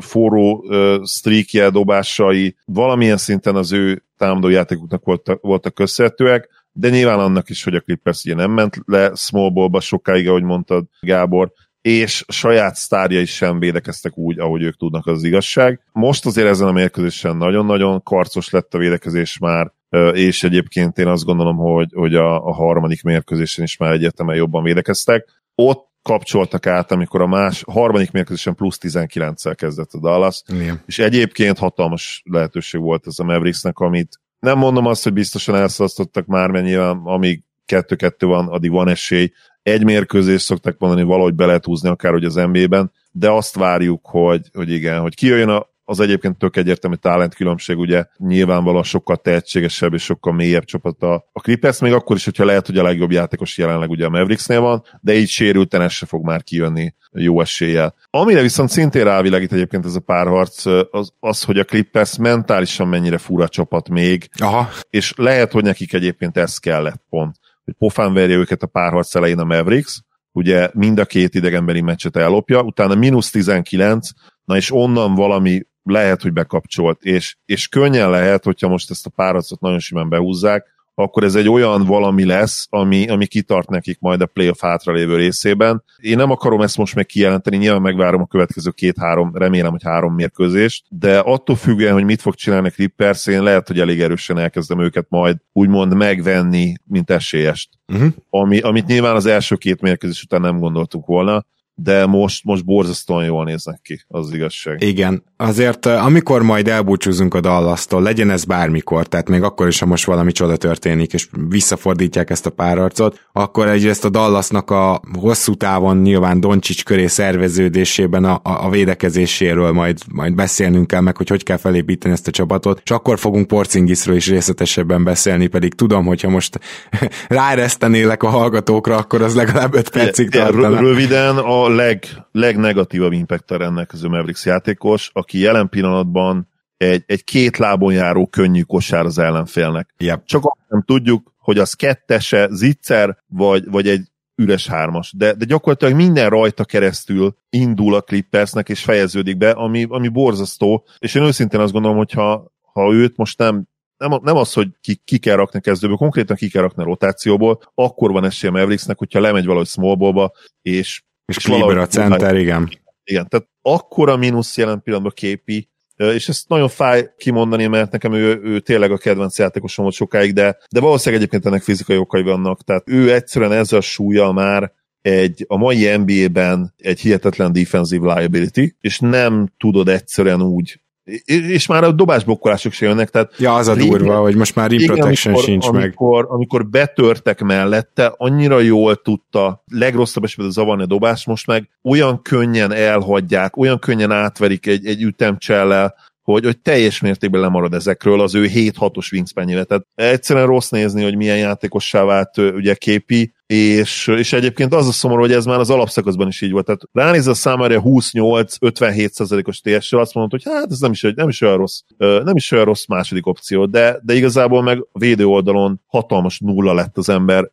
forró 0.00 0.64
streakje 1.04 1.70
dobásai 1.70 2.56
valamilyen 2.64 3.16
szinten 3.16 3.56
az 3.56 3.72
ő 3.72 4.02
támadó 4.16 4.48
játékuknak 4.48 5.04
voltak, 5.04 5.40
voltak 5.40 5.74
köszönhetőek, 5.74 6.48
de 6.72 6.88
nyilván 6.88 7.18
annak 7.18 7.48
is, 7.48 7.64
hogy 7.64 7.74
a 7.74 7.80
Clippers 7.80 8.24
ugye 8.24 8.34
nem 8.34 8.50
ment 8.50 8.76
le 8.84 9.12
small 9.14 9.50
ballba 9.50 9.80
sokáig, 9.80 10.28
ahogy 10.28 10.42
mondtad 10.42 10.84
Gábor, 11.00 11.52
és 11.82 12.24
saját 12.28 12.74
sztárjai 12.74 13.24
sem 13.24 13.58
védekeztek 13.58 14.18
úgy, 14.18 14.38
ahogy 14.38 14.62
ők 14.62 14.76
tudnak, 14.76 15.06
az, 15.06 15.16
az 15.16 15.24
igazság. 15.24 15.80
Most 15.92 16.26
azért 16.26 16.48
ezen 16.48 16.68
a 16.68 16.72
mérkőzésen 16.72 17.36
nagyon-nagyon 17.36 18.02
karcos 18.02 18.50
lett 18.50 18.74
a 18.74 18.78
védekezés 18.78 19.38
már, 19.38 19.72
és 20.12 20.42
egyébként 20.42 20.98
én 20.98 21.06
azt 21.06 21.24
gondolom, 21.24 21.56
hogy, 21.56 21.88
hogy 21.94 22.14
a, 22.14 22.46
a 22.46 22.52
harmadik 22.52 23.02
mérkőzésen 23.02 23.64
is 23.64 23.76
már 23.76 23.92
egyértelműen 23.92 24.38
jobban 24.38 24.62
védekeztek. 24.62 25.42
Ott 25.54 25.90
kapcsoltak 26.02 26.66
át, 26.66 26.92
amikor 26.92 27.20
a 27.20 27.26
más 27.26 27.62
harmadik 27.66 28.10
mérkőzésen 28.10 28.54
plusz 28.54 28.78
19-szel 28.80 29.54
kezdett 29.56 29.92
a 29.92 29.98
Dallas, 29.98 30.42
Igen. 30.48 30.82
és 30.86 30.98
egyébként 30.98 31.58
hatalmas 31.58 32.22
lehetőség 32.24 32.80
volt 32.80 33.06
ez 33.06 33.18
a 33.18 33.24
Mavericksnek, 33.24 33.78
amit 33.78 34.20
nem 34.38 34.58
mondom 34.58 34.86
azt, 34.86 35.02
hogy 35.02 35.12
biztosan 35.12 35.54
elszalasztottak 35.54 36.26
már, 36.26 36.50
mert 36.50 36.64
nyilván 36.64 37.00
amíg 37.04 37.42
kettő-kettő 37.66 38.26
van, 38.26 38.48
addig 38.48 38.70
van 38.70 38.88
esély, 38.88 39.32
egy 39.62 39.84
mérkőzést 39.84 40.44
szoktak 40.44 40.78
mondani, 40.78 41.02
valahogy 41.02 41.34
be 41.34 41.46
lehet 41.46 41.64
húzni 41.64 41.88
akár 41.88 42.12
hogy 42.12 42.24
az 42.24 42.34
NBA-ben, 42.34 42.92
de 43.10 43.30
azt 43.30 43.56
várjuk, 43.56 44.06
hogy, 44.06 44.40
hogy 44.52 44.70
igen, 44.70 45.00
hogy 45.00 45.14
kijöjjön 45.14 45.48
a, 45.48 45.70
az 45.84 46.00
egyébként 46.00 46.38
tök 46.38 46.56
egyértelmű 46.56 46.96
talent 46.96 47.34
különbség, 47.34 47.78
ugye 47.78 48.04
nyilvánvalóan 48.16 48.82
sokkal 48.82 49.16
tehetségesebb 49.16 49.94
és 49.94 50.02
sokkal 50.02 50.32
mélyebb 50.32 50.64
csapat 50.64 51.02
a, 51.02 51.14
a 51.32 51.40
Clippers, 51.40 51.78
még 51.78 51.92
akkor 51.92 52.16
is, 52.16 52.24
hogyha 52.24 52.44
lehet, 52.44 52.66
hogy 52.66 52.78
a 52.78 52.82
legjobb 52.82 53.10
játékos 53.10 53.58
jelenleg 53.58 53.90
ugye 53.90 54.04
a 54.04 54.08
Mavericksnél 54.08 54.60
van, 54.60 54.84
de 55.00 55.14
így 55.14 55.28
sérülten 55.28 55.80
ez 55.80 55.92
se 55.92 56.06
fog 56.06 56.24
már 56.24 56.42
kijönni 56.42 56.94
jó 57.12 57.40
eséllyel. 57.40 57.94
Amire 58.10 58.40
viszont 58.40 58.68
szintén 58.68 59.04
rávilágít 59.04 59.52
egyébként 59.52 59.84
ez 59.84 59.94
a 59.94 60.00
párharc, 60.00 60.66
az, 60.90 61.12
az, 61.20 61.42
hogy 61.42 61.58
a 61.58 61.64
Clippers 61.64 62.16
mentálisan 62.16 62.88
mennyire 62.88 63.18
fura 63.18 63.48
csapat 63.48 63.88
még, 63.88 64.28
Aha. 64.38 64.68
és 64.90 65.12
lehet, 65.16 65.52
hogy 65.52 65.62
nekik 65.62 65.92
egyébként 65.92 66.36
ez 66.36 66.58
kellett 66.58 67.02
pont 67.08 67.36
hogy 67.64 67.74
pofán 67.74 68.12
verje 68.12 68.36
őket 68.36 68.62
a 68.62 68.66
párharc 68.66 69.14
elején 69.14 69.38
a 69.38 69.44
Mavericks, 69.44 70.02
ugye 70.32 70.70
mind 70.72 70.98
a 70.98 71.04
két 71.04 71.34
idegenbeli 71.34 71.80
meccset 71.80 72.16
ellopja, 72.16 72.62
utána 72.62 72.94
mínusz 72.94 73.30
19, 73.30 74.08
na 74.44 74.56
és 74.56 74.70
onnan 74.70 75.14
valami 75.14 75.62
lehet, 75.82 76.22
hogy 76.22 76.32
bekapcsolt, 76.32 77.02
és, 77.02 77.36
és 77.44 77.68
könnyen 77.68 78.10
lehet, 78.10 78.44
hogyha 78.44 78.68
most 78.68 78.90
ezt 78.90 79.06
a 79.06 79.10
párharcot 79.10 79.60
nagyon 79.60 79.78
simán 79.78 80.08
behúzzák, 80.08 80.66
akkor 80.94 81.24
ez 81.24 81.34
egy 81.34 81.48
olyan 81.48 81.84
valami 81.84 82.24
lesz, 82.24 82.66
ami, 82.70 83.08
ami 83.08 83.26
kitart 83.26 83.68
nekik 83.68 83.98
majd 84.00 84.20
a 84.20 84.26
playoff 84.26 84.60
hátralévő 84.60 85.16
részében. 85.16 85.84
Én 85.96 86.16
nem 86.16 86.30
akarom 86.30 86.60
ezt 86.60 86.76
most 86.76 86.94
meg 86.94 87.06
kijelenteni, 87.06 87.56
nyilván 87.56 87.80
megvárom 87.80 88.20
a 88.20 88.26
következő 88.26 88.70
két-három, 88.70 89.30
remélem, 89.34 89.70
hogy 89.70 89.82
három 89.82 90.14
mérkőzést, 90.14 90.84
de 90.88 91.18
attól 91.18 91.56
függően, 91.56 91.92
hogy 91.92 92.04
mit 92.04 92.20
fog 92.20 92.34
csinálni 92.34 92.70
Clippers, 92.70 93.26
én 93.26 93.42
lehet, 93.42 93.68
hogy 93.68 93.80
elég 93.80 94.00
erősen 94.00 94.38
elkezdem 94.38 94.80
őket 94.80 95.06
majd 95.08 95.36
úgymond 95.52 95.94
megvenni, 95.94 96.74
mint 96.84 97.10
esélyest. 97.10 97.68
Uh-huh. 97.92 98.12
Ami, 98.30 98.60
amit 98.60 98.86
nyilván 98.86 99.14
az 99.14 99.26
első 99.26 99.56
két 99.56 99.80
mérkőzés 99.80 100.22
után 100.22 100.40
nem 100.40 100.58
gondoltuk 100.58 101.06
volna, 101.06 101.44
de 101.82 102.06
most, 102.06 102.44
most 102.44 102.64
borzasztóan 102.64 103.24
jól 103.24 103.44
néznek 103.44 103.80
ki, 103.82 104.04
az 104.08 104.32
igazság. 104.32 104.82
Igen, 104.82 105.22
azért 105.36 105.86
amikor 105.86 106.42
majd 106.42 106.68
elbúcsúzunk 106.68 107.34
a 107.34 107.40
Dallas-tól, 107.40 108.02
legyen 108.02 108.30
ez 108.30 108.44
bármikor, 108.44 109.06
tehát 109.06 109.28
még 109.28 109.42
akkor 109.42 109.68
is, 109.68 109.78
ha 109.78 109.86
most 109.86 110.04
valami 110.04 110.32
csoda 110.32 110.56
történik, 110.56 111.12
és 111.12 111.28
visszafordítják 111.48 112.30
ezt 112.30 112.46
a 112.46 112.50
párarcot, 112.50 113.20
akkor 113.32 113.68
egyrészt 113.68 114.04
a 114.04 114.08
Dallasnak 114.08 114.70
a 114.70 115.00
hosszú 115.18 115.54
távon 115.54 115.96
nyilván 115.96 116.40
Doncsics 116.40 116.84
köré 116.84 117.06
szerveződésében 117.06 118.24
a, 118.24 118.40
a, 118.42 118.64
a 118.64 118.70
védekezéséről 118.70 119.72
majd, 119.72 119.98
majd 120.08 120.34
beszélnünk 120.34 120.86
kell 120.86 121.00
meg, 121.00 121.16
hogy 121.16 121.28
hogy 121.28 121.42
kell 121.42 121.56
felépíteni 121.56 122.14
ezt 122.14 122.28
a 122.28 122.30
csapatot, 122.30 122.80
és 122.84 122.90
akkor 122.90 123.18
fogunk 123.18 123.46
Porcingisről 123.46 124.16
is 124.16 124.28
részletesebben 124.28 125.04
beszélni, 125.04 125.46
pedig 125.46 125.74
tudom, 125.74 126.06
hogyha 126.06 126.28
most 126.28 126.60
ráeresztenélek 127.28 128.22
a 128.22 128.28
hallgatókra, 128.28 128.96
akkor 128.96 129.22
az 129.22 129.34
legalább 129.34 129.74
5 129.74 129.88
percig 129.88 130.30
tartana. 130.30 130.80
Röviden 130.80 131.36
a 131.36 131.68
leg, 131.74 132.04
legnegatívabb 132.32 133.12
impacter 133.12 133.58
rendelkező 133.58 134.08
Mavericks 134.08 134.44
játékos, 134.44 135.10
aki 135.12 135.38
jelen 135.38 135.68
pillanatban 135.68 136.48
egy, 136.76 137.02
egy 137.06 137.24
két 137.24 137.56
lábon 137.56 137.92
járó 137.92 138.26
könnyű 138.26 138.60
kosár 138.60 139.04
az 139.04 139.18
ellenfélnek. 139.18 139.94
Yep. 139.98 140.24
Csak 140.24 140.44
azt 140.44 140.68
nem 140.68 140.82
tudjuk, 140.82 141.32
hogy 141.38 141.58
az 141.58 141.74
kettese, 141.74 142.48
zicser, 142.50 143.18
vagy, 143.26 143.64
vagy 143.70 143.88
egy 143.88 144.10
üres 144.34 144.66
hármas. 144.66 145.12
De, 145.16 145.34
de 145.34 145.44
gyakorlatilag 145.44 145.94
minden 145.94 146.28
rajta 146.28 146.64
keresztül 146.64 147.36
indul 147.50 147.94
a 147.94 148.00
Clippersnek, 148.00 148.68
és 148.68 148.82
fejeződik 148.82 149.36
be, 149.36 149.50
ami, 149.50 149.86
ami 149.88 150.08
borzasztó. 150.08 150.86
És 150.98 151.14
én 151.14 151.22
őszintén 151.22 151.60
azt 151.60 151.72
gondolom, 151.72 151.96
hogy 151.96 152.12
ha, 152.12 152.52
ha 152.72 152.92
őt 152.92 153.16
most 153.16 153.38
nem 153.38 153.70
nem, 154.08 154.20
nem 154.22 154.36
az, 154.36 154.52
hogy 154.52 154.68
ki, 154.80 155.00
ki 155.04 155.18
kell 155.18 155.36
rakni 155.36 155.60
kezdőből, 155.60 155.96
konkrétan 155.96 156.36
ki 156.36 156.50
kell 156.50 156.62
rakni 156.62 156.82
a 156.82 156.86
rotációból, 156.86 157.60
akkor 157.74 158.12
van 158.12 158.24
esélye 158.24 158.52
Mavericksnek, 158.52 158.98
hogyha 158.98 159.20
lemegy 159.20 159.44
valahogy 159.44 159.66
smallballba, 159.66 160.32
és 160.62 161.02
és, 161.24 161.36
és 161.36 161.44
Kleber 161.44 161.76
a 161.76 161.86
center, 161.86 162.36
igen. 162.36 162.70
Igen, 163.04 163.28
tehát 163.28 163.48
akkora 163.62 164.16
mínusz 164.16 164.56
jelen 164.56 164.82
pillanatban 164.82 165.12
képi, 165.16 165.70
és 165.96 166.28
ezt 166.28 166.48
nagyon 166.48 166.68
fáj 166.68 167.10
kimondani, 167.16 167.66
mert 167.66 167.92
nekem 167.92 168.12
ő, 168.12 168.40
ő 168.42 168.60
tényleg 168.60 168.90
a 168.90 168.98
kedvenc 168.98 169.38
játékosom 169.38 169.84
volt 169.84 169.96
sokáig, 169.96 170.32
de, 170.32 170.58
de 170.70 170.80
valószínűleg 170.80 171.20
egyébként 171.20 171.46
ennek 171.46 171.62
fizikai 171.62 171.96
okai 171.96 172.22
vannak, 172.22 172.64
tehát 172.64 172.82
ő 172.86 173.12
egyszerűen 173.12 173.52
ezzel 173.52 173.78
a 173.78 173.82
súlya 173.82 174.32
már 174.32 174.72
egy, 175.00 175.44
a 175.48 175.56
mai 175.56 175.96
NBA-ben 175.96 176.74
egy 176.76 177.00
hihetetlen 177.00 177.52
defensive 177.52 178.14
liability, 178.14 178.76
és 178.80 178.98
nem 178.98 179.52
tudod 179.58 179.88
egyszerűen 179.88 180.42
úgy 180.42 180.80
és 181.24 181.66
már 181.66 181.84
a 181.84 181.92
dobásblokkolások 181.92 182.72
se 182.72 182.86
jönnek, 182.86 183.10
tehát... 183.10 183.32
Ja, 183.38 183.54
az 183.54 183.68
a 183.68 183.74
durva, 183.74 184.20
hogy 184.20 184.36
most 184.36 184.54
már 184.54 184.70
rim 184.70 184.86
protection 184.86 185.34
amikor, 185.34 185.50
sincs 185.50 185.66
amikor, 185.66 186.22
meg. 186.22 186.32
Amikor 186.32 186.66
betörtek 186.66 187.40
mellette, 187.40 188.14
annyira 188.16 188.60
jól 188.60 188.96
tudta 188.96 189.62
legrosszabb 189.66 190.24
esetben 190.24 190.50
zavarni 190.50 190.82
a 190.82 190.86
dobást, 190.86 191.26
most 191.26 191.46
meg 191.46 191.68
olyan 191.82 192.22
könnyen 192.22 192.72
elhagyják, 192.72 193.56
olyan 193.56 193.78
könnyen 193.78 194.10
átverik 194.10 194.66
egy, 194.66 194.86
egy 194.86 195.02
ütemcsellel, 195.02 195.94
hogy, 196.22 196.44
hogy 196.44 196.58
teljes 196.58 197.00
mértékben 197.00 197.40
lemarad 197.40 197.74
ezekről 197.74 198.20
az 198.20 198.34
ő 198.34 198.46
7-6-os 198.54 199.12
wingspan 199.12 199.46
Tehát 199.46 199.86
egyszerűen 199.94 200.46
rossz 200.46 200.68
nézni, 200.68 201.02
hogy 201.02 201.16
milyen 201.16 201.38
játékossá 201.38 202.04
vált 202.04 202.38
ugye 202.38 202.74
képi, 202.74 203.32
és, 203.46 204.06
és 204.06 204.32
egyébként 204.32 204.74
az 204.74 204.88
a 204.88 204.92
szomorú, 204.92 205.20
hogy 205.20 205.32
ez 205.32 205.44
már 205.44 205.58
az 205.58 205.70
alapszakaszban 205.70 206.28
is 206.28 206.40
így 206.40 206.50
volt. 206.50 206.64
Tehát 206.64 206.80
ránéz 206.92 207.26
a 207.26 207.34
számára 207.34 207.80
28-57%-os 207.84 209.60
TS-sel, 209.60 210.00
azt 210.00 210.14
mondod, 210.14 210.42
hogy 210.42 210.52
hát 210.52 210.70
ez 210.70 210.78
nem 210.78 210.90
is, 210.90 211.06
nem 211.14 211.28
is 211.28 211.40
olyan 211.40 211.56
rossz, 211.56 211.80
nem 211.98 212.36
is 212.36 212.50
olyan 212.50 212.64
rossz 212.64 212.86
második 212.86 213.26
opció, 213.26 213.66
de, 213.66 213.98
de 214.02 214.14
igazából 214.14 214.62
meg 214.62 214.86
a 214.92 214.98
védő 214.98 215.26
oldalon 215.26 215.80
hatalmas 215.86 216.38
nulla 216.38 216.74
lett 216.74 216.96
az 216.96 217.08
ember. 217.08 217.50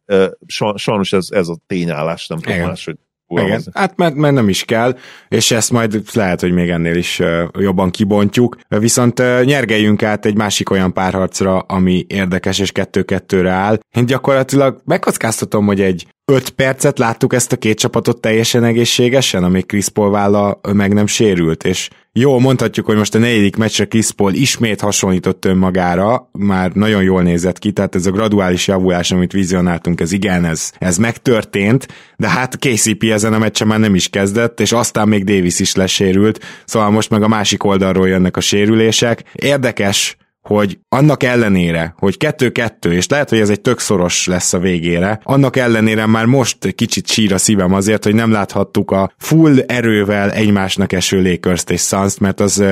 Sajnos 0.75 1.13
ez, 1.13 1.27
ez 1.29 1.47
a 1.47 1.57
tényállás, 1.67 2.27
nem 2.27 2.39
tudom 2.39 2.59
máshogy 2.59 2.97
Igen, 3.29 3.61
hát 3.73 3.97
mert, 3.97 4.15
mert 4.15 4.33
nem 4.33 4.49
is 4.49 4.63
kell, 4.63 4.97
és 5.27 5.51
ezt 5.51 5.71
majd 5.71 6.01
lehet, 6.13 6.41
hogy 6.41 6.51
még 6.51 6.69
ennél 6.69 6.95
is 6.95 7.21
jobban 7.59 7.91
kibontjuk. 7.91 8.57
Viszont 8.67 9.17
nyergeljünk 9.43 10.03
át 10.03 10.25
egy 10.25 10.37
másik 10.37 10.69
olyan 10.69 10.93
párharcra, 10.93 11.59
ami 11.59 12.05
érdekes 12.07 12.59
és 12.59 12.71
kettő-kettőre 12.71 13.51
áll. 13.51 13.79
Én 13.95 14.05
gyakorlatilag 14.05 14.81
megkockáztatom, 14.85 15.65
hogy 15.65 15.81
egy 15.81 16.07
5 16.29 16.49
percet 16.49 16.99
láttuk 16.99 17.33
ezt 17.33 17.51
a 17.51 17.57
két 17.57 17.79
csapatot 17.79 18.21
teljesen 18.21 18.63
egészségesen, 18.63 19.43
amíg 19.43 19.65
Chris 19.65 19.89
Paul 19.89 20.11
válla 20.11 20.59
meg 20.73 20.93
nem 20.93 21.07
sérült, 21.07 21.63
és 21.63 21.89
jó, 22.13 22.39
mondhatjuk, 22.39 22.85
hogy 22.85 22.95
most 22.95 23.15
a 23.15 23.19
negyedik 23.19 23.55
meccsre 23.55 23.85
Chris 23.85 24.11
Paul 24.11 24.33
ismét 24.33 24.81
hasonlított 24.81 25.45
önmagára, 25.45 26.29
már 26.31 26.71
nagyon 26.71 27.03
jól 27.03 27.21
nézett 27.21 27.59
ki, 27.59 27.71
tehát 27.71 27.95
ez 27.95 28.05
a 28.05 28.11
graduális 28.11 28.67
javulás, 28.67 29.11
amit 29.11 29.31
vizionáltunk, 29.31 30.01
ez 30.01 30.11
igen, 30.11 30.45
ez, 30.45 30.71
ez 30.77 30.97
megtörtént, 30.97 31.87
de 32.17 32.29
hát 32.29 32.57
KCP 32.57 33.03
ezen 33.03 33.33
a 33.33 33.37
meccsen 33.37 33.67
már 33.67 33.79
nem 33.79 33.95
is 33.95 34.07
kezdett, 34.07 34.59
és 34.59 34.71
aztán 34.71 35.07
még 35.07 35.23
Davis 35.23 35.59
is 35.59 35.75
lesérült, 35.75 36.45
szóval 36.65 36.89
most 36.89 37.09
meg 37.09 37.23
a 37.23 37.27
másik 37.27 37.63
oldalról 37.63 38.07
jönnek 38.07 38.37
a 38.37 38.41
sérülések. 38.41 39.23
Érdekes, 39.33 40.17
hogy 40.41 40.79
annak 40.89 41.23
ellenére, 41.23 41.93
hogy 41.97 42.17
kettő-kettő, 42.17 42.93
és 42.93 43.07
lehet, 43.07 43.29
hogy 43.29 43.39
ez 43.39 43.49
egy 43.49 43.61
tök 43.61 43.79
szoros 43.79 44.27
lesz 44.27 44.53
a 44.53 44.59
végére, 44.59 45.19
annak 45.23 45.55
ellenére 45.55 46.05
már 46.05 46.25
most 46.25 46.75
kicsit 46.75 47.07
sír 47.07 47.33
a 47.33 47.37
szívem 47.37 47.73
azért, 47.73 48.03
hogy 48.03 48.15
nem 48.15 48.31
láthattuk 48.31 48.91
a 48.91 49.11
full 49.17 49.59
erővel 49.59 50.31
egymásnak 50.31 50.93
eső 50.93 51.21
lakers 51.21 51.63
és 51.67 51.81
suns 51.81 52.17
mert 52.17 52.39
az 52.39 52.63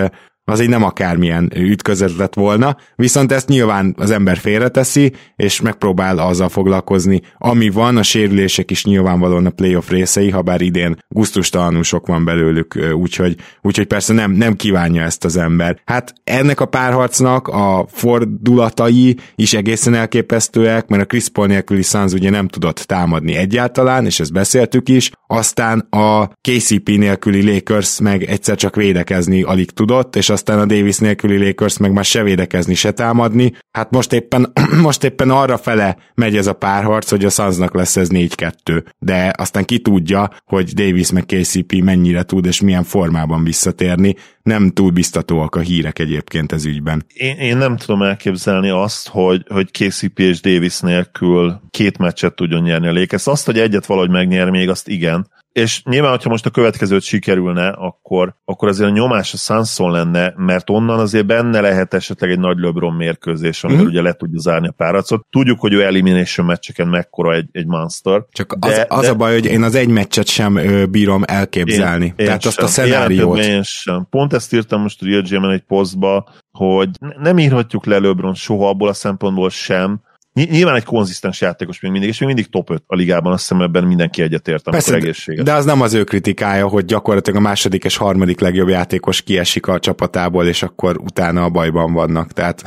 az 0.52 0.62
így 0.62 0.70
nem 0.70 0.84
akármilyen 0.84 1.52
ütközet 1.56 2.16
lett 2.18 2.34
volna, 2.34 2.78
viszont 2.96 3.32
ezt 3.32 3.48
nyilván 3.48 3.96
az 3.98 4.12
ember 4.12 4.38
félreteszi, 4.38 5.14
és 5.36 5.62
megpróbál 5.62 6.18
azzal 6.18 6.50
foglalkozni, 6.50 7.22
ami 7.38 7.70
van, 7.70 7.98
a 7.98 8.04
sérülések 8.04 8.72
is 8.72 8.86
nyilvánvalóan 8.86 9.46
a 9.46 9.50
playoff 9.50 9.90
részei, 9.90 10.30
ha 10.30 10.42
bár 10.42 10.62
idén 10.62 10.98
guztustalanul 11.08 11.84
sok 11.84 12.08
van 12.08 12.26
belőlük, 12.26 12.80
úgyhogy, 12.94 13.36
úgyhogy 13.62 13.86
persze 13.86 14.14
nem, 14.14 14.32
nem 14.32 14.56
kívánja 14.56 15.04
ezt 15.04 15.26
az 15.26 15.38
ember. 15.38 15.82
Hát 15.86 16.14
ennek 16.24 16.60
a 16.60 16.66
párharcnak 16.66 17.48
a 17.48 17.86
fordulatai 17.92 19.18
is 19.36 19.54
egészen 19.54 19.94
elképesztőek, 19.94 20.88
mert 20.88 21.04
a 21.04 21.06
Chris 21.06 21.30
Paul 21.30 21.48
nélküli 21.48 21.82
Suns 21.82 22.14
ugye 22.14 22.30
nem 22.30 22.48
tudott 22.48 22.80
támadni 22.80 23.36
egyáltalán, 23.36 24.06
és 24.06 24.20
ezt 24.20 24.34
beszéltük 24.34 24.90
is, 24.90 25.12
aztán 25.28 25.80
a 25.90 26.28
KCP 26.28 26.90
nélküli 26.90 27.54
Lakers 27.54 28.00
meg 28.00 28.24
egyszer 28.24 28.56
csak 28.56 28.76
védekezni 28.76 29.42
alig 29.44 29.72
tudott, 29.72 30.16
és 30.16 30.30
aztán 30.38 30.60
a 30.60 30.66
Davis 30.66 30.98
nélküli 30.98 31.46
Lakers 31.46 31.78
meg 31.78 31.92
már 31.92 32.06
se 32.06 32.24
védekezni, 32.24 32.74
se 32.74 32.92
támadni. 32.92 33.54
Hát 33.72 33.92
most 33.92 34.14
éppen, 34.14 34.52
most 34.88 35.04
éppen 35.04 35.30
arra 35.30 35.58
fele 35.58 35.98
megy 36.14 36.36
ez 36.36 36.48
a 36.48 36.54
párharc, 36.54 37.10
hogy 37.10 37.26
a 37.26 37.30
Sunsnak 37.30 37.74
lesz 37.74 37.98
ez 37.98 38.08
4-2, 38.12 38.84
de 39.00 39.34
aztán 39.38 39.66
ki 39.66 39.80
tudja, 39.80 40.30
hogy 40.46 40.74
Davis 40.74 41.12
meg 41.12 41.26
KCP 41.26 41.74
mennyire 41.74 42.24
tud 42.24 42.46
és 42.46 42.62
milyen 42.62 42.84
formában 42.84 43.44
visszatérni. 43.44 44.16
Nem 44.44 44.70
túl 44.70 44.92
biztatóak 44.92 45.56
a 45.56 45.60
hírek 45.60 46.00
egyébként 46.00 46.52
ez 46.52 46.66
ügyben. 46.66 47.06
Én, 47.14 47.36
én 47.36 47.58
nem 47.58 47.78
tudom 47.78 48.02
elképzelni 48.02 48.70
azt, 48.70 49.08
hogy, 49.08 49.46
hogy 49.48 49.72
KCP 49.72 50.20
és 50.20 50.42
Davis 50.42 50.80
nélkül 50.80 51.62
két 51.70 51.98
meccset 51.98 52.36
tudjon 52.36 52.62
nyerni 52.62 52.88
a 52.88 52.94
Lakers. 52.94 53.28
Azt, 53.28 53.46
hogy 53.46 53.60
egyet 53.60 53.86
valahogy 53.86 54.10
megnyer 54.10 54.50
még, 54.50 54.70
azt 54.70 54.88
igen, 54.88 55.28
és 55.58 55.84
nyilván, 55.84 56.12
hogyha 56.12 56.30
most 56.30 56.46
a 56.46 56.50
következőt 56.50 57.02
sikerülne, 57.02 57.68
akkor, 57.68 58.36
akkor 58.46 58.68
azért 58.68 58.90
a 58.90 58.94
nyomás 58.94 59.34
a 59.34 59.38
Sanson 59.38 59.92
lenne, 59.92 60.34
mert 60.36 60.70
onnan 60.70 61.00
azért 61.00 61.26
benne 61.26 61.62
lehet 61.62 61.94
esetleg 61.94 62.32
egy 62.32 62.40
nagy 62.40 62.58
LeBron 62.58 62.94
mérkőzés, 62.94 63.64
amivel 63.64 63.84
mm. 63.84 63.88
ugye 63.88 64.02
le 64.02 64.14
tudja 64.14 64.40
zárni 64.40 64.68
a 64.68 64.72
páracot. 64.72 65.26
Tudjuk, 65.30 65.60
hogy 65.60 65.74
ő 65.74 65.84
elimination 65.84 66.46
meccseken 66.46 66.88
mekkora 66.88 67.34
egy, 67.34 67.48
egy 67.52 67.66
monster. 67.66 68.26
Csak 68.32 68.54
de, 68.54 68.68
az, 68.68 68.86
az 68.88 69.02
de, 69.02 69.10
a 69.10 69.16
baj, 69.16 69.34
hogy 69.34 69.46
én 69.46 69.64
az 69.64 69.76
egy 69.76 69.88
meccset 69.88 70.28
sem 70.28 70.56
ö, 70.56 70.86
bírom 70.86 71.24
elképzelni. 71.26 72.06
Én, 72.06 72.16
Tehát 72.16 72.42
én 72.42 72.48
azt 72.48 72.56
sem. 72.56 72.66
a 72.66 72.68
szenáriót. 72.68 73.40
Én 73.40 73.64
sem. 73.64 74.08
Pont 74.10 74.34
ezt 74.34 74.54
írtam 74.54 74.82
most 74.82 75.02
a 75.02 75.52
egy 75.52 75.64
posztba, 75.68 76.30
hogy 76.52 76.90
nem 77.20 77.38
írhatjuk 77.38 77.86
le 77.86 78.00
LeBron 78.00 78.34
soha 78.34 78.70
abból 78.70 78.88
a 78.88 78.94
szempontból 78.94 79.50
sem, 79.50 80.02
Nyilván 80.46 80.76
egy 80.76 80.84
konzisztens 80.84 81.42
játékos 81.42 81.80
még 81.80 81.92
mindig, 81.92 82.10
és 82.10 82.20
még 82.20 82.28
mindig 82.28 82.50
top 82.50 82.70
5 82.70 82.84
a 82.86 82.96
ligában, 82.96 83.32
azt 83.32 83.42
hiszem 83.42 83.62
ebben 83.62 83.84
mindenki 83.84 84.22
egyetért, 84.22 84.68
amikor 84.68 84.84
Persze, 84.84 84.96
egészséges. 84.96 85.44
De 85.44 85.54
az 85.54 85.66
nem 85.66 85.82
az 85.82 85.94
ő 85.94 86.04
kritikája, 86.04 86.68
hogy 86.68 86.86
gyakorlatilag 86.86 87.40
a 87.40 87.42
második 87.42 87.84
és 87.84 87.98
harmadik 87.98 88.40
legjobb 88.40 88.68
játékos 88.68 89.22
kiesik 89.22 89.68
a 89.68 89.80
csapatából, 89.80 90.46
és 90.46 90.64
akkor 90.64 90.98
utána 90.98 91.44
a 91.44 91.50
bajban 91.50 91.94
vannak. 91.94 92.32
Tehát... 92.32 92.64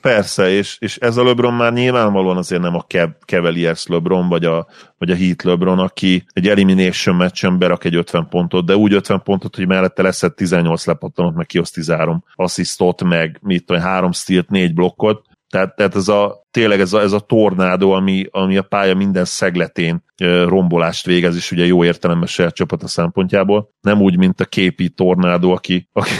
Persze, 0.00 0.50
és, 0.50 0.76
és 0.80 0.96
ez 0.96 1.16
a 1.16 1.24
LeBron 1.24 1.54
már 1.54 1.72
nyilvánvalóan 1.72 2.36
azért 2.36 2.62
nem 2.62 2.74
a 2.74 2.86
Cavaliers 3.26 3.86
LeBron, 3.86 4.28
vagy 4.28 4.44
a, 4.44 4.66
vagy 4.98 5.10
a 5.10 5.14
Heat 5.14 5.42
LeBron, 5.42 5.78
aki 5.78 6.24
egy 6.32 6.48
elimination 6.48 7.16
meccsen 7.16 7.58
berak 7.58 7.84
egy 7.84 7.94
50 7.94 8.28
pontot, 8.28 8.66
de 8.66 8.76
úgy 8.76 8.92
50 8.92 9.22
pontot, 9.22 9.56
hogy 9.56 9.66
mellette 9.66 10.02
lesz 10.02 10.22
18 10.34 10.86
lepattanot, 10.86 11.34
meg 11.34 11.46
kioszt 11.46 11.74
13 11.74 12.24
asszisztot, 12.34 13.02
meg 13.02 13.38
mit 13.42 13.64
tudom, 13.64 13.82
3 13.82 14.12
stealt, 14.12 14.48
4 14.48 14.74
blokkot, 14.74 15.22
tehát, 15.54 15.76
tehát 15.76 15.96
ez 15.96 16.08
a, 16.08 16.43
tényleg 16.54 16.80
ez 16.80 16.92
a, 16.92 17.00
ez 17.00 17.12
a 17.12 17.20
tornádó, 17.20 17.92
ami, 17.92 18.26
ami 18.30 18.56
a 18.56 18.62
pálya 18.62 18.94
minden 18.94 19.24
szegletén 19.24 20.04
rombolást 20.46 21.06
végez, 21.06 21.36
és 21.36 21.50
ugye 21.50 21.64
jó 21.66 21.84
értelemben 21.84 22.28
saját 22.28 22.54
csapata 22.54 22.88
szempontjából. 22.88 23.70
Nem 23.80 24.00
úgy, 24.00 24.16
mint 24.16 24.40
a 24.40 24.44
képi 24.44 24.88
tornádó, 24.88 25.52
aki, 25.52 25.88
aki 25.92 26.12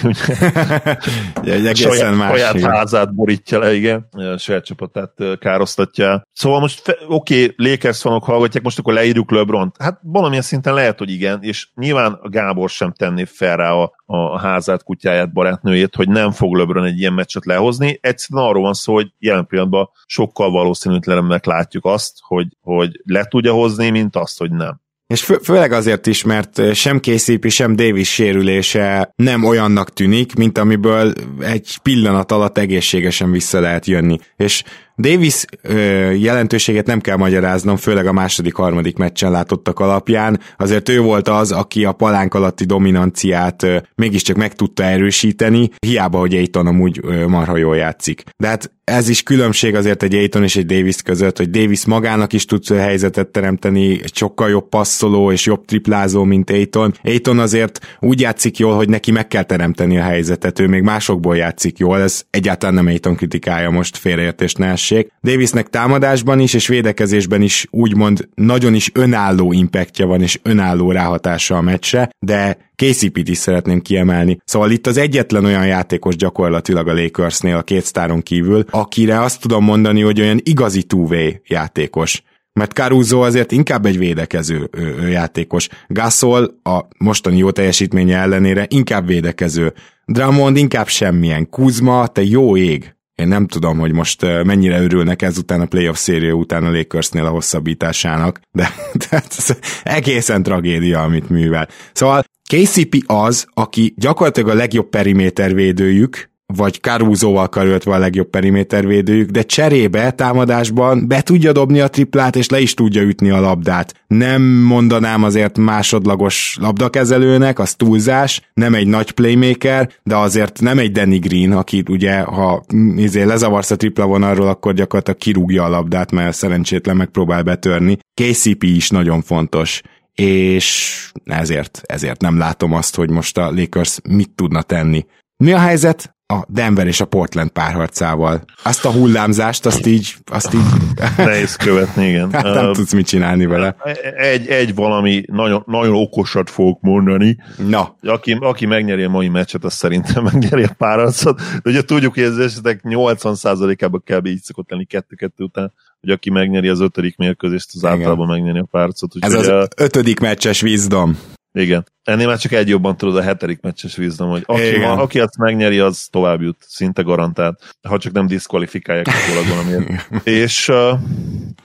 ugye 1.40 1.74
saját, 1.74 2.16
más, 2.16 2.40
saját 2.40 2.60
házát 2.60 3.14
borítja 3.14 3.58
le, 3.58 3.74
igen, 3.74 4.08
saját 4.38 4.64
csapatát 4.64 5.12
károsztatja. 5.38 6.22
Szóval 6.32 6.60
most 6.60 6.98
oké, 7.08 7.42
okay, 7.42 7.70
Lakers 7.70 8.00
fanok 8.00 8.24
hallgatják, 8.24 8.64
most 8.64 8.78
akkor 8.78 8.92
leírjuk 8.92 9.30
lebron 9.30 9.72
Hát 9.78 9.98
valamilyen 10.02 10.42
szinten 10.42 10.74
lehet, 10.74 10.98
hogy 10.98 11.10
igen, 11.10 11.38
és 11.42 11.68
nyilván 11.74 12.12
a 12.12 12.28
Gábor 12.28 12.70
sem 12.70 12.92
tenné 12.92 13.24
fel 13.24 13.56
rá 13.56 13.72
a, 13.72 13.92
a 14.06 14.38
házát, 14.38 14.82
kutyáját, 14.82 15.32
barátnőjét, 15.32 15.94
hogy 15.94 16.08
nem 16.08 16.30
fog 16.30 16.54
LeBron 16.56 16.84
egy 16.84 16.98
ilyen 16.98 17.12
meccset 17.12 17.44
lehozni. 17.44 17.98
Egyszerűen 18.00 18.48
arról 18.48 18.62
van 18.62 18.74
szó, 18.74 18.94
hogy 18.94 19.12
jelen 19.18 19.46
pillanatban 19.46 19.90
sokkal 20.24 20.50
valószínűtlenebbnek 20.50 21.44
látjuk 21.44 21.84
azt, 21.84 22.12
hogy, 22.20 22.46
hogy 22.60 23.00
le 23.04 23.24
tudja 23.24 23.52
hozni, 23.52 23.90
mint 23.90 24.16
azt, 24.16 24.38
hogy 24.38 24.50
nem. 24.50 24.82
És 25.06 25.24
fő, 25.24 25.38
főleg 25.42 25.72
azért 25.72 26.06
is, 26.06 26.24
mert 26.24 26.74
sem 26.74 27.00
KCP, 27.00 27.48
sem 27.48 27.76
Davis 27.76 28.12
sérülése 28.12 29.12
nem 29.16 29.44
olyannak 29.44 29.92
tűnik, 29.92 30.34
mint 30.34 30.58
amiből 30.58 31.12
egy 31.40 31.78
pillanat 31.82 32.32
alatt 32.32 32.58
egészségesen 32.58 33.30
vissza 33.30 33.60
lehet 33.60 33.86
jönni. 33.86 34.18
És 34.36 34.62
Davis 34.98 35.44
ö, 35.62 35.74
jelentőséget 36.10 36.86
nem 36.86 37.00
kell 37.00 37.16
magyaráznom, 37.16 37.76
főleg 37.76 38.06
a 38.06 38.12
második-harmadik 38.12 38.96
meccsen 38.96 39.30
látottak 39.30 39.80
alapján. 39.80 40.40
Azért 40.58 40.88
ő 40.88 41.00
volt 41.00 41.28
az, 41.28 41.52
aki 41.52 41.84
a 41.84 41.92
palánk 41.92 42.34
alatti 42.34 42.64
dominanciát 42.64 43.62
ö, 43.62 43.76
mégiscsak 43.94 44.36
meg 44.36 44.54
tudta 44.54 44.82
erősíteni, 44.82 45.70
hiába, 45.86 46.18
hogy 46.18 46.34
Aiton 46.34 46.66
amúgy 46.66 47.00
ö, 47.02 47.26
marha 47.26 47.56
jól 47.56 47.76
játszik. 47.76 48.22
De 48.36 48.48
hát 48.48 48.72
ez 48.84 49.08
is 49.08 49.22
különbség 49.22 49.74
azért 49.74 50.02
egy 50.02 50.14
Aiton 50.14 50.42
és 50.42 50.56
egy 50.56 50.66
Davis 50.66 51.02
között, 51.02 51.36
hogy 51.36 51.50
Davis 51.50 51.84
magának 51.84 52.32
is 52.32 52.44
tud 52.44 52.68
helyzetet 52.68 53.28
teremteni, 53.28 54.00
sokkal 54.12 54.48
jobb 54.48 54.68
passzoló 54.68 55.32
és 55.32 55.46
jobb 55.46 55.64
triplázó, 55.64 56.24
mint 56.24 56.50
Aiton. 56.50 56.94
Aiton 57.02 57.38
azért 57.38 57.96
úgy 58.00 58.20
játszik 58.20 58.58
jól, 58.58 58.74
hogy 58.76 58.88
neki 58.88 59.10
meg 59.10 59.28
kell 59.28 59.42
teremteni 59.42 59.98
a 59.98 60.02
helyzetet, 60.02 60.58
ő 60.58 60.66
még 60.66 60.82
másokból 60.82 61.36
játszik 61.36 61.78
jól, 61.78 62.00
ez 62.00 62.22
egyáltalán 62.30 62.74
nem 62.74 62.86
Aiton 62.86 63.16
kritikája 63.16 63.70
most 63.70 63.96
félreértés 63.96 64.54
ne 64.54 64.76
essék. 64.84 65.12
Davisnek 65.22 65.68
támadásban 65.68 66.40
is 66.40 66.54
és 66.54 66.66
védekezésben 66.66 67.42
is 67.42 67.66
úgymond 67.70 68.28
nagyon 68.34 68.74
is 68.74 68.90
önálló 68.94 69.52
impactja 69.52 70.06
van 70.06 70.22
és 70.22 70.38
önálló 70.42 70.90
ráhatása 70.90 71.56
a 71.56 71.60
meccsre, 71.60 72.10
de 72.18 72.56
KCP-t 72.74 73.28
is 73.28 73.38
szeretném 73.38 73.80
kiemelni. 73.80 74.38
Szóval 74.44 74.70
itt 74.70 74.86
az 74.86 74.96
egyetlen 74.96 75.44
olyan 75.44 75.66
játékos 75.66 76.16
gyakorlatilag 76.16 76.88
a 76.88 76.94
Lakersnél 76.94 77.56
a 77.56 77.62
két 77.62 77.84
sztáron 77.84 78.22
kívül, 78.22 78.64
akire 78.70 79.20
azt 79.20 79.40
tudom 79.40 79.64
mondani, 79.64 80.00
hogy 80.00 80.20
olyan 80.20 80.40
igazi 80.42 80.82
two 80.82 81.08
játékos 81.46 82.22
mert 82.60 82.72
Caruso 82.72 83.20
azért 83.20 83.52
inkább 83.52 83.86
egy 83.86 83.98
védekező 83.98 84.70
játékos. 85.10 85.68
Gasol 85.88 86.60
a 86.62 86.80
mostani 86.98 87.36
jó 87.36 87.50
teljesítménye 87.50 88.18
ellenére 88.18 88.66
inkább 88.68 89.06
védekező. 89.06 89.72
Drummond 90.04 90.56
inkább 90.56 90.88
semmilyen. 90.88 91.48
Kuzma, 91.50 92.06
te 92.06 92.22
jó 92.22 92.56
ég. 92.56 92.93
Én 93.14 93.28
nem 93.28 93.46
tudom, 93.46 93.78
hogy 93.78 93.92
most 93.92 94.22
mennyire 94.22 94.82
örülnek 94.82 95.22
ezután 95.22 95.60
a 95.60 95.66
playoff 95.66 95.96
széria 95.96 96.32
után 96.32 96.64
a 96.64 96.70
Lakersnél 96.70 97.24
a 97.24 97.30
hosszabbításának, 97.30 98.40
de, 98.52 98.74
de 99.10 99.22
ez 99.28 99.56
egészen 99.82 100.42
tragédia, 100.42 101.02
amit 101.02 101.28
művel. 101.28 101.68
Szóval 101.92 102.24
KCP 102.50 103.02
az, 103.06 103.46
aki 103.54 103.94
gyakorlatilag 103.96 104.48
a 104.48 104.54
legjobb 104.54 104.88
perimétervédőjük, 104.88 106.32
vagy 106.46 106.80
Caruso-val 106.80 107.48
karöltve 107.48 107.94
a 107.94 107.98
legjobb 107.98 108.30
perimétervédőjük, 108.30 109.30
de 109.30 109.42
cserébe 109.42 110.10
támadásban 110.10 111.08
be 111.08 111.20
tudja 111.20 111.52
dobni 111.52 111.80
a 111.80 111.88
triplát, 111.88 112.36
és 112.36 112.48
le 112.48 112.60
is 112.60 112.74
tudja 112.74 113.02
ütni 113.02 113.30
a 113.30 113.40
labdát. 113.40 113.94
Nem 114.06 114.42
mondanám 114.42 115.24
azért 115.24 115.58
másodlagos 115.58 116.56
labdakezelőnek, 116.60 117.58
az 117.58 117.74
túlzás, 117.74 118.50
nem 118.54 118.74
egy 118.74 118.86
nagy 118.86 119.10
playmaker, 119.10 119.90
de 120.02 120.16
azért 120.16 120.60
nem 120.60 120.78
egy 120.78 120.92
Danny 120.92 121.18
Green, 121.18 121.52
akit 121.52 121.88
ugye, 121.88 122.20
ha 122.20 122.64
izé, 122.96 123.22
lezavarsz 123.22 123.70
a 123.70 123.76
tripla 123.76 124.06
vonalról, 124.06 124.48
akkor 124.48 124.74
gyakorlatilag 124.74 125.18
kirúgja 125.18 125.64
a 125.64 125.68
labdát, 125.68 126.12
mert 126.12 126.36
szerencsétlen 126.36 126.96
megpróbál 126.96 127.42
betörni. 127.42 127.98
KCP 128.14 128.62
is 128.62 128.90
nagyon 128.90 129.22
fontos 129.22 129.82
és 130.14 131.10
ezért, 131.24 131.80
ezért 131.84 132.20
nem 132.20 132.38
látom 132.38 132.72
azt, 132.72 132.96
hogy 132.96 133.10
most 133.10 133.38
a 133.38 133.50
Lakers 133.50 133.98
mit 134.08 134.30
tudna 134.30 134.62
tenni. 134.62 135.06
Mi 135.36 135.52
a 135.52 135.58
helyzet? 135.58 136.13
A 136.26 136.44
Denver 136.48 136.86
és 136.86 137.00
a 137.00 137.04
Portland 137.04 137.50
párharcával. 137.50 138.44
Azt 138.62 138.84
a 138.84 138.90
hullámzást, 138.90 139.66
azt 139.66 139.86
így... 139.86 140.14
Azt 140.24 140.54
így... 140.54 140.60
Nehéz 141.16 141.56
követni, 141.56 142.08
igen. 142.08 142.32
Hát 142.32 142.42
nem 142.42 142.68
uh, 142.68 142.74
tudsz 142.74 142.92
mit 142.92 143.06
csinálni 143.06 143.46
vele. 143.46 143.76
Egy, 144.16 144.48
egy 144.48 144.74
valami 144.74 145.24
nagyon, 145.26 145.62
nagyon 145.66 145.94
okosat 145.94 146.50
fogok 146.50 146.80
mondani. 146.80 147.36
Na. 147.68 147.96
Aki, 148.02 148.36
aki 148.40 148.66
megnyeri 148.66 149.02
a 149.02 149.08
mai 149.08 149.28
meccset, 149.28 149.64
az 149.64 149.72
szerintem 149.72 150.22
megnyeri 150.32 150.62
a 150.62 150.74
párharcot. 150.78 151.40
De 151.62 151.70
ugye 151.70 151.82
tudjuk, 151.82 152.14
hogy 152.14 152.22
ez 152.22 152.36
esetek 152.36 152.80
80%-ában 152.84 154.02
kell 154.04 154.24
így 154.24 154.42
szokott 154.42 154.70
lenni 154.70 154.84
kettő-kettő 154.84 155.44
után, 155.44 155.72
hogy 156.00 156.10
aki 156.10 156.30
megnyeri 156.30 156.68
az 156.68 156.80
ötödik 156.80 157.16
mérkőzést, 157.16 157.70
az 157.74 157.84
általában 157.84 158.26
megnyeri 158.26 158.58
a 158.58 158.68
párharcot. 158.70 159.12
Ez 159.18 159.32
az 159.32 159.48
a... 159.48 159.68
ötödik 159.76 160.20
meccses 160.20 160.60
vízdom. 160.60 161.18
Igen. 161.58 161.86
Ennél 162.02 162.26
már 162.26 162.38
csak 162.38 162.52
egy 162.52 162.68
jobban 162.68 162.96
tudod 162.96 163.16
a 163.16 163.22
hetedik 163.22 163.60
meccses 163.60 163.96
vízdom, 163.96 164.30
hogy 164.30 164.42
aki, 164.46 164.78
ma, 164.78 164.92
aki 164.92 165.20
azt 165.20 165.38
megnyeri, 165.38 165.78
az 165.78 166.08
tovább 166.10 166.40
jut, 166.40 166.64
szinte 166.68 167.02
garantált, 167.02 167.74
ha 167.88 167.98
csak 167.98 168.12
nem 168.12 168.26
diszkvalifikálják 168.26 169.06
a 169.06 169.48
valamiért. 169.48 170.08
És 170.26 170.68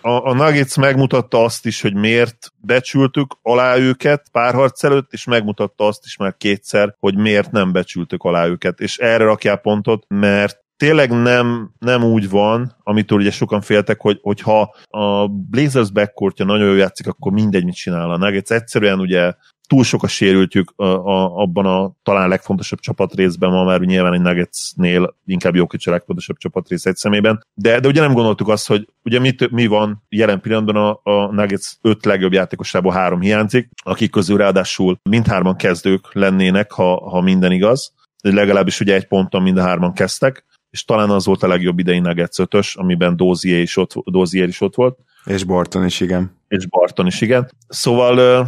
a, 0.01 0.29
a 0.29 0.33
Nuggets 0.33 0.75
megmutatta 0.75 1.43
azt 1.43 1.65
is, 1.65 1.81
hogy 1.81 1.93
miért 1.93 2.51
becsültük 2.57 3.37
alá 3.41 3.77
őket 3.77 4.29
párharc 4.31 4.83
előtt, 4.83 5.13
és 5.13 5.25
megmutatta 5.25 5.87
azt 5.87 6.05
is 6.05 6.17
már 6.17 6.35
kétszer, 6.37 6.95
hogy 6.99 7.17
miért 7.17 7.51
nem 7.51 7.71
becsültük 7.71 8.23
alá 8.23 8.47
őket. 8.47 8.79
És 8.79 8.97
erre 8.97 9.23
rakjál 9.23 9.57
pontot, 9.57 10.05
mert 10.07 10.59
tényleg 10.79 11.11
nem, 11.11 11.71
nem 11.79 12.03
úgy 12.03 12.29
van, 12.29 12.75
amitől 12.83 13.19
ugye 13.19 13.31
sokan 13.31 13.61
féltek, 13.61 14.01
hogy, 14.01 14.19
hogyha 14.21 14.75
a 14.87 15.27
Blazers 15.27 15.91
backcourtja 15.91 16.45
nagyon 16.45 16.67
jól 16.67 16.77
játszik, 16.77 17.07
akkor 17.07 17.31
mindegy, 17.31 17.65
mit 17.65 17.75
csinál 17.75 18.11
a 18.11 18.17
Nuggets. 18.17 18.51
Egyszerűen 18.51 18.99
ugye 18.99 19.33
túl 19.69 19.83
sok 19.83 20.03
a 20.03 20.07
sérültjük 20.07 20.73
a, 20.75 20.83
a, 20.83 21.35
abban 21.35 21.65
a 21.65 21.91
talán 22.03 22.29
legfontosabb 22.29 22.79
csapatrészben, 22.79 23.49
ma 23.49 23.63
már 23.63 23.79
nyilván 23.79 24.13
egy 24.13 24.21
Nuggetsnél 24.21 25.15
inkább 25.25 25.55
jó 25.55 25.65
a 25.69 25.89
legfontosabb 25.89 26.37
csapatrész 26.37 26.85
egy 26.85 26.95
szemében, 26.95 27.45
de, 27.53 27.79
de 27.79 27.87
ugye 27.87 28.01
nem 28.01 28.13
gondoltuk 28.13 28.47
azt, 28.47 28.67
hogy 28.67 28.87
ugye 29.03 29.19
mi, 29.19 29.35
mi 29.49 29.67
van 29.67 30.03
jelen 30.09 30.41
pillanatban 30.41 30.75
a, 30.75 31.11
a 31.11 31.31
Nuggets 31.31 31.73
öt 31.81 32.05
legjobb 32.05 32.33
játékosából 32.33 32.91
három 32.91 33.21
hiányzik, 33.21 33.69
akik 33.83 34.11
közül 34.11 34.37
ráadásul 34.37 34.99
mindhárman 35.09 35.55
kezdők 35.55 36.13
lennének, 36.13 36.71
ha, 36.71 37.09
ha 37.09 37.21
minden 37.21 37.51
igaz, 37.51 37.93
legalábbis 38.21 38.79
ugye 38.79 38.95
egy 38.95 39.07
ponton 39.07 39.41
mind 39.41 39.57
a 39.57 39.61
hárman 39.61 39.93
kezdtek, 39.93 40.45
és 40.69 40.85
talán 40.85 41.09
az 41.09 41.25
volt 41.25 41.43
a 41.43 41.47
legjobb 41.47 41.79
idei 41.79 41.99
Nuggets 41.99 42.39
ötös, 42.39 42.75
amiben 42.75 43.15
Dozier 43.15 43.59
is 43.59 43.77
ott, 43.77 43.93
Dozier 44.05 44.47
is 44.47 44.61
ott 44.61 44.75
volt. 44.75 44.97
És 45.25 45.43
Barton 45.43 45.85
is, 45.85 45.99
igen. 45.99 46.37
És 46.47 46.67
Barton 46.67 47.07
is, 47.07 47.21
igen. 47.21 47.49
Szóval 47.67 48.47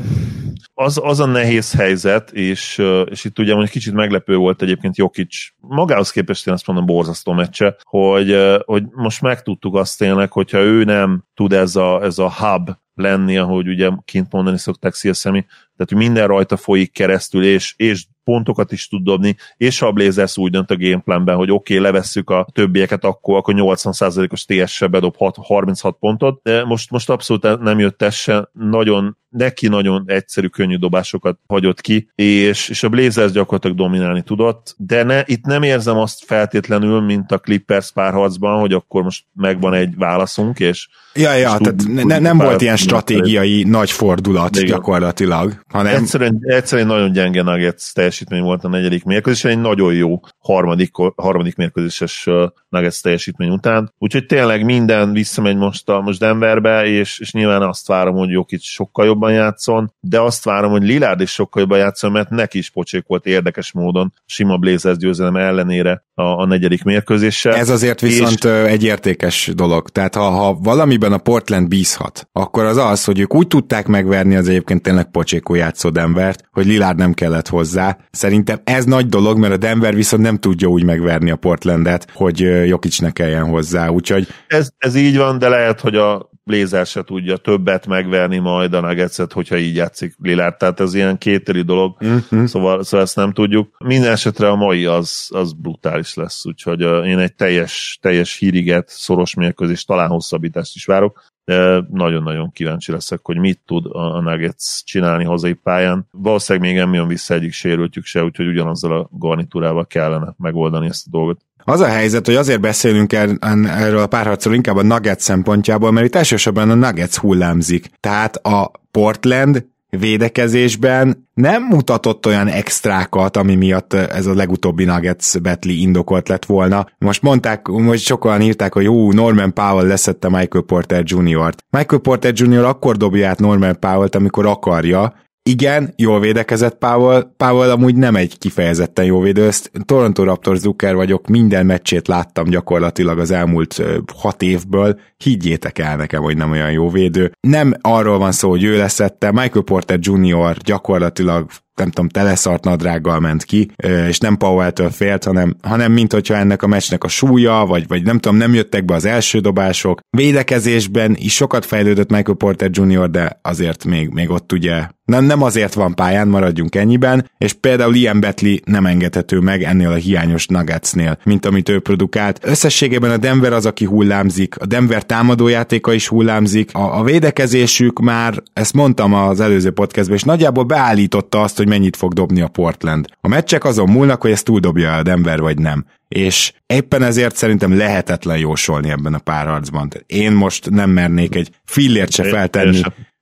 az, 0.73 0.99
az 1.03 1.19
a 1.19 1.25
nehéz 1.25 1.73
helyzet, 1.73 2.31
és, 2.31 2.81
és 3.05 3.23
itt 3.23 3.39
ugye 3.39 3.51
mondjuk 3.51 3.71
kicsit 3.71 3.93
meglepő 3.93 4.35
volt 4.35 4.61
egyébként 4.61 4.97
Jokic, 4.97 5.35
magához 5.59 6.11
képest 6.11 6.47
én 6.47 6.53
azt 6.53 6.67
mondom 6.67 6.85
borzasztó 6.85 7.33
meccse, 7.33 7.77
hogy, 7.83 8.37
hogy 8.65 8.83
most 8.91 9.21
megtudtuk 9.21 9.75
azt 9.75 9.97
tényleg, 9.97 10.31
hogyha 10.31 10.59
ő 10.59 10.83
nem 10.83 11.23
tud 11.33 11.53
ez 11.53 11.75
a, 11.75 12.03
ez 12.03 12.17
a 12.17 12.31
hub 12.31 12.69
lenni, 12.95 13.37
ahogy 13.37 13.67
ugye 13.67 13.89
kint 14.05 14.31
mondani 14.31 14.57
szokták 14.57 14.93
Szilszemi, 14.93 15.45
tehát 15.77 16.03
minden 16.05 16.27
rajta 16.27 16.57
folyik 16.57 16.91
keresztül, 16.91 17.43
és, 17.43 17.73
és 17.77 18.05
pontokat 18.31 18.71
is 18.71 18.87
tud 18.87 19.03
dobni, 19.03 19.35
és 19.57 19.79
ha 19.79 19.87
a 19.87 19.91
Blazers 19.91 20.37
úgy 20.37 20.51
dönt 20.51 20.71
a 20.71 20.77
gameplanben, 20.77 21.35
hogy 21.35 21.51
oké, 21.51 21.77
okay, 21.77 21.85
levesszük 21.85 22.29
a 22.29 22.47
többieket, 22.53 23.03
akkor, 23.03 23.37
akkor 23.37 23.53
80%-os 23.57 24.45
TS-se 24.45 24.87
bedob 24.87 25.15
6, 25.17 25.35
36 25.41 25.97
pontot, 25.99 26.39
de 26.43 26.63
most, 26.63 26.91
most 26.91 27.09
abszolút 27.09 27.59
nem 27.61 27.79
jött 27.79 28.01
ez 28.01 28.13
se, 28.13 28.49
nagyon, 28.53 29.17
neki 29.29 29.67
nagyon 29.67 30.03
egyszerű, 30.07 30.47
könnyű 30.47 30.75
dobásokat 30.75 31.39
hagyott 31.47 31.81
ki, 31.81 32.09
és, 32.15 32.69
és 32.69 32.83
a 32.83 32.89
Blazers 32.89 33.31
gyakorlatilag 33.31 33.77
dominálni 33.77 34.21
tudott, 34.21 34.75
de 34.77 35.03
ne, 35.03 35.21
itt 35.25 35.45
nem 35.45 35.63
érzem 35.63 35.97
azt 35.97 36.23
feltétlenül, 36.25 37.01
mint 37.01 37.31
a 37.31 37.37
Clippers 37.37 37.91
párharcban, 37.91 38.59
hogy 38.59 38.73
akkor 38.73 39.03
most 39.03 39.25
megvan 39.33 39.73
egy 39.73 39.95
válaszunk, 39.97 40.59
és 40.59 40.87
Ja, 41.13 41.33
ja, 41.33 41.57
tehát 41.57 41.75
tud, 41.75 42.05
ne, 42.05 42.19
nem 42.19 42.37
volt 42.37 42.61
ilyen 42.61 42.75
stratégiai 42.75 43.63
nagy 43.63 43.91
fordulat 43.91 44.55
Igen. 44.55 44.67
gyakorlatilag, 44.67 45.63
hanem... 45.67 45.95
Egyszerűen, 45.95 46.39
egyszerűen 46.41 46.87
nagyon 46.87 47.11
gyenge 47.11 47.41
Nuggets 47.41 47.93
teljesítmény 48.23 48.41
volt 48.41 48.63
a 48.63 48.77
negyedik 48.77 49.03
mérkőzés, 49.03 49.45
egy 49.45 49.59
nagyon 49.59 49.93
jó 49.93 50.19
harmadik, 50.39 50.91
harmadik 51.15 51.55
mérkőzéses 51.55 52.27
Nuggets 52.69 53.01
teljesítmény 53.01 53.49
után. 53.49 53.93
Úgyhogy 53.97 54.25
tényleg 54.25 54.65
minden 54.65 55.11
visszamegy 55.11 55.57
most, 55.57 55.89
a, 55.89 56.01
most 56.01 56.19
Denverbe, 56.19 56.85
és, 56.85 57.19
és 57.19 57.31
nyilván 57.31 57.61
azt 57.61 57.87
várom, 57.87 58.15
hogy 58.15 58.29
Jokic 58.29 58.63
sokkal 58.63 59.05
jobban 59.05 59.31
játszon, 59.31 59.93
de 59.99 60.19
azt 60.19 60.43
várom, 60.43 60.71
hogy 60.71 60.83
Lillard 60.83 61.21
is 61.21 61.31
sokkal 61.31 61.61
jobban 61.61 61.77
játszon, 61.77 62.11
mert 62.11 62.29
neki 62.29 62.57
is 62.57 62.69
pocsék 62.69 63.03
volt 63.07 63.25
érdekes 63.25 63.71
módon 63.71 64.13
sima 64.25 64.57
Blazers 64.57 64.97
győzelem 64.97 65.35
ellenére 65.35 66.03
a, 66.13 66.23
a 66.23 66.45
negyedik 66.45 66.83
mérkőzéssel. 66.83 67.55
Ez 67.55 67.69
azért 67.69 68.01
viszont 68.01 68.43
és... 68.43 68.71
egy 68.71 68.83
értékes 68.83 69.51
dolog. 69.55 69.89
Tehát 69.89 70.15
ha, 70.15 70.29
ha 70.29 70.53
valamiben 70.53 71.13
a 71.13 71.17
Portland 71.17 71.67
bízhat, 71.67 72.29
akkor 72.31 72.63
az 72.63 72.77
az, 72.77 73.03
hogy 73.03 73.19
ők 73.19 73.35
úgy 73.35 73.47
tudták 73.47 73.87
megverni 73.87 74.35
az 74.35 74.47
egyébként 74.47 74.81
tényleg 74.81 75.11
pocsékó 75.11 75.55
játszó 75.55 75.89
Denvert, 75.89 76.43
hogy 76.51 76.65
Lillard 76.65 76.97
nem 76.97 77.13
kellett 77.13 77.47
hozzá. 77.47 77.97
Szerintem 78.11 78.59
ez 78.63 78.85
nagy 78.85 79.05
dolog, 79.05 79.37
mert 79.37 79.53
a 79.53 79.57
Denver 79.57 79.95
viszont 79.95 80.23
nem 80.23 80.37
tudja 80.37 80.67
úgy 80.67 80.83
megverni 80.83 81.31
a 81.31 81.35
Portlandet, 81.35 82.07
hogy 82.13 82.39
Jokic 82.67 82.99
ne 82.99 83.11
kelljen 83.11 83.45
hozzá. 83.45 83.87
Úgyhogy... 83.87 84.27
Ez, 84.47 84.69
ez 84.77 84.95
így 84.95 85.17
van, 85.17 85.37
de 85.37 85.49
lehet, 85.49 85.79
hogy 85.79 85.95
a 85.95 86.31
Blazer 86.43 86.85
se 86.85 87.03
tudja 87.03 87.37
többet 87.37 87.87
megverni 87.87 88.37
majd 88.37 88.73
a 88.73 88.79
Nuggetset, 88.79 89.33
hogyha 89.33 89.57
így 89.57 89.75
játszik 89.75 90.13
Lillard, 90.17 90.57
tehát 90.57 90.79
ez 90.79 90.93
ilyen 90.93 91.17
kéteri 91.17 91.61
dolog, 91.61 91.97
mm-hmm. 92.05 92.45
szóval, 92.45 92.83
szóval 92.83 93.05
ezt 93.05 93.15
nem 93.15 93.31
tudjuk. 93.31 93.75
Minden 93.85 94.11
esetre 94.11 94.49
a 94.49 94.55
mai 94.55 94.85
az, 94.85 95.29
az 95.33 95.53
brutális 95.53 96.13
lesz, 96.13 96.45
úgyhogy 96.45 96.81
én 97.05 97.17
egy 97.17 97.35
teljes, 97.35 97.97
teljes 98.01 98.37
híriget, 98.37 98.89
szoros 98.89 99.33
mérkőzés, 99.33 99.83
talán 99.83 100.09
hosszabbítást 100.09 100.75
is 100.75 100.85
várok, 100.85 101.23
de 101.45 101.83
nagyon-nagyon 101.89 102.51
kíváncsi 102.51 102.91
leszek, 102.91 103.19
hogy 103.23 103.37
mit 103.37 103.59
tud 103.65 103.85
a 103.89 104.21
Nuggets 104.21 104.83
csinálni 104.83 105.23
hazai 105.23 105.53
pályán. 105.53 106.07
Valószínűleg 106.11 106.69
még 106.69 106.77
nem 106.77 106.93
jön 106.93 107.07
vissza 107.07 107.33
egyik 107.33 107.51
sérültjük 107.51 108.05
se, 108.05 108.23
úgyhogy 108.23 108.47
ugyanazzal 108.47 108.99
a 108.99 109.09
garnitúrával 109.11 109.85
kellene 109.85 110.33
megoldani 110.37 110.87
ezt 110.87 111.05
a 111.07 111.09
dolgot. 111.11 111.41
Az 111.63 111.79
a 111.79 111.87
helyzet, 111.87 112.25
hogy 112.25 112.35
azért 112.35 112.61
beszélünk 112.61 113.13
er, 113.13 113.29
erről 113.65 114.01
a 114.01 114.07
párharcról 114.07 114.53
inkább 114.53 114.75
a 114.75 114.83
Nuggets 114.83 115.21
szempontjából, 115.21 115.91
mert 115.91 116.05
itt 116.05 116.15
elsősorban 116.15 116.69
a 116.69 116.75
Nuggets 116.75 117.15
hullámzik. 117.15 117.89
Tehát 117.99 118.35
a 118.35 118.71
Portland 118.91 119.65
védekezésben 119.99 121.27
nem 121.33 121.63
mutatott 121.63 122.25
olyan 122.25 122.47
extrákat, 122.47 123.37
ami 123.37 123.55
miatt 123.55 123.93
ez 123.93 124.25
a 124.25 124.33
legutóbbi 124.33 124.83
Nuggets 124.83 125.39
betli 125.39 125.81
indokolt 125.81 126.27
lett 126.27 126.45
volna. 126.45 126.87
Most 126.97 127.21
mondták, 127.21 127.67
most 127.67 128.05
sokan 128.05 128.41
írták, 128.41 128.73
hogy 128.73 128.83
jó, 128.83 129.11
Norman 129.11 129.53
Powell 129.53 129.87
leszette 129.87 130.29
Michael 130.29 130.63
Porter 130.63 131.03
Jr.-t. 131.05 131.63
Michael 131.69 132.01
Porter 132.01 132.33
Jr. 132.35 132.63
akkor 132.63 132.97
dobja 132.97 133.29
át 133.29 133.39
Norman 133.39 133.79
Powell-t, 133.79 134.15
amikor 134.15 134.45
akarja, 134.45 135.13
igen, 135.43 135.93
jól 135.95 136.19
védekezett 136.19 136.77
Powell, 136.77 137.31
Powell 137.37 137.69
amúgy 137.69 137.95
nem 137.95 138.15
egy 138.15 138.37
kifejezetten 138.37 139.05
jó 139.05 139.19
védő, 139.19 139.47
ezt 139.47 139.71
Toronto 139.85 140.23
Raptors 140.23 140.59
Zucker 140.59 140.95
vagyok, 140.95 141.27
minden 141.27 141.65
meccsét 141.65 142.07
láttam 142.07 142.49
gyakorlatilag 142.49 143.19
az 143.19 143.31
elmúlt 143.31 143.81
hat 144.15 144.41
évből, 144.41 144.99
higgyétek 145.17 145.79
el 145.79 145.95
nekem, 145.95 146.21
hogy 146.21 146.37
nem 146.37 146.51
olyan 146.51 146.71
jó 146.71 146.89
védő. 146.89 147.31
Nem 147.39 147.73
arról 147.81 148.17
van 148.17 148.31
szó, 148.31 148.49
hogy 148.49 148.63
ő 148.63 148.77
leszette, 148.77 149.31
Michael 149.31 149.63
Porter 149.63 149.99
Jr. 150.01 150.57
gyakorlatilag 150.57 151.49
nem 151.75 151.89
tudom, 151.89 152.09
teleszart 152.09 152.63
nadrággal 152.63 153.19
ment 153.19 153.43
ki, 153.43 153.71
és 154.07 154.17
nem 154.17 154.37
Powell-től 154.37 154.89
félt, 154.89 155.23
hanem, 155.23 155.55
hanem 155.61 155.91
mint 155.91 156.13
hogyha 156.13 156.35
ennek 156.35 156.63
a 156.63 156.67
meccsnek 156.67 157.03
a 157.03 157.07
súlya, 157.07 157.65
vagy, 157.65 157.87
vagy 157.87 158.03
nem 158.03 158.19
tudom, 158.19 158.37
nem 158.37 158.53
jöttek 158.53 158.85
be 158.85 158.93
az 158.93 159.05
első 159.05 159.39
dobások. 159.39 159.99
Védekezésben 160.17 161.15
is 161.19 161.33
sokat 161.33 161.65
fejlődött 161.65 162.11
Michael 162.11 162.37
Porter 162.37 162.69
Jr., 162.73 163.09
de 163.09 163.39
azért 163.41 163.85
még, 163.85 164.09
még 164.09 164.29
ott 164.29 164.51
ugye 164.51 164.87
nem, 165.11 165.25
nem 165.25 165.41
azért 165.41 165.73
van 165.73 165.95
pályán, 165.95 166.27
maradjunk 166.27 166.75
ennyiben, 166.75 167.29
és 167.37 167.53
például 167.53 167.95
Ian 167.95 168.19
Betley 168.19 168.55
nem 168.65 168.85
engedhető 168.85 169.39
meg 169.39 169.63
ennél 169.63 169.89
a 169.89 169.95
hiányos 169.95 170.45
Nuggetsnél, 170.47 171.17
mint 171.23 171.45
amit 171.45 171.69
ő 171.69 171.79
produkált. 171.79 172.39
Összességében 172.43 173.11
a 173.11 173.17
Denver 173.17 173.53
az, 173.53 173.65
aki 173.65 173.85
hullámzik, 173.85 174.55
a 174.59 174.65
Denver 174.65 175.03
támadójátéka 175.03 175.93
is 175.93 176.07
hullámzik, 176.07 176.73
a, 176.73 176.99
a 176.99 177.03
védekezésük 177.03 177.99
már, 177.99 178.43
ezt 178.53 178.73
mondtam 178.73 179.13
az 179.13 179.39
előző 179.39 179.71
podcastban, 179.71 180.17
és 180.17 180.23
nagyjából 180.23 180.63
beállította 180.63 181.41
azt, 181.41 181.57
hogy 181.57 181.67
mennyit 181.67 181.95
fog 181.95 182.13
dobni 182.13 182.41
a 182.41 182.47
Portland. 182.47 183.05
A 183.21 183.27
meccsek 183.27 183.63
azon 183.63 183.89
múlnak, 183.89 184.21
hogy 184.21 184.31
ezt 184.31 184.45
túldobja 184.45 184.95
a 184.95 185.03
Denver 185.03 185.39
vagy 185.39 185.57
nem. 185.57 185.85
És 186.07 186.53
éppen 186.65 187.03
ezért 187.03 187.35
szerintem 187.35 187.77
lehetetlen 187.77 188.37
jósolni 188.37 188.89
ebben 188.89 189.13
a 189.13 189.17
párharcban. 189.17 189.89
Én 190.05 190.31
most 190.31 190.69
nem 190.69 190.89
mernék 190.89 191.35
egy 191.35 191.49
fillért 191.65 192.11
se 192.11 192.23
feltenni 192.23 192.81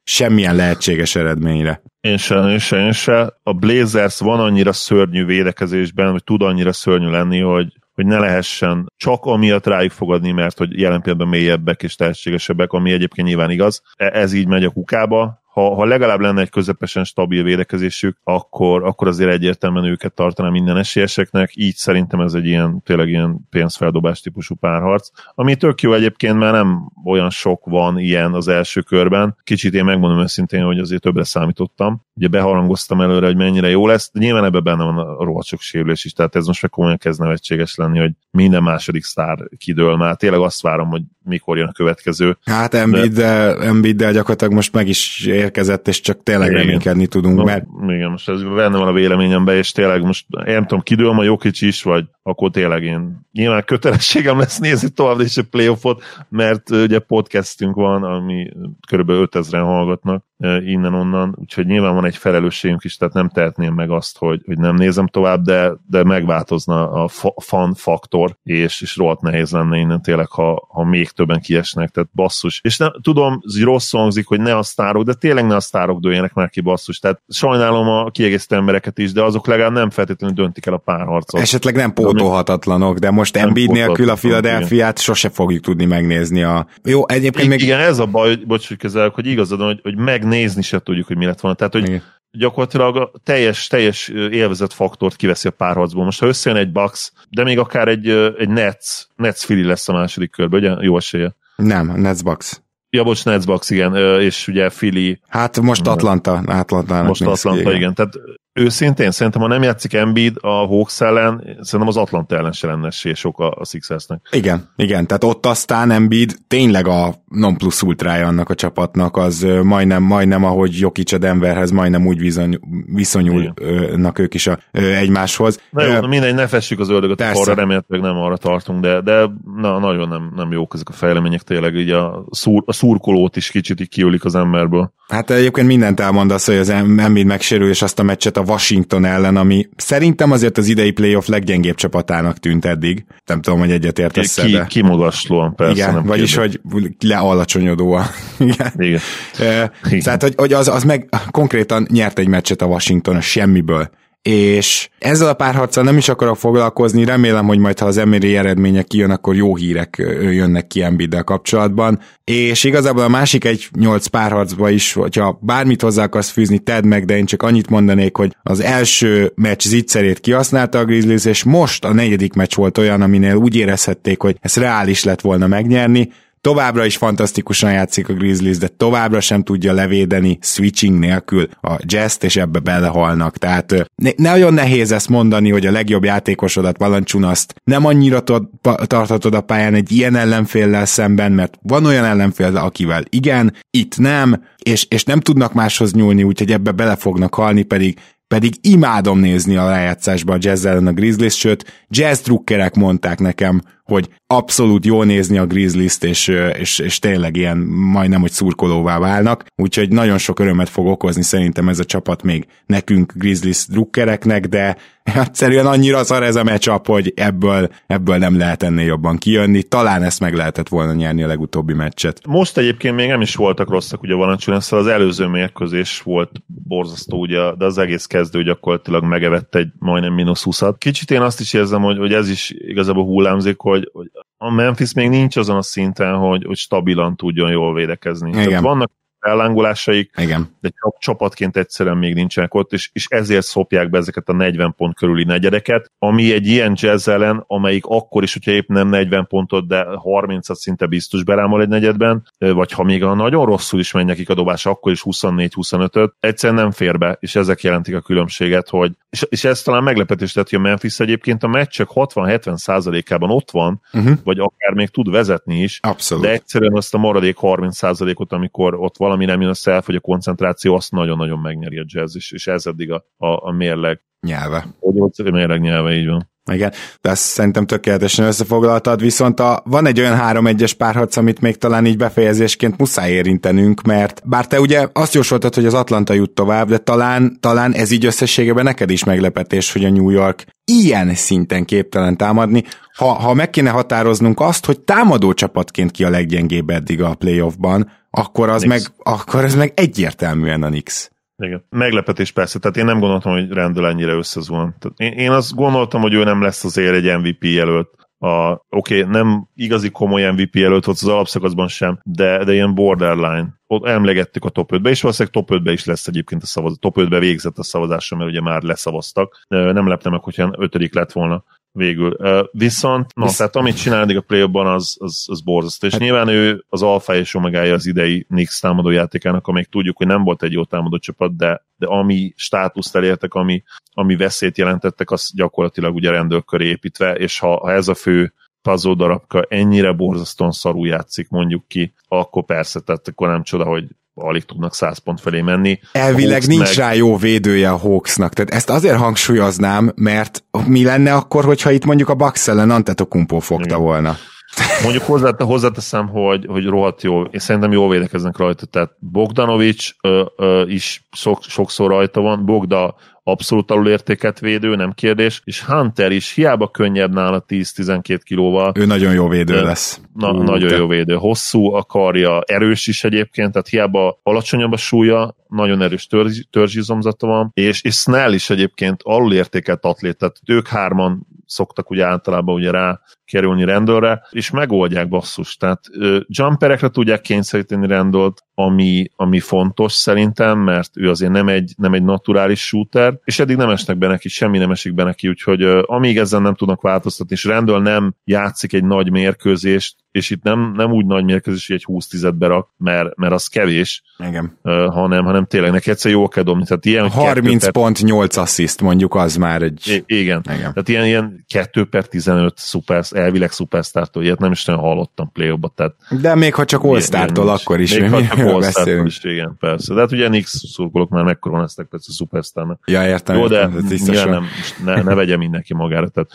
semmilyen 0.09 0.55
lehetséges 0.55 1.15
eredményre. 1.15 1.81
Én 2.01 2.17
sem, 2.17 2.47
én 2.47 2.59
sem, 2.59 2.79
én 2.79 2.91
sem. 2.91 3.29
A 3.43 3.53
Blazers 3.53 4.19
van 4.19 4.39
annyira 4.39 4.73
szörnyű 4.73 5.25
védekezésben, 5.25 6.11
hogy 6.11 6.23
tud 6.23 6.41
annyira 6.41 6.73
szörnyű 6.73 7.09
lenni, 7.09 7.39
hogy 7.39 7.67
hogy 7.93 8.07
ne 8.07 8.19
lehessen 8.19 8.93
csak 8.95 9.25
amiatt 9.25 9.65
rájuk 9.65 9.91
fogadni, 9.91 10.31
mert 10.31 10.57
hogy 10.57 10.79
jelen 10.79 11.01
pillanatban 11.01 11.39
mélyebbek 11.39 11.83
és 11.83 11.95
tehetségesebbek, 11.95 12.71
ami 12.71 12.91
egyébként 12.91 13.27
nyilván 13.27 13.49
igaz. 13.49 13.81
E, 13.95 14.05
ez 14.05 14.33
így 14.33 14.47
megy 14.47 14.63
a 14.63 14.69
kukába, 14.69 15.38
ha, 15.49 15.75
ha 15.75 15.85
legalább 15.85 16.19
lenne 16.19 16.41
egy 16.41 16.49
közepesen 16.49 17.03
stabil 17.03 17.43
védekezésük, 17.43 18.17
akkor, 18.23 18.83
akkor 18.83 19.07
azért 19.07 19.31
egyértelműen 19.31 19.85
őket 19.85 20.13
tartanám 20.13 20.51
minden 20.51 20.77
esélyeseknek, 20.77 21.51
így 21.53 21.75
szerintem 21.75 22.19
ez 22.19 22.33
egy 22.33 22.45
ilyen, 22.45 22.81
tényleg 22.85 23.07
ilyen 23.07 23.47
pénzfeldobás 23.49 24.21
típusú 24.21 24.55
párharc, 24.55 25.09
ami 25.35 25.55
tök 25.55 25.81
jó 25.81 25.93
egyébként, 25.93 26.37
mert 26.37 26.53
nem 26.53 26.91
olyan 27.05 27.29
sok 27.29 27.65
van 27.65 27.99
ilyen 27.99 28.33
az 28.33 28.47
első 28.47 28.81
körben. 28.81 29.35
Kicsit 29.43 29.73
én 29.73 29.85
megmondom 29.85 30.19
őszintén, 30.19 30.63
hogy 30.63 30.79
azért 30.79 31.01
többre 31.01 31.23
számítottam. 31.23 32.05
Ugye 32.15 32.27
beharangoztam 32.27 33.01
előre, 33.01 33.25
hogy 33.25 33.37
mennyire 33.37 33.69
jó 33.69 33.87
lesz, 33.87 34.11
de 34.13 34.19
nyilván 34.19 34.45
ebben 34.45 34.63
benne 34.63 34.83
van 34.83 34.97
a 34.97 35.23
rohadt 35.23 35.45
sok 35.45 35.59
sérülés 35.59 36.05
is, 36.05 36.13
tehát 36.13 36.35
ez 36.35 36.45
most 36.45 36.61
meg 36.61 36.71
komolyan 36.71 36.97
kezd 36.97 37.19
nevetséges 37.19 37.75
lenni, 37.75 37.99
hogy 37.99 38.11
minden 38.31 38.63
második 38.63 39.03
sztár 39.03 39.37
kidől 39.57 39.95
már. 39.95 40.15
Tényleg 40.15 40.39
azt 40.39 40.61
várom, 40.61 40.87
hogy 40.89 41.01
mikor 41.23 41.57
jön 41.57 41.67
a 41.67 41.71
következő. 41.71 42.37
Hát 42.45 42.73
Embiid-del, 42.73 43.61
Embiid-del 43.61 44.11
gyakorlatilag 44.11 44.53
most 44.53 44.73
meg 44.73 44.87
is 44.87 45.25
érkezett, 45.39 45.87
és 45.87 46.01
csak 46.01 46.23
tényleg 46.23 46.51
reménykedni 46.51 47.07
tudunk. 47.07 47.37
No, 47.37 47.43
mert... 47.43 47.65
Igen, 47.87 48.09
most 48.09 48.29
ez 48.29 48.43
benne 48.43 48.77
van 48.77 48.87
a 48.87 48.93
véleményemben, 48.93 49.55
és 49.55 49.71
tényleg 49.71 50.01
most 50.01 50.25
én 50.45 50.53
nem 50.53 50.65
tudom, 50.65 50.83
kidől 50.83 51.19
a 51.19 51.23
Jokic 51.23 51.61
is, 51.61 51.83
vagy 51.83 52.05
akkor 52.23 52.51
tényleg 52.51 52.83
én 52.83 53.27
nyilván 53.31 53.63
kötelességem 53.65 54.37
lesz 54.37 54.59
nézni 54.59 54.89
tovább 54.89 55.19
is 55.19 55.37
a 55.37 55.43
playoffot, 55.49 56.03
mert 56.29 56.69
ugye 56.69 56.99
podcastünk 56.99 57.75
van, 57.75 58.03
ami 58.03 58.49
körülbelül 58.87 59.27
5000-en 59.31 59.63
hallgatnak 59.63 60.27
innen-onnan, 60.65 61.35
úgyhogy 61.39 61.65
nyilván 61.65 61.93
van 61.93 62.05
egy 62.05 62.17
felelősségünk 62.17 62.83
is, 62.83 62.97
tehát 62.97 63.13
nem 63.13 63.29
tehetném 63.29 63.73
meg 63.73 63.89
azt, 63.89 64.17
hogy, 64.17 64.41
hogy 64.45 64.57
nem 64.57 64.75
nézem 64.75 65.07
tovább, 65.07 65.41
de, 65.41 65.71
de 65.89 66.03
megváltozna 66.03 66.91
a 66.91 67.07
fa- 67.07 67.43
fan 67.43 67.73
faktor, 67.73 68.37
és, 68.43 68.81
és 68.81 68.95
rohadt 68.95 69.21
nehéz 69.21 69.51
lenne 69.51 69.77
innen 69.77 70.01
tényleg, 70.01 70.27
ha, 70.27 70.67
ha 70.69 70.83
még 70.83 71.09
többen 71.09 71.41
kiesnek, 71.41 71.89
tehát 71.89 72.09
basszus. 72.13 72.59
És 72.63 72.77
nem, 72.77 72.91
tudom, 73.01 73.41
rossz 73.63 73.91
hangzik, 73.91 74.27
hogy 74.27 74.39
ne 74.39 74.57
a 74.57 74.63
sztárok, 74.63 75.03
de 75.03 75.13
tényleg 75.13 75.45
ne 75.45 75.55
a 75.55 75.59
sztárok 75.59 75.99
dőljenek 75.99 76.33
már 76.33 76.49
ki 76.49 76.61
basszus. 76.61 76.99
Tehát 76.99 77.21
sajnálom 77.27 77.87
a 77.87 78.09
kiegészítő 78.09 78.55
embereket 78.55 78.97
is, 78.97 79.11
de 79.11 79.23
azok 79.23 79.47
legalább 79.47 79.73
nem 79.73 79.89
feltétlenül 79.89 80.35
döntik 80.35 80.65
el 80.65 80.73
a 80.73 80.77
párharcot. 80.77 81.41
Esetleg 81.41 81.75
nem 81.75 81.93
pótolhatatlanok, 81.93 82.97
de 82.97 83.11
most 83.11 83.37
Embiid 83.37 83.71
nélkül 83.71 84.09
a 84.09 84.15
Philadelphia-t 84.15 84.99
sose 84.99 85.29
fogjuk 85.29 85.63
tudni 85.63 85.85
megnézni. 85.85 86.43
A... 86.43 86.67
Jó, 86.83 87.07
egyébként 87.07 87.47
még... 87.47 87.61
Igen, 87.61 87.79
ez 87.79 87.99
a 87.99 88.05
baj, 88.05 88.35
bocs, 88.35 88.67
hogy 88.67 88.77
kezelek, 88.77 89.13
hogy 89.13 89.25
igazad, 89.25 89.61
hogy, 89.61 89.79
hogy 89.83 89.97
megnézni 90.29 90.61
se 90.61 90.79
tudjuk, 90.79 91.07
hogy 91.07 91.17
mi 91.17 91.25
lett 91.25 91.39
volna. 91.39 91.57
Tehát, 91.57 91.73
hogy 91.73 91.87
Igen. 91.87 92.03
gyakorlatilag 92.31 92.95
a 92.95 93.11
teljes, 93.23 93.67
teljes 93.67 94.07
élvezet 94.07 94.73
faktort 94.73 95.15
kiveszi 95.15 95.47
a 95.47 95.51
párharcból. 95.51 96.03
Most 96.03 96.19
ha 96.19 96.27
összejön 96.27 96.59
egy 96.59 96.71
Bucks, 96.71 97.11
de 97.29 97.43
még 97.43 97.59
akár 97.59 97.87
egy, 97.87 98.09
egy 98.37 98.49
Nets, 98.49 99.05
Nets 99.15 99.45
Philly 99.45 99.63
lesz 99.63 99.89
a 99.89 99.93
második 99.93 100.31
körben, 100.31 100.59
ugye? 100.59 100.75
Jó 100.85 100.97
esélye. 100.97 101.35
Nem, 101.55 102.01
Nets 102.01 102.23
Bucks. 102.23 102.61
Ja, 102.89 103.03
bocs, 103.03 103.25
Nets 103.25 103.45
Bucks, 103.45 103.69
igen, 103.69 103.95
és 104.21 104.47
ugye 104.47 104.69
Philly. 104.69 105.19
Hát 105.27 105.59
most 105.61 105.87
Atlanta, 105.87 106.33
Atlanta. 106.45 107.03
Most 107.03 107.21
Atlanta, 107.21 107.61
igen. 107.61 107.75
igen. 107.75 107.93
Tehát 107.93 108.13
őszintén 108.53 109.11
szerintem, 109.11 109.41
ha 109.41 109.47
nem 109.47 109.63
játszik 109.63 109.93
Embiid 109.93 110.37
a 110.41 110.47
Hawks 110.47 111.01
ellen, 111.01 111.43
szerintem 111.61 111.87
az 111.87 111.97
Atlanta 111.97 112.37
ellen 112.37 112.51
se 112.51 112.67
lenne 112.67 112.89
sok 112.91 113.39
a, 113.39 113.51
a 113.51 113.65
Sixersnek. 113.65 114.27
Igen, 114.31 114.69
igen, 114.75 115.07
tehát 115.07 115.23
ott 115.23 115.45
aztán 115.45 115.91
Embiid 115.91 116.35
tényleg 116.47 116.87
a 116.87 117.13
non 117.27 117.57
plus 117.57 117.81
ultrája 117.81 118.27
annak 118.27 118.49
a 118.49 118.55
csapatnak, 118.55 119.17
az 119.17 119.47
majdnem, 119.63 120.03
majdnem 120.03 120.43
ahogy 120.43 120.79
Jokic 120.79 121.11
a 121.11 121.17
Denverhez, 121.17 121.71
majdnem 121.71 122.05
úgy 122.05 122.19
viszony, 122.19 122.59
viszonyulnak 122.85 124.19
ők 124.19 124.33
is 124.33 124.47
a, 124.47 124.59
egymáshoz. 124.71 125.61
Na 125.69 125.83
jó, 125.83 126.07
mindegy, 126.07 126.33
ne 126.33 126.47
fessük 126.47 126.79
az 126.79 126.89
ördögöt 126.89 127.21
arra, 127.21 127.53
remélhetőleg 127.53 128.05
nem 128.05 128.17
arra 128.17 128.37
tartunk, 128.37 128.81
de, 128.81 129.01
de 129.01 129.29
na, 129.55 129.79
nagyon 129.79 130.07
nem, 130.07 130.31
nem 130.35 130.51
jók 130.51 130.73
ezek 130.73 130.89
a 130.89 130.93
fejlemények, 130.93 131.41
tényleg 131.41 131.75
így 131.75 131.89
a, 131.89 132.25
szúr, 132.31 132.63
a 132.65 132.73
szurkolót 132.73 133.35
is 133.35 133.51
kicsit 133.51 133.79
így 133.81 133.89
kiölik 133.89 134.25
az 134.25 134.35
emberből. 134.35 134.93
Hát 135.07 135.29
egyébként 135.29 135.67
mindent 135.67 135.99
elmondasz, 135.99 136.45
hogy 136.45 136.55
az 136.55 136.69
Embiid 136.69 137.25
megsérül, 137.25 137.69
és 137.69 137.81
azt 137.81 137.99
a 137.99 138.03
meccset 138.03 138.37
a 138.39 138.43
Washington 138.47 139.05
ellen, 139.05 139.37
ami 139.37 139.69
szerintem 139.75 140.31
azért 140.31 140.57
az 140.57 140.67
idei 140.67 140.91
playoff 140.91 141.27
leggyengébb 141.27 141.75
csapatának 141.75 142.37
tűnt 142.37 142.65
eddig. 142.65 143.05
Nem 143.25 143.41
tudom, 143.41 143.59
hogy 143.59 143.71
egyetértesz 143.71 144.35
ki, 144.35 144.59
Kimagaslóan 144.67 145.55
persze. 145.55 145.73
Igen, 145.73 145.93
nem 145.93 146.05
vagyis, 146.05 146.33
kérdez. 146.33 146.55
hogy 146.71 146.91
lealacsonyodóan. 146.99 148.05
Igen. 148.39 148.73
Igen. 148.77 148.99
E, 149.39 149.71
Igen. 149.85 149.99
Tehát, 149.99 150.21
hogy, 150.21 150.33
hogy 150.37 150.53
az, 150.53 150.67
az 150.67 150.83
meg 150.83 151.09
konkrétan 151.31 151.87
nyert 151.91 152.19
egy 152.19 152.27
meccset 152.27 152.61
a 152.61 152.65
Washington 152.65 153.15
a 153.15 153.21
semmiből 153.21 153.89
és 154.21 154.89
ezzel 154.99 155.27
a 155.27 155.33
párharccal 155.33 155.83
nem 155.83 155.97
is 155.97 156.09
akarok 156.09 156.37
foglalkozni, 156.37 157.05
remélem, 157.05 157.45
hogy 157.45 157.57
majd 157.57 157.79
ha 157.79 157.85
az 157.85 157.97
eméri 157.97 158.35
eredmények 158.37 158.87
kijön, 158.87 159.11
akkor 159.11 159.35
jó 159.35 159.55
hírek 159.55 159.95
jönnek 160.21 160.67
ki 160.67 160.83
Embiiddel 160.83 161.23
kapcsolatban, 161.23 161.99
és 162.23 162.63
igazából 162.63 163.03
a 163.03 163.07
másik 163.07 163.45
egy 163.45 163.67
nyolc 163.75 164.07
párharcba 164.07 164.69
is, 164.69 164.93
hogyha 164.93 165.39
bármit 165.41 165.81
hozzá 165.81 166.03
akarsz 166.03 166.29
fűzni, 166.29 166.59
tedd 166.59 166.85
meg, 166.85 167.05
de 167.05 167.17
én 167.17 167.25
csak 167.25 167.43
annyit 167.43 167.69
mondanék, 167.69 168.17
hogy 168.17 168.35
az 168.43 168.59
első 168.59 169.31
meccs 169.35 169.67
zicserét 169.67 170.19
kihasználta 170.19 170.79
a 170.79 170.85
Grizzlies, 170.85 171.25
és 171.25 171.43
most 171.43 171.85
a 171.85 171.93
negyedik 171.93 172.33
meccs 172.33 172.55
volt 172.55 172.77
olyan, 172.77 173.01
aminél 173.01 173.35
úgy 173.35 173.55
érezhették, 173.55 174.21
hogy 174.21 174.37
ez 174.41 174.55
reális 174.55 175.03
lett 175.03 175.21
volna 175.21 175.47
megnyerni, 175.47 176.09
Továbbra 176.41 176.85
is 176.85 176.97
fantasztikusan 176.97 177.71
játszik 177.71 178.09
a 178.09 178.13
Grizzlies, 178.13 178.57
de 178.57 178.67
továbbra 178.67 179.19
sem 179.19 179.43
tudja 179.43 179.73
levédeni 179.73 180.37
switching 180.41 180.99
nélkül 180.99 181.47
a 181.61 181.73
jazz 181.79 182.15
és 182.19 182.35
ebbe 182.35 182.59
belehalnak. 182.59 183.37
Tehát 183.37 183.85
ne, 183.95 184.09
nagyon 184.15 184.53
nehéz 184.53 184.91
ezt 184.91 185.09
mondani, 185.09 185.49
hogy 185.49 185.65
a 185.65 185.71
legjobb 185.71 186.03
játékosodat 186.03 186.77
Valancsunaszt 186.77 187.53
nem 187.63 187.85
annyira 187.85 188.23
tud, 188.23 188.43
tarthatod 188.83 189.33
a 189.33 189.41
pályán 189.41 189.73
egy 189.73 189.91
ilyen 189.91 190.15
ellenféllel 190.15 190.85
szemben, 190.85 191.31
mert 191.31 191.57
van 191.61 191.85
olyan 191.85 192.05
ellenfél, 192.05 192.57
akivel 192.57 193.03
igen, 193.09 193.53
itt 193.71 193.97
nem, 193.97 194.43
és, 194.57 194.85
és 194.89 195.03
nem 195.03 195.19
tudnak 195.19 195.53
máshoz 195.53 195.93
nyúlni, 195.93 196.23
úgyhogy 196.23 196.51
ebbe 196.51 196.71
bele 196.71 196.95
fognak 196.95 197.33
halni, 197.33 197.63
pedig 197.63 197.97
pedig 198.29 198.53
imádom 198.61 199.19
nézni 199.19 199.55
a 199.55 199.69
rájátszásba 199.69 200.33
a 200.33 200.37
jazz 200.39 200.65
ellen 200.65 200.87
a 200.87 200.93
Grizzlies, 200.93 201.37
sőt, 201.37 201.85
jazz 201.87 202.21
drukkerek 202.21 202.75
mondták 202.75 203.19
nekem, 203.19 203.61
hogy 203.89 204.09
abszolút 204.27 204.85
jól 204.85 205.05
nézni 205.05 205.37
a 205.37 205.45
Grizzlies-t, 205.45 206.03
és, 206.03 206.27
és, 206.59 206.79
és 206.79 206.99
tényleg 206.99 207.35
ilyen 207.35 207.57
majdnem, 207.67 208.21
hogy 208.21 208.31
szurkolóvá 208.31 208.99
válnak, 208.99 209.45
úgyhogy 209.55 209.89
nagyon 209.89 210.17
sok 210.17 210.39
örömet 210.39 210.69
fog 210.69 210.85
okozni 210.85 211.23
szerintem 211.23 211.69
ez 211.69 211.79
a 211.79 211.85
csapat 211.85 212.23
még 212.23 212.47
nekünk 212.65 213.13
Grizzlies 213.15 213.67
drukkereknek, 213.67 214.45
de 214.45 214.77
egyszerűen 215.03 215.65
annyira 215.65 216.03
szar 216.03 216.23
ez 216.23 216.35
a 216.35 216.43
matchup, 216.43 216.87
hogy 216.87 217.13
ebből, 217.15 217.69
ebből 217.87 218.17
nem 218.17 218.37
lehet 218.37 218.63
ennél 218.63 218.85
jobban 218.85 219.17
kijönni. 219.17 219.63
Talán 219.63 220.03
ezt 220.03 220.19
meg 220.19 220.33
lehetett 220.33 220.67
volna 220.67 220.93
nyerni 220.93 221.23
a 221.23 221.27
legutóbbi 221.27 221.73
meccset. 221.73 222.21
Most 222.27 222.57
egyébként 222.57 222.95
még 222.95 223.07
nem 223.07 223.21
is 223.21 223.35
voltak 223.35 223.69
rosszak, 223.69 224.01
ugye 224.01 224.13
Valancsunásszal 224.13 224.79
az 224.79 224.87
előző 224.87 225.25
mérkőzés 225.25 226.01
volt 226.01 226.31
borzasztó, 226.45 227.19
ugye, 227.19 227.55
de 227.57 227.65
az 227.65 227.77
egész 227.77 228.05
kezdő 228.05 228.43
gyakorlatilag 228.43 229.03
megevett 229.03 229.55
egy 229.55 229.67
majdnem 229.79 230.13
mínusz 230.13 230.43
20 230.43 230.61
Kicsit 230.77 231.11
én 231.11 231.21
azt 231.21 231.39
is 231.39 231.53
érzem, 231.53 231.81
hogy, 231.81 231.97
hogy 231.97 232.13
ez 232.13 232.29
is 232.29 232.53
igazából 232.57 233.03
hullámzik, 233.03 233.59
hogy, 233.59 233.78
hogy 233.91 234.11
a 234.37 234.51
Memphis 234.51 234.93
még 234.93 235.09
nincs 235.09 235.35
azon 235.35 235.55
a 235.57 235.61
szinten, 235.61 236.15
hogy, 236.15 236.43
hogy 236.45 236.57
stabilan 236.57 237.15
tudjon 237.15 237.51
jól 237.51 237.73
védekezni. 237.73 238.29
Igen. 238.29 238.47
Tehát 238.47 238.63
vannak 238.63 238.91
ellángolásaik, 239.19 240.11
Igen. 240.17 240.55
de 240.61 240.69
csak 240.81 240.97
csapatként 240.99 241.57
egyszerűen 241.57 241.97
még 241.97 242.13
nincsenek 242.13 242.53
ott, 242.53 242.73
és, 242.73 242.89
és 242.93 243.05
ezért 243.09 243.45
szopják 243.45 243.89
be 243.89 243.97
ezeket 243.97 244.29
a 244.29 244.33
40 244.33 244.73
pont 244.77 244.95
körüli 244.95 245.23
negyedeket, 245.23 245.91
ami 245.99 246.33
egy 246.33 246.47
ilyen 246.47 246.73
jazz 246.75 247.07
ellen, 247.07 247.43
amelyik 247.47 247.85
akkor 247.85 248.23
is, 248.23 248.33
hogyha 248.33 248.51
épp 248.51 248.67
nem 248.67 248.87
40 248.87 249.27
pontot, 249.27 249.67
de 249.67 249.85
30-at 249.87 250.53
szinte 250.53 250.85
biztos 250.85 251.23
berámol 251.23 251.61
egy 251.61 251.67
negyedben, 251.67 252.27
vagy 252.37 252.71
ha 252.71 252.83
még 252.83 253.03
a 253.03 253.13
nagyon 253.13 253.45
rosszul 253.45 253.79
is 253.79 253.91
megy 253.91 254.05
nekik 254.05 254.29
a 254.29 254.33
dobás, 254.33 254.65
akkor 254.65 254.91
is 254.91 255.01
24-25-öt, 255.05 256.13
egyszerűen 256.19 256.59
nem 256.59 256.71
fér 256.71 256.97
be, 256.97 257.17
és 257.19 257.35
ezek 257.35 257.61
jelentik 257.61 257.95
a 257.95 258.01
különbséget, 258.01 258.69
hogy 258.69 258.91
és, 259.09 259.25
és 259.29 259.43
ez 259.43 259.61
talán 259.61 259.83
meglepetés 259.83 260.31
tett, 260.31 260.49
hogy 260.49 260.59
a 260.59 260.61
Memphis 260.61 260.99
egyébként 260.99 261.43
a 261.43 261.47
meccsek 261.47 261.87
60-70 261.93 262.55
százalékában 262.55 263.29
ott 263.29 263.51
van, 263.51 263.81
uh-huh. 263.93 264.17
vagy 264.23 264.39
akár 264.39 264.73
még 264.73 264.89
tud 264.89 265.09
vezetni 265.09 265.61
is, 265.61 265.79
Abszolút. 265.81 266.23
de 266.23 266.31
egyszerűen 266.31 266.75
azt 266.75 266.93
a 266.93 266.97
maradék 266.97 267.37
30 267.37 267.75
százalékot, 267.75 268.31
amikor 268.31 268.73
ott 268.73 268.97
valami 269.09 269.25
nem 269.25 269.41
jön 269.41 269.49
össze, 269.49 269.71
elfogy 269.71 269.95
a 269.95 269.99
koncentráció, 269.99 270.75
azt 270.75 270.91
nagyon-nagyon 270.91 271.39
megnyeri 271.39 271.77
a 271.77 271.85
jazz, 271.85 272.15
és, 272.15 272.31
és 272.31 272.47
ez 272.47 272.65
eddig 272.65 272.91
a, 272.91 273.05
a, 273.17 273.47
a 273.47 273.51
mérleg. 273.51 274.01
Nyelve. 274.27 274.65
A 274.79 275.31
mérleg 275.31 275.61
nyelve, 275.61 275.95
így 275.95 276.07
van. 276.07 276.29
Igen, 276.53 276.73
de 277.01 277.09
ezt 277.09 277.23
szerintem 277.23 277.65
tökéletesen 277.65 278.25
összefoglaltad, 278.25 279.01
viszont 279.01 279.39
a, 279.39 279.61
van 279.65 279.85
egy 279.85 279.99
olyan 279.99 280.15
három 280.15 280.47
egyes 280.47 280.73
párharc, 280.73 281.15
amit 281.17 281.41
még 281.41 281.57
talán 281.57 281.85
így 281.85 281.97
befejezésként 281.97 282.77
muszáj 282.77 283.11
érintenünk, 283.11 283.81
mert 283.81 284.21
bár 284.25 284.47
te 284.47 284.59
ugye 284.59 284.87
azt 284.93 285.13
jósoltad, 285.13 285.55
hogy 285.55 285.65
az 285.65 285.73
Atlanta 285.73 286.13
jut 286.13 286.31
tovább, 286.31 286.69
de 286.69 286.77
talán, 286.77 287.37
talán 287.39 287.73
ez 287.73 287.91
így 287.91 288.05
összességében 288.05 288.63
neked 288.63 288.89
is 288.89 289.03
meglepetés, 289.03 289.71
hogy 289.71 289.85
a 289.85 289.89
New 289.89 290.09
York 290.09 290.45
ilyen 290.65 291.15
szinten 291.15 291.65
képtelen 291.65 292.17
támadni. 292.17 292.63
Ha, 292.95 293.05
ha 293.05 293.33
meg 293.33 293.49
kéne 293.49 293.69
határoznunk 293.69 294.39
azt, 294.39 294.65
hogy 294.65 294.79
támadó 294.79 295.33
csapatként 295.33 295.91
ki 295.91 296.03
a 296.03 296.09
leggyengébb 296.09 296.69
eddig 296.69 297.01
a 297.01 297.15
playoffban, 297.15 297.91
akkor 298.09 298.49
az 298.49 298.63
meg, 298.63 298.81
akkor 298.97 299.43
ez 299.43 299.55
meg 299.55 299.71
egyértelműen 299.75 300.63
a 300.63 300.67
Knicks. 300.67 301.09
Igen. 301.39 301.65
Meglepetés 301.69 302.31
persze, 302.31 302.59
tehát 302.59 302.77
én 302.77 302.85
nem 302.85 302.99
gondoltam, 302.99 303.31
hogy 303.31 303.51
rendel 303.51 303.87
ennyire 303.87 304.11
összezuhan. 304.11 304.75
Tehát 304.79 304.99
én, 304.99 305.19
én 305.19 305.31
azt 305.31 305.55
gondoltam, 305.55 306.01
hogy 306.01 306.13
ő 306.13 306.23
nem 306.23 306.41
lesz 306.41 306.63
azért 306.63 306.95
egy 306.95 307.17
MVP 307.17 307.43
jelölt. 307.43 307.89
a 308.17 308.51
oké, 308.51 308.99
okay, 308.99 309.11
nem 309.11 309.47
igazi 309.55 309.89
komoly 309.89 310.31
MVP 310.31 310.55
előtt 310.55 310.85
volt 310.85 310.97
az 311.01 311.07
alapszakaszban 311.07 311.67
sem, 311.67 311.99
de, 312.03 312.43
de 312.43 312.53
ilyen 312.53 312.75
borderline. 312.75 313.47
Ott 313.67 313.85
emlegettük 313.85 314.45
a 314.45 314.49
top 314.49 314.71
5-be, 314.73 314.89
és 314.89 315.01
valószínűleg 315.01 315.33
top 315.33 315.59
5-be 315.59 315.71
is 315.71 315.85
lesz 315.85 316.07
egyébként 316.07 316.43
a 316.43 316.45
szavazás. 316.45 316.77
Top 316.79 316.95
5-be 316.99 317.19
végzett 317.19 317.57
a 317.57 317.63
szavazása, 317.63 318.15
mert 318.15 318.29
ugye 318.29 318.41
már 318.41 318.61
leszavaztak. 318.61 319.45
Nem 319.47 319.87
lepne 319.87 320.09
meg, 320.09 320.23
hogyha 320.23 320.53
ötödik 320.57 320.93
lett 320.93 321.11
volna 321.11 321.43
végül. 321.79 322.17
Viszont, 322.51 323.15
na, 323.15 323.25
Visz... 323.25 323.35
tehát 323.35 323.55
amit 323.55 323.77
csinál 323.77 324.09
a 324.09 324.21
play 324.21 324.41
az, 324.51 324.97
az, 324.99 325.25
az 325.29 325.41
borzasztó. 325.41 325.87
És 325.87 325.93
hát... 325.93 326.01
nyilván 326.01 326.27
ő 326.27 326.65
az 326.69 326.81
alfa 326.81 327.15
és 327.15 327.33
omegája 327.33 327.73
az 327.73 327.85
idei 327.85 328.23
Knicks 328.23 328.59
támadó 328.59 328.89
játékának, 328.89 329.47
amelyik 329.47 329.67
tudjuk, 329.67 329.97
hogy 329.97 330.07
nem 330.07 330.23
volt 330.23 330.43
egy 330.43 330.51
jó 330.51 330.63
támadó 330.65 330.97
csapat, 330.97 331.35
de, 331.35 331.65
de 331.75 331.87
ami 331.87 332.33
státuszt 332.35 332.95
elértek, 332.95 333.33
ami, 333.33 333.63
ami 333.93 334.15
veszélyt 334.15 334.57
jelentettek, 334.57 335.11
az 335.11 335.31
gyakorlatilag 335.35 335.95
ugye 335.95 336.09
rendőrkör 336.09 336.61
építve, 336.61 337.13
és 337.13 337.39
ha, 337.39 337.57
ha 337.57 337.71
ez 337.71 337.87
a 337.87 337.93
fő 337.93 338.33
puzzle 338.61 338.93
darabka 338.93 339.45
ennyire 339.49 339.91
borzasztóan 339.91 340.51
szarul 340.51 340.87
játszik, 340.87 341.29
mondjuk 341.29 341.67
ki, 341.67 341.93
akkor 342.07 342.45
persze, 342.45 342.79
tehát 342.79 343.07
akkor 343.07 343.27
nem 343.27 343.43
csoda, 343.43 343.63
hogy 343.63 343.85
alig 344.23 344.45
tudnak 344.45 344.73
100 344.73 344.97
pont 344.97 345.21
felé 345.21 345.41
menni. 345.41 345.79
Elvileg 345.91 346.45
nincs 346.45 346.77
meg... 346.77 346.85
rá 346.85 346.93
jó 346.93 347.17
védője 347.17 347.69
a 347.69 347.77
Hawksnak, 347.77 348.33
tehát 348.33 348.53
ezt 348.53 348.69
azért 348.69 348.97
hangsúlyoznám, 348.97 349.91
mert 349.95 350.43
mi 350.67 350.83
lenne 350.83 351.13
akkor, 351.13 351.45
hogyha 351.45 351.71
itt 351.71 351.85
mondjuk 351.85 352.09
a 352.09 352.15
Bucks 352.15 352.47
ellen 352.47 352.71
Antetokumpo 352.71 353.39
fogta 353.39 353.65
Igen. 353.65 353.79
volna? 353.79 354.15
Mondjuk 354.83 355.03
hozzá, 355.03 355.31
hozzáteszem, 355.37 356.07
hogy, 356.07 356.45
hogy 356.47 356.65
rohadt 356.65 357.01
jó, 357.01 357.23
és 357.23 357.41
szerintem 357.41 357.71
jól 357.71 357.89
védekeznek 357.89 358.37
rajta, 358.37 358.65
tehát 358.65 358.91
Bogdanovics 358.99 359.91
ö, 360.01 360.23
ö, 360.37 360.63
is 360.67 361.07
sok, 361.11 361.43
sokszor 361.43 361.89
rajta 361.89 362.21
van, 362.21 362.45
Bogda 362.45 362.95
abszolút 363.29 363.71
alulértéket 363.71 364.39
védő, 364.39 364.75
nem 364.75 364.91
kérdés, 364.91 365.41
és 365.43 365.65
Hunter 365.65 366.11
is 366.11 366.33
hiába 366.33 366.67
könnyebb 366.67 367.13
nála 367.13 367.45
10-12 367.47 368.19
kilóval. 368.23 368.71
Ő 368.75 368.85
nagyon 368.85 369.13
jó 369.13 369.27
védő 369.27 369.53
de, 369.53 369.61
lesz. 369.61 370.01
Na, 370.13 370.31
uh, 370.31 370.43
nagyon 370.43 370.69
de. 370.69 370.75
jó 370.75 370.87
védő. 370.87 371.15
Hosszú 371.15 371.73
a 371.73 371.83
karja, 371.83 372.41
erős 372.41 372.87
is 372.87 373.03
egyébként, 373.03 373.51
tehát 373.51 373.67
hiába 373.67 374.19
alacsonyabb 374.23 374.71
a 374.71 374.77
súlya, 374.77 375.35
nagyon 375.47 375.81
erős 375.81 376.07
törzs, 376.07 376.39
törzsizomzata 376.49 377.27
van, 377.27 377.51
és, 377.53 377.83
és 377.83 377.95
Snell 377.95 378.33
is 378.33 378.49
egyébként 378.49 379.01
alulértékelt 379.03 379.85
atlét, 379.85 380.17
tehát 380.17 380.35
ők 380.45 380.67
hárman 380.67 381.27
szoktak 381.45 381.89
ugye 381.89 382.05
általában 382.05 382.55
ugye 382.55 382.71
rá 382.71 382.99
kerülni 383.29 383.63
rendőrre, 383.63 384.21
és 384.29 384.49
megoldják 384.49 385.07
basszus. 385.07 385.55
Tehát 385.55 385.81
jumperekre 386.27 386.89
tudják 386.89 387.21
kényszeríteni 387.21 387.87
rendolt, 387.87 388.43
ami, 388.53 389.05
ami 389.15 389.39
fontos 389.39 389.93
szerintem, 389.93 390.59
mert 390.59 390.97
ő 390.97 391.09
azért 391.09 391.31
nem 391.31 391.47
egy, 391.47 391.73
nem 391.77 391.93
egy 391.93 392.03
naturális 392.03 392.65
shooter, 392.65 393.19
és 393.23 393.39
eddig 393.39 393.55
nem 393.55 393.69
esnek 393.69 393.97
be 393.97 394.07
neki, 394.07 394.29
semmi 394.29 394.57
nem 394.57 394.71
esik 394.71 394.93
be 394.93 395.03
neki, 395.03 395.27
úgyhogy 395.27 395.63
amíg 395.81 396.17
ezzel 396.17 396.39
nem 396.39 396.55
tudnak 396.55 396.81
változtatni, 396.81 397.35
és 397.35 397.43
rendőr 397.43 397.81
nem 397.81 398.15
játszik 398.23 398.73
egy 398.73 398.83
nagy 398.83 399.11
mérkőzést, 399.11 399.95
és 400.11 400.29
itt 400.29 400.43
nem, 400.43 400.73
nem 400.75 400.91
úgy 400.91 401.05
nagy 401.05 401.23
mérkőzés, 401.23 401.67
hogy 401.67 401.75
egy 401.75 401.83
20 401.83 402.07
tized 402.07 402.35
berak, 402.35 402.69
mert, 402.77 403.15
mert 403.15 403.33
az 403.33 403.47
kevés, 403.47 404.03
Igen. 404.17 404.57
Uh, 404.63 404.93
hanem, 404.93 405.23
hanem 405.23 405.45
tényleg 405.45 405.71
neki 405.71 405.89
egyszer 405.89 406.11
jó 406.11 406.27
kell 406.27 406.43
dobni. 406.43 406.63
Tehát 406.65 406.85
ilyen 406.85 407.09
30 407.09 407.63
per... 407.63 407.71
pont 407.71 408.01
8 408.01 408.37
assziszt 408.37 408.81
mondjuk 408.81 409.15
az 409.15 409.35
már 409.35 409.61
egy... 409.61 410.03
I- 410.07 410.19
igen. 410.19 410.41
igen. 410.45 410.73
Tehát 410.73 410.87
ilyen, 410.87 411.05
ilyen 411.05 411.45
2 411.47 411.85
per 411.85 412.05
15 412.05 412.57
szuper, 412.57 413.03
elvileg 413.19 413.51
szupersztártól, 413.51 414.23
ilyet 414.23 414.39
nem 414.39 414.51
is 414.51 414.65
nagyon 414.65 414.81
hallottam 414.81 415.31
play 415.31 415.59
tehát... 415.75 415.95
De 416.21 416.35
még 416.35 416.53
ha 416.53 416.65
csak 416.65 416.83
all 416.83 417.49
akkor 417.49 417.79
is. 417.79 417.97
Még 417.97 418.09
ha 418.09 418.21
csak 418.21 418.37
all 418.53 419.05
is, 419.05 419.23
igen, 419.23 419.55
persze. 419.59 419.93
De 419.93 419.99
hát 419.99 420.11
ugye 420.11 420.29
Nix 420.29 420.69
szurkolók 420.73 421.09
már 421.09 421.23
mekkora 421.23 421.55
van 421.55 421.63
eztek 421.63 421.85
persze 421.85 422.11
szupersztárnak. 422.11 422.83
Ja, 422.85 423.07
értem. 423.07 423.37
Jó, 423.37 423.47
de 423.47 423.69
értem, 423.89 424.29
nem, 424.29 424.45
ne, 424.85 425.01
ne 425.01 425.13
vegye 425.13 425.37
mindenki 425.37 425.73
magára. 425.73 426.07
Tehát 426.07 426.29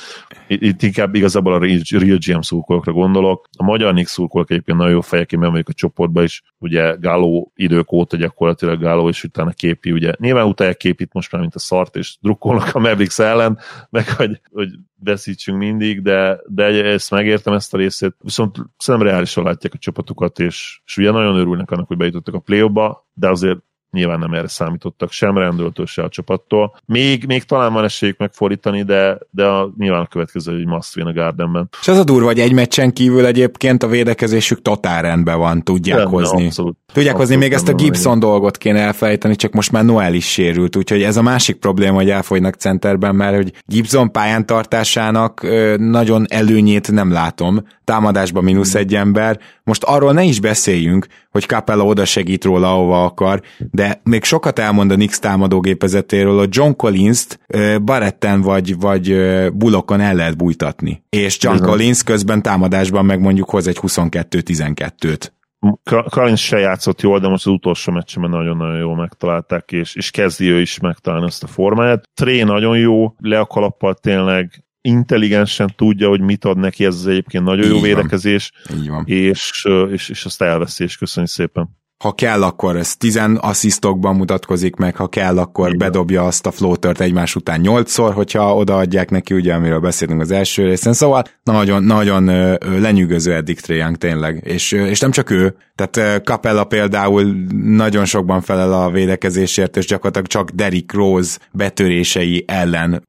itt 0.46 0.82
inkább 0.82 1.14
igazából 1.14 1.52
a 1.54 1.58
Real 1.58 2.18
GM 2.26 2.40
szurkolókra 2.40 2.92
gondolok. 2.92 3.48
A 3.58 3.64
magyar 3.64 3.94
Nix 3.94 4.12
szurkolók 4.12 4.50
egyébként 4.50 4.78
nagyon 4.78 4.92
jó 4.92 5.00
fejek, 5.00 5.32
én 5.32 5.42
a 5.42 5.72
csoportba 5.72 6.22
is. 6.22 6.42
Ugye 6.58 6.94
Gáló 7.00 7.52
idők 7.54 7.92
óta 7.92 8.16
gyakorlatilag 8.16 8.80
Gáló, 8.80 9.08
és 9.08 9.24
utána 9.24 9.50
képi, 9.50 9.92
ugye 9.92 10.12
nyilván 10.18 10.46
utálják 10.46 10.76
képít 10.76 11.12
most 11.12 11.32
már, 11.32 11.40
mint 11.40 11.54
a 11.54 11.58
szart, 11.58 11.96
és 11.96 12.16
drukkolnak 12.20 12.74
a 12.74 12.78
Mavericks 12.78 13.18
ellen, 13.18 13.58
meg 13.90 14.10
hogy, 14.10 14.40
hogy 14.52 14.68
veszítsünk 15.04 15.58
mindig, 15.58 16.02
de, 16.02 16.40
de 16.46 16.64
ezt 16.84 17.10
megértem 17.10 17.54
ezt 17.54 17.74
a 17.74 17.76
részét, 17.76 18.14
viszont 18.20 18.56
szerintem 18.76 19.10
reálisan 19.10 19.44
látják 19.44 19.74
a 19.74 19.78
csapatukat, 19.78 20.38
és, 20.38 20.80
és 20.86 20.96
ugye 20.96 21.10
nagyon 21.10 21.36
örülnek 21.36 21.70
annak, 21.70 21.86
hogy 21.86 21.96
bejutottak 21.96 22.34
a 22.34 22.38
play 22.38 22.70
de 23.12 23.28
azért 23.28 23.58
nyilván 23.94 24.18
nem 24.18 24.32
erre 24.32 24.48
számítottak 24.48 25.10
sem 25.10 25.38
rendőrtől, 25.38 25.86
se 25.86 26.02
a 26.02 26.08
csapattól. 26.08 26.76
Még, 26.86 27.24
még 27.26 27.42
talán 27.42 27.72
van 27.72 27.84
esélyük 27.84 28.18
megfordítani, 28.18 28.82
de, 28.82 29.18
de 29.30 29.44
a, 29.44 29.72
nyilván 29.78 30.00
a 30.00 30.06
következő 30.06 30.56
egy 30.56 30.66
must 30.66 30.96
win 30.96 31.06
a 31.06 31.12
Gardenben. 31.12 31.68
És 31.80 31.88
az 31.88 31.98
a 31.98 32.04
durva, 32.04 32.26
hogy 32.26 32.40
egy 32.40 32.52
meccsen 32.52 32.92
kívül 32.92 33.26
egyébként 33.26 33.82
a 33.82 33.86
védekezésük 33.86 34.62
totál 34.62 35.02
rendben 35.02 35.38
van, 35.38 35.62
tudják 35.62 35.98
Rendben, 35.98 36.20
hozni. 36.20 36.44
Abszolút. 36.44 36.76
Tudják 36.92 37.14
abszolút 37.14 37.18
hozni, 37.18 37.36
még 37.36 37.52
ezt 37.52 37.68
a 37.68 37.74
Gibson 37.74 38.18
dolgot 38.18 38.56
kéne 38.56 38.80
elfelejteni, 38.80 39.36
csak 39.36 39.52
most 39.52 39.72
már 39.72 39.84
Noel 39.84 40.14
is 40.14 40.26
sérült, 40.26 40.76
úgyhogy 40.76 41.02
ez 41.02 41.16
a 41.16 41.22
másik 41.22 41.56
probléma, 41.56 41.94
hogy 41.94 42.10
elfogynak 42.10 42.54
centerben, 42.54 43.14
mert 43.14 43.36
hogy 43.36 43.52
Gibson 43.66 44.12
pályán 44.12 44.46
tartásának 44.46 45.46
nagyon 45.78 46.26
előnyét 46.28 46.92
nem 46.92 47.12
látom, 47.12 47.62
támadásban 47.84 48.44
mínusz 48.44 48.74
egy 48.74 48.94
ember, 48.94 49.38
most 49.64 49.84
arról 49.84 50.12
ne 50.12 50.22
is 50.22 50.40
beszéljünk, 50.40 51.06
hogy 51.30 51.42
Capella 51.42 51.84
oda 51.84 52.04
segít 52.04 52.44
róla, 52.44 52.72
ahova 52.72 53.04
akar, 53.04 53.42
de 53.70 54.00
még 54.02 54.24
sokat 54.24 54.58
elmond 54.58 54.90
a 54.90 54.96
Nix 54.96 55.18
támadógépezetéről, 55.18 56.38
hogy 56.38 56.48
John 56.50 56.72
Collins-t 56.76 57.38
Baretten 57.82 58.40
vagy, 58.40 58.78
vagy 58.78 59.16
Bullockon 59.52 60.00
el 60.00 60.14
lehet 60.14 60.36
bújtatni. 60.36 61.04
És 61.08 61.38
John 61.40 61.56
Bizony. 61.56 61.70
Collins 61.70 62.02
közben 62.02 62.42
támadásban 62.42 63.04
meg 63.04 63.20
mondjuk 63.20 63.50
hoz 63.50 63.66
egy 63.66 63.78
22-12-t. 63.80 65.28
Collins 66.08 66.44
se 66.44 66.58
játszott 66.58 67.00
jól, 67.00 67.18
de 67.18 67.28
most 67.28 67.46
az 67.46 67.52
utolsó 67.52 67.92
meccsben 67.92 68.30
nagyon-nagyon 68.30 68.78
jól 68.78 68.96
megtalálták, 68.96 69.72
és, 69.72 69.94
és 69.94 70.10
kezdi 70.10 70.46
ő 70.46 70.60
is 70.60 70.78
megtalálni 70.78 71.26
ezt 71.26 71.42
a 71.42 71.46
formáját. 71.46 72.08
Tré 72.14 72.42
nagyon 72.42 72.78
jó, 72.78 73.14
le 73.18 73.38
a 73.38 73.46
kalappal 73.46 73.94
tényleg 73.94 74.63
intelligensen 74.88 75.72
tudja, 75.76 76.08
hogy 76.08 76.20
mit 76.20 76.44
ad 76.44 76.58
neki 76.58 76.84
ez 76.84 76.94
az 76.94 77.06
egyébként 77.06 77.44
nagyon 77.44 77.64
Így 77.64 77.70
jó 77.70 77.74
van. 77.74 77.84
védekezés, 77.84 78.52
Így 78.74 78.88
van. 78.88 79.04
És, 79.06 79.66
és, 79.90 80.08
és 80.08 80.24
azt 80.24 80.42
elveszi, 80.42 80.84
és 80.84 80.96
köszönjük 80.96 81.32
szépen 81.32 81.82
ha 81.98 82.12
kell, 82.12 82.42
akkor 82.42 82.76
ez 82.76 82.96
10 82.96 83.20
asszisztokban 83.36 84.16
mutatkozik 84.16 84.76
meg, 84.76 84.96
ha 84.96 85.06
kell, 85.06 85.38
akkor 85.38 85.66
Igen. 85.66 85.78
bedobja 85.78 86.26
azt 86.26 86.46
a 86.46 86.50
floatert 86.50 87.00
egymás 87.00 87.36
után 87.36 87.60
nyolcszor, 87.60 88.12
hogyha 88.12 88.56
odaadják 88.56 89.10
neki, 89.10 89.34
ugye, 89.34 89.54
amiről 89.54 89.80
beszélünk 89.80 90.20
az 90.20 90.30
első 90.30 90.64
részen. 90.64 90.92
Szóval 90.92 91.24
nagyon, 91.42 91.84
nagyon 91.84 92.24
lenyűgöző 92.80 93.34
eddig 93.34 93.58
Young 93.66 93.96
tényleg. 93.96 94.40
És, 94.44 94.72
és 94.72 95.00
nem 95.00 95.10
csak 95.10 95.30
ő, 95.30 95.56
tehát 95.74 96.24
Capella 96.24 96.64
például 96.64 97.46
nagyon 97.64 98.04
sokban 98.04 98.40
felel 98.40 98.72
a 98.72 98.90
védekezésért, 98.90 99.76
és 99.76 99.86
gyakorlatilag 99.86 100.26
csak 100.26 100.50
Derrick 100.50 100.92
Rose 100.92 101.38
betörései 101.52 102.44
ellen, 102.46 103.06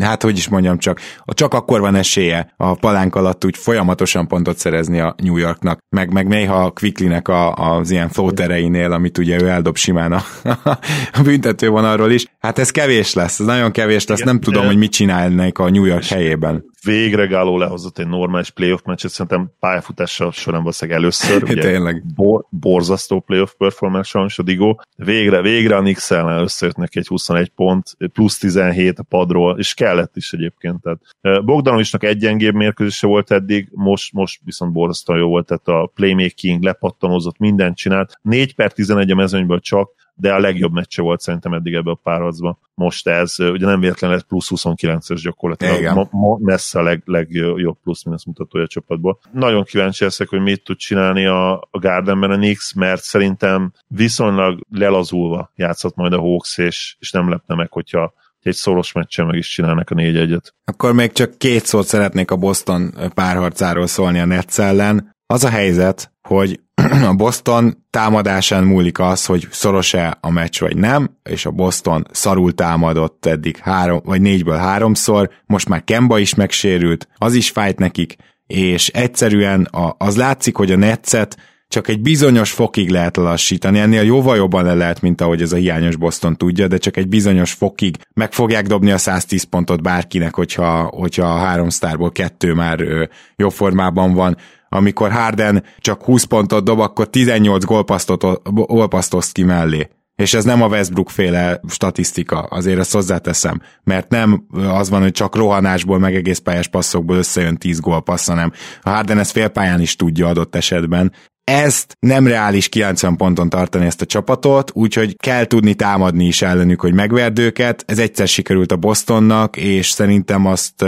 hát 0.00 0.22
hogy 0.22 0.36
is 0.36 0.48
mondjam 0.48 0.78
csak, 0.78 1.00
csak 1.26 1.54
akkor 1.54 1.80
van 1.80 1.94
esélye 1.94 2.52
a 2.56 2.74
palánk 2.74 3.14
alatt 3.14 3.44
úgy 3.44 3.56
folyamatosan 3.56 4.28
pontot 4.28 4.58
szerezni 4.58 5.00
a 5.00 5.14
New 5.22 5.36
Yorknak, 5.36 5.78
meg, 5.88 6.12
meg 6.12 6.26
néha 6.26 6.64
a 6.64 6.70
Quicklynek 6.70 7.28
a, 7.28 7.54
az 7.54 7.90
ilyen 7.90 8.08
flótereinél, 8.24 8.92
amit 8.92 9.18
ugye 9.18 9.42
ő 9.42 9.48
eldob 9.48 9.76
simán 9.76 10.12
a, 10.12 10.22
a 11.18 11.22
büntető 11.22 11.68
vonalról 11.68 12.10
is. 12.10 12.26
Hát 12.44 12.58
ez 12.58 12.70
kevés 12.70 13.14
lesz, 13.14 13.40
ez 13.40 13.46
nagyon 13.46 13.72
kevés 13.72 14.06
lesz, 14.06 14.22
nem 14.22 14.40
tudom, 14.40 14.66
hogy 14.66 14.76
mit 14.76 14.92
csinálnak 14.92 15.58
a 15.58 15.70
New 15.70 15.84
York 15.84 16.04
helyében 16.04 16.64
végre 16.84 17.26
Gáló 17.26 17.58
lehozott 17.58 17.98
egy 17.98 18.06
normális 18.06 18.50
playoff 18.50 18.80
meccset, 18.84 19.10
szerintem 19.10 19.50
pályafutása 19.60 20.30
során 20.30 20.60
valószínűleg 20.60 21.00
először. 21.00 21.42
ugye, 21.50 21.60
Tényleg. 21.60 22.02
Bor, 22.14 22.44
borzasztó 22.50 23.20
playoff 23.20 23.52
performance 23.58 24.08
sajnos 24.08 24.38
a 24.38 24.42
Digó. 24.42 24.80
Végre, 24.96 25.40
végre 25.40 25.76
a 25.76 25.80
Knicks 25.80 26.10
ellen 26.10 26.42
összejött 26.42 26.76
neki 26.76 26.98
egy 26.98 27.06
21 27.06 27.48
pont, 27.48 27.96
plusz 28.12 28.38
17 28.38 28.98
a 28.98 29.02
padról, 29.02 29.58
és 29.58 29.74
kellett 29.74 30.16
is 30.16 30.32
egyébként. 30.32 30.82
Tehát 30.82 31.44
Bogdanovicsnak 31.44 32.04
egy 32.04 32.18
gyengébb 32.18 32.54
mérkőzése 32.54 33.06
volt 33.06 33.30
eddig, 33.30 33.68
most, 33.70 34.12
most 34.12 34.40
viszont 34.44 34.72
borzasztóan 34.72 35.18
jó 35.18 35.28
volt, 35.28 35.46
tehát 35.46 35.68
a 35.82 35.90
playmaking 35.94 36.62
lepattanozott, 36.62 37.38
mindent 37.38 37.76
csinált. 37.76 38.18
4 38.22 38.54
per 38.54 38.72
11 38.72 39.10
a 39.10 39.14
mezőnyből 39.14 39.60
csak, 39.60 39.90
de 40.14 40.32
a 40.32 40.38
legjobb 40.38 40.72
meccse 40.72 41.02
volt 41.02 41.20
szerintem 41.20 41.52
eddig 41.52 41.74
ebbe 41.74 41.90
a 41.90 42.00
párharcban. 42.02 42.58
Most 42.74 43.08
ez, 43.08 43.38
ugye 43.38 43.66
nem 43.66 43.80
véletlenül 43.80 44.16
lett 44.16 44.26
plusz 44.26 44.48
29-es 44.54 45.20
gyakorlatilag, 45.22 45.94
ma, 45.94 46.08
ma 46.10 46.36
messze 46.40 46.78
a 46.78 46.82
leg, 46.82 47.02
legjobb 47.04 47.76
plusz 47.82 48.04
minusz 48.04 48.24
mutatója 48.24 48.64
a 48.64 48.68
csapatból. 48.68 49.18
Nagyon 49.32 49.64
kíváncsi 49.64 50.04
leszek, 50.04 50.28
hogy 50.28 50.40
mit 50.40 50.64
tud 50.64 50.76
csinálni 50.76 51.26
a, 51.26 51.52
a 51.52 51.78
Gardenben 51.78 52.30
a 52.30 52.36
Knicks, 52.36 52.74
mert 52.74 53.02
szerintem 53.02 53.72
viszonylag 53.86 54.60
lelazulva 54.70 55.52
játszott 55.54 55.94
majd 55.94 56.12
a 56.12 56.20
Hawks, 56.20 56.58
és, 56.58 56.96
és 56.98 57.10
nem 57.10 57.30
lepne 57.30 57.54
meg, 57.54 57.72
hogyha 57.72 58.12
egy 58.42 58.54
szoros 58.54 58.92
meccsen 58.92 59.26
meg 59.26 59.36
is 59.36 59.48
csinálnak 59.48 59.90
a 59.90 59.94
négy 59.94 60.16
egyet. 60.16 60.54
Akkor 60.64 60.92
még 60.92 61.12
csak 61.12 61.38
két 61.38 61.64
szót 61.64 61.86
szeretnék 61.86 62.30
a 62.30 62.36
Boston 62.36 62.94
párharcáról 63.14 63.86
szólni 63.86 64.18
a 64.18 64.24
Nets 64.24 64.58
ellen 64.58 65.13
Az 65.34 65.44
a 65.44 65.48
helyzet, 65.48 66.12
hogy 66.22 66.60
a 67.10 67.14
Boston 67.14 67.86
támadásán 67.90 68.64
múlik 68.64 68.98
az, 68.98 69.24
hogy 69.24 69.46
szoros-e 69.50 70.18
a 70.20 70.30
meccs 70.30 70.60
vagy 70.60 70.76
nem, 70.76 71.16
és 71.22 71.46
a 71.46 71.50
Boston 71.50 72.06
szarul 72.10 72.54
támadott 72.54 73.26
eddig 73.26 73.56
három, 73.56 74.00
vagy 74.04 74.20
négyből 74.20 74.56
háromszor, 74.56 75.30
most 75.46 75.68
már 75.68 75.84
Kemba 75.84 76.18
is 76.18 76.34
megsérült, 76.34 77.08
az 77.16 77.34
is 77.34 77.50
fájt 77.50 77.78
nekik, 77.78 78.16
és 78.46 78.88
egyszerűen 78.88 79.68
az 79.98 80.16
látszik, 80.16 80.56
hogy 80.56 80.72
a 80.72 80.76
Netszet 80.76 81.36
csak 81.68 81.88
egy 81.88 82.00
bizonyos 82.00 82.50
fokig 82.50 82.90
lehet 82.90 83.16
lassítani, 83.16 83.78
ennél 83.78 84.02
jóval 84.02 84.36
jobban 84.36 84.64
le 84.64 84.74
lehet, 84.74 85.00
mint 85.00 85.20
ahogy 85.20 85.42
ez 85.42 85.52
a 85.52 85.56
hiányos 85.56 85.96
Boston 85.96 86.36
tudja, 86.36 86.68
de 86.68 86.76
csak 86.76 86.96
egy 86.96 87.08
bizonyos 87.08 87.52
fokig 87.52 87.96
meg 88.12 88.32
fogják 88.32 88.66
dobni 88.66 88.90
a 88.90 88.98
110 88.98 89.42
pontot 89.42 89.82
bárkinek, 89.82 90.34
hogyha, 90.34 90.82
hogyha 90.82 91.26
a 91.26 91.38
három 91.38 91.68
sztárból 91.68 92.12
kettő 92.12 92.52
már 92.52 92.80
ö, 92.80 93.04
jó 93.36 93.48
formában 93.48 94.12
van. 94.12 94.36
Amikor 94.74 95.12
Harden 95.12 95.64
csak 95.78 96.02
20 96.02 96.24
pontot 96.24 96.64
dob, 96.64 96.78
akkor 96.80 97.10
18 97.10 97.64
gólpasztot 97.64 99.32
ki 99.32 99.42
mellé. 99.42 99.88
És 100.16 100.34
ez 100.34 100.44
nem 100.44 100.62
a 100.62 100.66
Westbrook 100.66 101.10
féle 101.10 101.60
statisztika, 101.68 102.40
azért 102.40 102.78
ezt 102.78 102.92
hozzáteszem, 102.92 103.60
mert 103.84 104.08
nem 104.08 104.46
az 104.52 104.90
van, 104.90 105.02
hogy 105.02 105.12
csak 105.12 105.36
rohanásból, 105.36 105.98
meg 105.98 106.14
egész 106.14 106.38
pályás 106.38 106.68
passzokból 106.68 107.16
összejön 107.16 107.56
10 107.56 107.80
gólpassz, 107.80 108.26
hanem 108.26 108.52
a 108.82 108.90
Harden 108.90 109.18
ezt 109.18 109.30
félpályán 109.30 109.80
is 109.80 109.96
tudja 109.96 110.26
adott 110.26 110.54
esetben, 110.54 111.12
ezt 111.44 111.96
nem 112.00 112.26
reális 112.26 112.68
90 112.68 113.16
ponton 113.16 113.48
tartani 113.48 113.84
ezt 113.86 114.00
a 114.00 114.06
csapatot, 114.06 114.70
úgyhogy 114.74 115.16
kell 115.16 115.44
tudni 115.44 115.74
támadni 115.74 116.26
is 116.26 116.42
ellenük, 116.42 116.80
hogy 116.80 116.94
megverd 116.94 117.38
őket. 117.38 117.84
Ez 117.86 117.98
egyszer 117.98 118.28
sikerült 118.28 118.72
a 118.72 118.76
Bostonnak, 118.76 119.56
és 119.56 119.90
szerintem 119.90 120.46
azt 120.46 120.84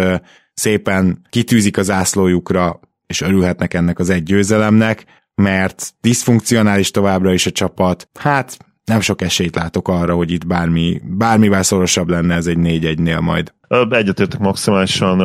szépen 0.55 1.27
kitűzik 1.29 1.79
az 1.79 1.91
ászlójukra, 1.91 2.81
és 3.07 3.21
örülhetnek 3.21 3.75
ennek 3.75 3.99
az 3.99 4.11
egy 4.11 4.23
győzelemnek, 4.23 5.05
mert 5.35 5.95
diszfunkcionális 6.01 6.91
továbbra 6.91 7.33
is 7.33 7.47
a 7.47 7.51
csapat. 7.51 8.09
Hát 8.19 8.57
nem 8.85 9.01
sok 9.01 9.23
esélyt 9.23 9.55
látok 9.55 9.89
arra, 9.89 10.15
hogy 10.15 10.31
itt 10.31 10.47
bármi, 10.47 11.01
bármivel 11.05 11.63
szorosabb 11.63 12.09
lenne 12.09 12.35
ez 12.35 12.47
egy 12.47 12.59
4-1-nél 12.61 13.21
majd. 13.21 13.55
Egyetértek 13.91 14.41
maximálisan, 14.41 15.19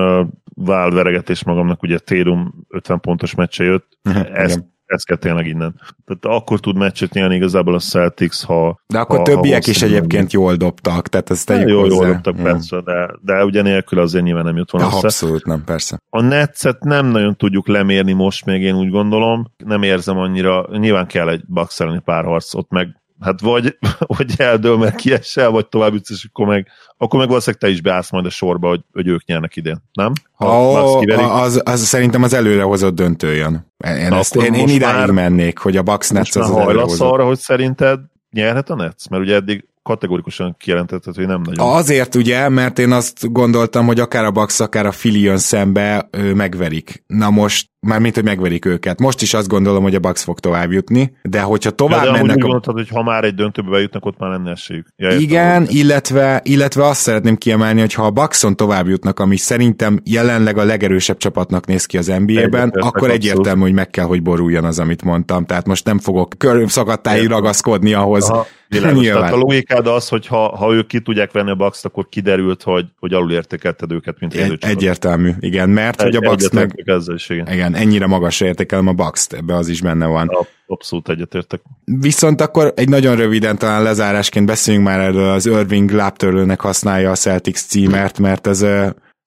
válveregetés 0.56 1.44
magamnak, 1.44 1.84
ugye 1.84 1.98
Térum 1.98 2.66
50 2.70 3.00
pontos 3.00 3.36
meccse 3.36 3.64
jött, 3.64 3.98
ezt 4.34 4.64
ez 4.92 5.04
kell 5.04 5.18
tényleg 5.18 5.48
innen. 5.48 5.82
Tehát 6.06 6.40
akkor 6.40 6.60
tud 6.60 6.78
meccset 6.78 7.14
nyerni 7.14 7.36
igazából 7.36 7.76
a 7.76 7.80
Celtics, 7.80 8.44
ha... 8.44 8.80
De 8.88 9.00
akkor 9.00 9.18
ha, 9.18 9.24
többiek 9.24 9.66
ha 9.66 9.72
is 9.72 9.82
egyébként 9.82 10.34
jól 10.34 10.56
dobtak, 10.56 11.08
tehát 11.08 11.30
ezt 11.30 11.46
tegyük 11.46 11.70
jól, 11.70 11.82
hozzá. 11.82 11.96
jól 11.96 12.06
dobtak, 12.06 12.36
hmm. 12.36 12.44
persze, 12.44 12.82
de, 12.82 13.10
de 13.22 13.46
ugye 13.46 13.62
nélkül 13.62 14.00
azért 14.00 14.24
nyilván 14.24 14.44
nem 14.44 14.58
jut 14.58 14.72
volna 14.72 14.88
össze. 14.88 14.98
Abszolút 14.98 15.46
nem, 15.46 15.64
persze. 15.64 15.98
A 16.10 16.22
Netszet 16.22 16.84
nem 16.84 17.06
nagyon 17.06 17.36
tudjuk 17.36 17.68
lemérni 17.68 18.14
most 18.14 18.46
még, 18.46 18.62
én 18.62 18.76
úgy 18.76 18.90
gondolom. 18.90 19.52
Nem 19.66 19.84
érzem 19.84 20.18
annyira, 20.18 20.68
nyilván 20.72 21.08
kell 21.08 21.30
egy 21.30 21.44
Bucks 21.48 21.80
elleni 21.80 22.00
párharc, 22.00 22.54
ott 22.54 22.70
meg 22.70 23.01
hát 23.22 23.42
vagy, 23.42 23.78
vagy 24.18 24.34
eldől, 24.38 24.78
mert 24.78 24.96
kiesel, 24.96 25.50
vagy 25.50 25.68
tovább 25.68 25.94
jutsz, 25.94 26.10
és 26.10 26.28
akkor 26.30 26.48
meg, 26.48 26.68
akkor 26.98 27.20
meg 27.20 27.28
valószínűleg 27.28 27.62
te 27.62 27.70
is 27.70 27.82
beállsz 27.82 28.12
majd 28.12 28.26
a 28.26 28.30
sorba, 28.30 28.68
hogy, 28.68 28.82
hogy 28.94 29.08
ők 29.08 29.26
nyernek 29.26 29.56
idén, 29.56 29.78
nem? 29.94 30.12
Ha 30.34 30.46
oh, 30.46 31.42
az, 31.42 31.62
az, 31.66 31.82
szerintem 31.82 32.24
az 32.24 32.34
előrehozott 32.34 32.96
döntő 32.96 33.34
jön. 33.34 33.66
Én, 33.86 34.08
Na, 34.08 34.18
ezt, 34.18 34.36
én, 34.36 34.54
én 34.54 34.68
idáig 34.68 34.96
már, 34.96 35.12
mennék, 35.12 35.58
hogy 35.58 35.78
a 35.78 35.82
Bucks 35.82 36.10
Nets 36.10 36.36
az, 36.36 36.50
az 36.50 37.02
arra, 37.02 37.26
hogy 37.26 37.40
szerinted 37.40 38.00
nyerhet 38.32 38.70
a 38.70 38.76
Nets? 38.76 39.08
Mert 39.10 39.24
ugye 39.24 39.36
eddig 39.36 39.66
kategorikusan 39.84 40.56
kijelentetett, 40.60 41.16
hogy 41.16 41.28
nem 41.28 41.42
nagyon. 41.42 41.76
Azért 41.76 42.16
ugye, 42.16 42.50
mert 42.50 42.80
én 42.80 42.92
azt 42.92 43.32
gondoltam, 43.32 43.86
hogy 43.86 44.00
akár 44.00 44.26
a 44.26 44.32
Bucks, 44.32 44.60
akár 44.60 44.86
a 44.86 44.90
Philly 44.90 45.20
jön 45.20 45.38
szembe, 45.38 46.08
ő 46.12 46.34
megverik. 46.34 47.04
Na 47.08 47.30
most, 47.30 47.71
már 47.88 48.00
mint 48.00 48.16
hogy 48.16 48.24
megverik 48.24 48.66
őket. 48.66 49.00
Most 49.00 49.22
is 49.22 49.34
azt 49.34 49.48
gondolom, 49.48 49.84
hogy 49.84 49.96
a 49.96 50.00
Bucks 50.00 50.24
fog 50.24 50.40
tovább 50.40 50.72
jutni, 50.72 51.18
de 51.22 51.42
hogyha 51.42 51.70
tovább 51.70 52.06
ja, 52.06 52.12
de 52.12 52.18
mennek... 52.18 52.36
Úgy 52.36 52.42
a... 52.42 52.42
gondoltad, 52.42 52.74
hogy 52.74 52.90
ha 52.90 53.04
már 53.04 53.24
egy 53.24 53.36
döntőbe 53.36 53.70
bejutnak, 53.70 54.06
ott 54.06 54.18
már 54.18 54.30
lenne 54.30 54.52
esélyük. 54.52 54.88
Ja, 54.96 55.18
Igen, 55.18 55.66
illetve, 55.68 56.42
illetve 56.44 56.86
azt 56.86 57.02
szeretném 57.02 57.36
kiemelni, 57.36 57.80
hogy 57.80 57.94
ha 57.94 58.06
a 58.06 58.12
Buckson 58.12 58.56
tovább 58.56 58.88
jutnak, 58.88 59.20
ami 59.20 59.38
szerintem 59.38 60.00
jelenleg 60.04 60.58
a 60.58 60.64
legerősebb 60.64 61.18
csapatnak 61.18 61.66
néz 61.66 61.86
ki 61.86 61.98
az 61.98 62.08
NBA-ben, 62.08 62.38
Egyetlen, 62.38 62.70
akkor 62.72 63.10
egyértelmű, 63.10 63.62
hogy 63.62 63.74
meg 63.74 63.90
kell, 63.90 64.06
hogy 64.06 64.22
boruljon 64.22 64.64
az, 64.64 64.80
amit 64.80 65.04
mondtam. 65.04 65.46
Tehát 65.46 65.68
most 65.68 65.86
nem 65.86 66.00
fogok 66.00 66.34
körömszakadtáig 66.38 67.28
ragaszkodni 67.28 67.94
ahhoz, 67.94 68.30
Aha 68.30 68.48
Világos. 68.72 69.06
Tehát 69.08 69.34
a 69.34 69.38
logikád 69.38 69.88
az, 69.88 70.08
hogy 70.08 70.28
ha, 70.28 70.56
ha 70.58 70.74
ők 70.74 70.88
ki 70.88 71.00
tudják 71.00 71.32
venni 71.32 71.50
a 71.50 71.56
bucks 71.56 71.86
akkor 71.86 72.10
kiderült, 72.10 72.64
hogy, 72.64 72.86
hogy 73.00 73.14
alulértékelted 73.14 73.92
őket, 73.92 74.20
mint 74.20 74.34
Egy, 74.34 74.58
Egyértelmű, 74.60 75.32
igen, 75.40 75.70
mert 75.70 76.02
egy, 76.02 76.16
hogy 76.16 76.26
a 76.26 76.30
Bucks 76.30 76.50
meg... 76.50 76.84
Ezzel 76.86 77.16
is, 77.16 77.30
igen. 77.30 77.54
igen. 77.54 77.71
Ennyire 77.76 78.08
magasra 78.08 78.46
értékelem 78.46 78.88
a 78.88 78.94
bucks 78.94 79.28
ebbe 79.30 79.56
az 79.56 79.68
is 79.68 79.82
benne 79.82 80.06
van. 80.06 80.30
Abszolút 80.68 81.10
egyetértek. 81.10 81.62
Viszont 81.86 82.42
akkor 82.42 82.74
egy 82.76 82.90
nagyon 82.90 83.16
röviden 83.16 83.58
talán 83.58 83.84
lezárásként 83.84 84.46
beszéljünk 84.46 84.86
már 84.86 85.00
erről 85.00 85.30
az 85.30 85.46
Irving 85.46 85.92
lábtörlőnek 85.92 86.62
használja 86.62 87.12
a 87.12 87.16
Celtics 87.16 87.60
címert, 87.60 88.20
mert 88.20 88.48
ez 88.48 88.66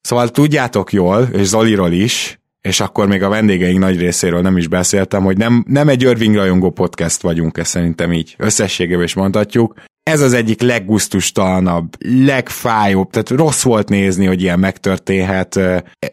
Szóval 0.04 0.28
tudjátok 0.28 0.92
jól, 0.92 1.28
és 1.32 1.46
Zoliról 1.46 1.92
is, 1.92 2.40
és 2.60 2.80
akkor 2.80 3.08
még 3.08 3.22
a 3.22 3.28
vendégeink 3.28 3.78
nagy 3.78 3.98
részéről 3.98 4.40
nem 4.40 4.56
is 4.56 4.68
beszéltem, 4.68 5.22
hogy 5.22 5.36
nem, 5.36 5.64
nem 5.66 5.88
egy 5.88 6.02
Irving 6.02 6.34
rajongó 6.34 6.70
podcast 6.70 7.22
vagyunk, 7.22 7.58
ezt 7.58 7.70
szerintem 7.70 8.12
így 8.12 8.34
összességében 8.38 9.04
is 9.04 9.14
mondhatjuk. 9.14 9.74
Ez 10.04 10.20
az 10.20 10.32
egyik 10.32 10.60
leggusztustalanabb, 10.60 11.96
legfájóbb, 12.24 13.10
tehát 13.10 13.30
rossz 13.30 13.62
volt 13.62 13.88
nézni, 13.88 14.26
hogy 14.26 14.42
ilyen 14.42 14.58
megtörténhet. 14.58 15.60